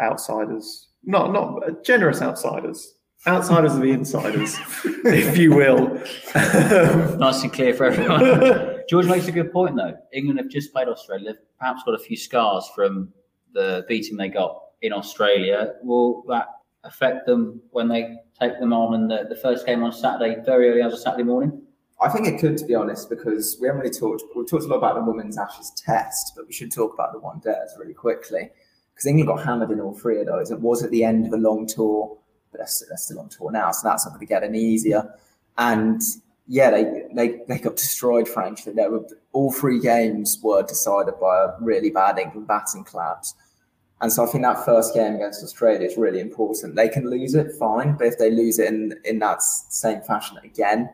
outsiders, 0.00 0.88
not 1.04 1.32
not 1.32 1.84
generous 1.84 2.22
outsiders, 2.22 2.94
outsiders 3.26 3.74
of 3.74 3.80
the 3.80 3.90
insiders, 3.90 4.56
if 5.04 5.36
you 5.36 5.54
will. 5.54 5.88
nice 7.18 7.42
and 7.42 7.52
clear 7.52 7.74
for 7.74 7.84
everyone. 7.84 8.82
George 8.88 9.06
makes 9.06 9.26
a 9.26 9.32
good 9.32 9.52
point, 9.52 9.76
though. 9.76 9.96
England 10.12 10.38
have 10.38 10.48
just 10.48 10.72
played 10.72 10.88
Australia. 10.88 11.32
They've 11.32 11.42
perhaps 11.58 11.82
got 11.84 11.94
a 11.94 11.98
few 11.98 12.16
scars 12.16 12.68
from 12.74 13.12
the 13.52 13.84
beating 13.88 14.16
they 14.16 14.28
got 14.28 14.60
in 14.82 14.92
Australia. 14.92 15.74
Will 15.82 16.22
that 16.28 16.46
affect 16.84 17.26
them 17.26 17.60
when 17.70 17.88
they 17.88 18.16
take 18.38 18.58
them 18.60 18.72
on 18.72 18.94
in 18.94 19.08
the, 19.08 19.26
the 19.28 19.36
first 19.36 19.66
game 19.66 19.82
on 19.82 19.92
Saturday, 19.92 20.40
very 20.44 20.70
early 20.70 20.82
as 20.82 20.92
a 20.92 20.98
Saturday 20.98 21.24
morning? 21.24 21.62
I 22.00 22.10
think 22.10 22.26
it 22.26 22.38
could, 22.38 22.58
to 22.58 22.66
be 22.66 22.74
honest, 22.74 23.08
because 23.08 23.56
we 23.60 23.68
haven't 23.68 23.82
really 23.82 23.94
talked. 23.94 24.22
We've 24.34 24.48
talked 24.48 24.64
a 24.64 24.68
lot 24.68 24.76
about 24.76 24.96
the 24.96 25.02
women's 25.02 25.38
Ashes 25.38 25.72
test, 25.76 26.34
but 26.36 26.46
we 26.46 26.52
should 26.52 26.70
talk 26.70 26.92
about 26.92 27.12
the 27.12 27.18
one 27.18 27.40
days 27.40 27.74
really 27.78 27.94
quickly 27.94 28.50
because 28.92 29.06
England 29.06 29.28
got 29.28 29.44
hammered 29.44 29.70
in 29.70 29.80
all 29.80 29.94
three 29.94 30.20
of 30.20 30.26
those. 30.26 30.50
It 30.50 30.60
was 30.60 30.82
at 30.82 30.90
the 30.90 31.04
end 31.04 31.26
of 31.26 31.32
a 31.32 31.36
long 31.36 31.66
tour, 31.66 32.16
but 32.50 32.58
they're, 32.58 32.88
they're 32.88 32.96
still 32.96 33.20
on 33.20 33.28
tour 33.28 33.50
now, 33.50 33.70
so 33.70 33.88
that's 33.88 34.04
not 34.04 34.12
going 34.12 34.20
to 34.20 34.26
get 34.26 34.42
any 34.42 34.60
easier. 34.60 35.14
And 35.58 36.00
yeah, 36.48 36.70
they, 36.70 37.02
they, 37.14 37.40
they 37.48 37.58
got 37.58 37.76
destroyed, 37.76 38.28
frankly. 38.28 38.72
There 38.72 38.90
were, 38.90 39.06
all 39.32 39.52
three 39.52 39.80
games 39.80 40.38
were 40.42 40.62
decided 40.62 41.18
by 41.20 41.44
a 41.44 41.48
really 41.60 41.90
bad 41.90 42.18
England 42.18 42.46
batting 42.46 42.84
collapse. 42.84 43.34
And 44.00 44.12
so 44.12 44.24
I 44.24 44.26
think 44.26 44.44
that 44.44 44.64
first 44.64 44.94
game 44.94 45.14
against 45.14 45.42
Australia 45.42 45.86
is 45.86 45.96
really 45.96 46.20
important. 46.20 46.76
They 46.76 46.88
can 46.88 47.08
lose 47.08 47.34
it, 47.34 47.52
fine, 47.58 47.96
but 47.96 48.06
if 48.06 48.18
they 48.18 48.30
lose 48.30 48.58
it 48.58 48.68
in, 48.68 48.94
in 49.04 49.18
that 49.20 49.42
same 49.42 50.02
fashion 50.02 50.36
again, 50.44 50.90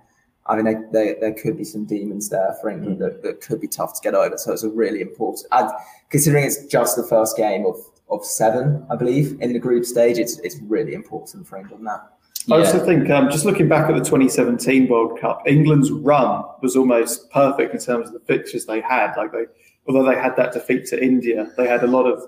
I 0.47 0.57
mean, 0.57 0.65
they, 0.65 0.75
they, 0.93 1.21
there 1.21 1.35
could 1.35 1.57
be 1.57 1.65
some 1.65 1.85
demons 1.85 2.29
there 2.29 2.57
for 2.61 2.71
England 2.71 2.97
mm. 2.97 3.01
that, 3.01 3.23
that 3.23 3.41
could 3.41 3.61
be 3.61 3.69
tough 3.69 3.95
to 3.95 4.01
get 4.03 4.15
over. 4.15 4.39
So 4.39 4.53
it's 4.53 4.63
a 4.63 4.69
really 4.71 5.01
important, 5.01 5.47
I'd, 5.53 5.71
considering 6.11 6.45
it's 6.45 6.65
just 6.67 6.97
the 6.97 7.03
first 7.03 7.37
game 7.37 7.67
of, 7.67 7.77
of 8.13 8.25
seven, 8.25 8.87
I 8.91 8.97
believe, 8.97 9.41
in 9.41 9.53
the 9.53 9.59
group 9.59 9.85
stage, 9.85 10.19
it's, 10.19 10.39
it's 10.41 10.59
really 10.63 10.95
important 10.95 11.47
for 11.47 11.57
England 11.57 11.85
now. 11.85 12.03
I 12.51 12.57
also 12.57 12.85
think, 12.85 13.09
um, 13.09 13.31
just 13.31 13.45
looking 13.45 13.69
back 13.69 13.89
at 13.89 13.95
the 13.95 14.05
2017 14.05 14.89
World 14.89 15.21
Cup, 15.21 15.43
England's 15.47 15.93
run 15.93 16.45
was 16.61 16.75
almost 16.75 17.31
perfect 17.31 17.73
in 17.73 17.81
terms 17.81 18.09
of 18.09 18.15
the 18.15 18.21
fixtures 18.21 18.67
they 18.67 18.81
had. 18.81 19.15
Like 19.17 19.31
they, 19.31 19.45
although 19.87 20.05
they 20.05 20.17
had 20.19 20.35
that 20.37 20.53
defeat 20.53 20.87
to 20.87 21.03
India, 21.03 21.53
they 21.57 21.69
had 21.69 21.85
a 21.85 21.87
lot 21.87 22.05
of 22.05 22.25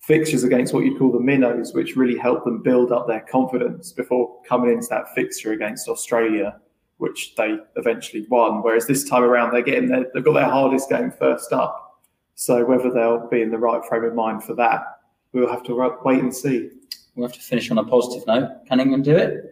fixtures 0.00 0.44
against 0.44 0.72
what 0.72 0.84
you'd 0.84 0.98
call 0.98 1.10
the 1.10 1.20
minnows, 1.20 1.74
which 1.74 1.96
really 1.96 2.16
helped 2.16 2.44
them 2.44 2.62
build 2.62 2.92
up 2.92 3.08
their 3.08 3.20
confidence 3.20 3.92
before 3.92 4.40
coming 4.48 4.70
into 4.70 4.86
that 4.90 5.12
fixture 5.14 5.52
against 5.52 5.88
Australia, 5.88 6.60
which 6.98 7.34
they 7.36 7.58
eventually 7.76 8.26
won. 8.30 8.62
Whereas 8.62 8.86
this 8.86 9.08
time 9.08 9.24
around, 9.24 9.52
they're 9.52 9.62
getting 9.62 9.88
their, 9.88 10.06
they've 10.14 10.24
got 10.24 10.34
their 10.34 10.48
hardest 10.48 10.88
game 10.88 11.10
first 11.10 11.52
up. 11.52 12.00
So 12.36 12.64
whether 12.64 12.92
they'll 12.92 13.28
be 13.28 13.42
in 13.42 13.50
the 13.50 13.58
right 13.58 13.84
frame 13.84 14.04
of 14.04 14.14
mind 14.14 14.44
for 14.44 14.54
that, 14.54 14.97
we'll 15.32 15.48
have 15.48 15.62
to 15.64 15.74
wait 16.04 16.22
and 16.22 16.34
see 16.34 16.70
we'll 17.18 17.28
have 17.28 17.36
to 17.36 17.42
finish 17.42 17.70
on 17.70 17.78
a 17.78 17.84
positive 17.84 18.26
note. 18.26 18.48
Can 18.68 18.80
England 18.80 19.04
do 19.04 19.16
it? 19.16 19.44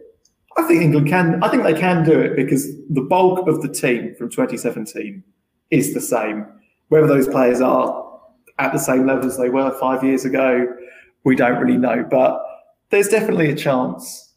I 0.57 0.63
think 0.63 0.81
England 0.81 1.07
can. 1.07 1.43
I 1.43 1.49
think 1.49 1.63
they 1.63 1.73
can 1.73 2.03
do 2.03 2.19
it 2.19 2.35
because 2.35 2.67
the 2.89 3.01
bulk 3.01 3.47
of 3.47 3.61
the 3.61 3.67
team 3.67 4.15
from 4.15 4.29
2017 4.29 5.23
is 5.69 5.93
the 5.93 6.01
same. 6.01 6.47
Whether 6.87 7.07
those 7.07 7.27
players 7.27 7.61
are 7.61 8.05
at 8.57 8.73
the 8.73 8.79
same 8.79 9.05
level 9.05 9.27
as 9.27 9.37
they 9.37 9.49
were 9.49 9.77
five 9.79 10.03
years 10.03 10.25
ago, 10.25 10.65
we 11.25 11.35
don't 11.35 11.61
really 11.61 11.77
know. 11.77 12.07
But 12.09 12.41
there's 12.89 13.09
definitely 13.09 13.51
a 13.51 13.55
chance. 13.55 14.33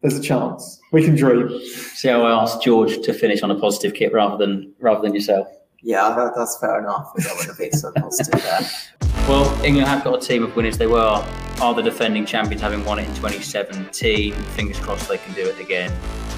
There's 0.00 0.16
a 0.16 0.22
chance. 0.22 0.80
We 0.92 1.04
can 1.04 1.16
dream. 1.16 1.60
See 1.66 2.08
how 2.08 2.22
I 2.22 2.42
asked 2.42 2.62
George 2.62 3.02
to 3.02 3.12
finish 3.12 3.42
on 3.42 3.50
a 3.50 3.58
positive 3.58 3.94
kit 3.94 4.12
rather 4.12 4.38
than 4.38 4.72
rather 4.78 5.02
than 5.02 5.12
yourself. 5.12 5.48
Yeah, 5.80 6.30
that's 6.34 6.58
fair 6.58 6.80
enough. 6.80 7.12
I 7.18 7.32
wouldn't 7.32 7.48
have 7.48 7.58
been 7.58 7.72
so 7.72 7.92
positive 7.92 8.42
there. 8.42 8.60
Well, 9.28 9.44
England 9.62 9.88
have 9.88 10.04
got 10.04 10.24
a 10.24 10.26
team 10.26 10.42
of 10.42 10.56
winners. 10.56 10.78
They 10.78 10.86
were 10.86 11.22
are 11.60 11.74
the 11.74 11.82
defending 11.82 12.24
champions, 12.24 12.62
having 12.62 12.82
won 12.82 12.98
it 12.98 13.06
in 13.06 13.14
2017. 13.14 14.32
Fingers 14.32 14.80
crossed 14.80 15.06
they 15.06 15.18
can 15.18 15.34
do 15.34 15.46
it 15.46 15.60
again. 15.60 15.92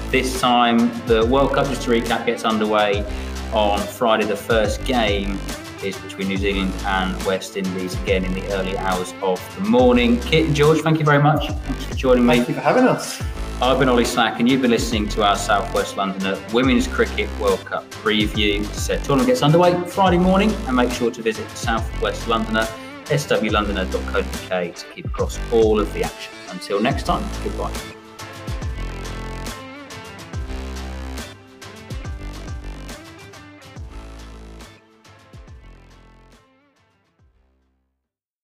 This 0.09 0.41
time, 0.41 0.91
the 1.07 1.25
World 1.25 1.53
Cup, 1.53 1.67
just 1.67 1.83
to 1.83 1.91
recap, 1.91 2.25
gets 2.25 2.43
underway 2.43 3.05
on 3.53 3.79
Friday. 3.79 4.25
The 4.25 4.35
first 4.35 4.83
game 4.83 5.39
is 5.81 5.97
between 5.99 6.27
New 6.27 6.37
Zealand 6.37 6.73
and 6.85 7.23
West 7.23 7.55
Indies 7.55 7.95
again 8.01 8.25
in 8.25 8.33
the 8.33 8.45
early 8.51 8.77
hours 8.77 9.13
of 9.21 9.39
the 9.55 9.61
morning. 9.69 10.19
Kit 10.19 10.47
and 10.47 10.55
George, 10.55 10.81
thank 10.81 10.99
you 10.99 11.05
very 11.05 11.23
much. 11.23 11.47
Thanks 11.49 11.85
for 11.85 11.95
joining 11.95 12.25
me. 12.25 12.35
Thank 12.35 12.49
you 12.49 12.55
for 12.55 12.61
having 12.61 12.83
us. 12.83 13.21
I've 13.61 13.77
been 13.77 13.89
Ollie 13.89 14.05
Slack, 14.05 14.39
and 14.39 14.49
you've 14.49 14.63
been 14.63 14.71
listening 14.71 15.07
to 15.09 15.21
our 15.23 15.35
Southwest 15.35 15.95
Londoner 15.95 16.35
Women's 16.51 16.87
Cricket 16.87 17.29
World 17.39 17.63
Cup 17.63 17.87
preview. 17.91 18.65
So, 18.73 18.95
tournament 19.03 19.27
gets 19.27 19.43
underway 19.43 19.79
Friday 19.85 20.17
morning, 20.17 20.51
and 20.65 20.75
make 20.75 20.91
sure 20.91 21.11
to 21.11 21.21
visit 21.21 21.47
Southwest 21.51 22.27
Londoner, 22.27 22.67
swlondoner.co.uk 23.05 24.75
to 24.75 24.85
keep 24.95 25.05
across 25.05 25.39
all 25.51 25.79
of 25.79 25.93
the 25.93 26.03
action. 26.03 26.33
Until 26.49 26.81
next 26.81 27.05
time, 27.05 27.23
goodbye. 27.43 28.00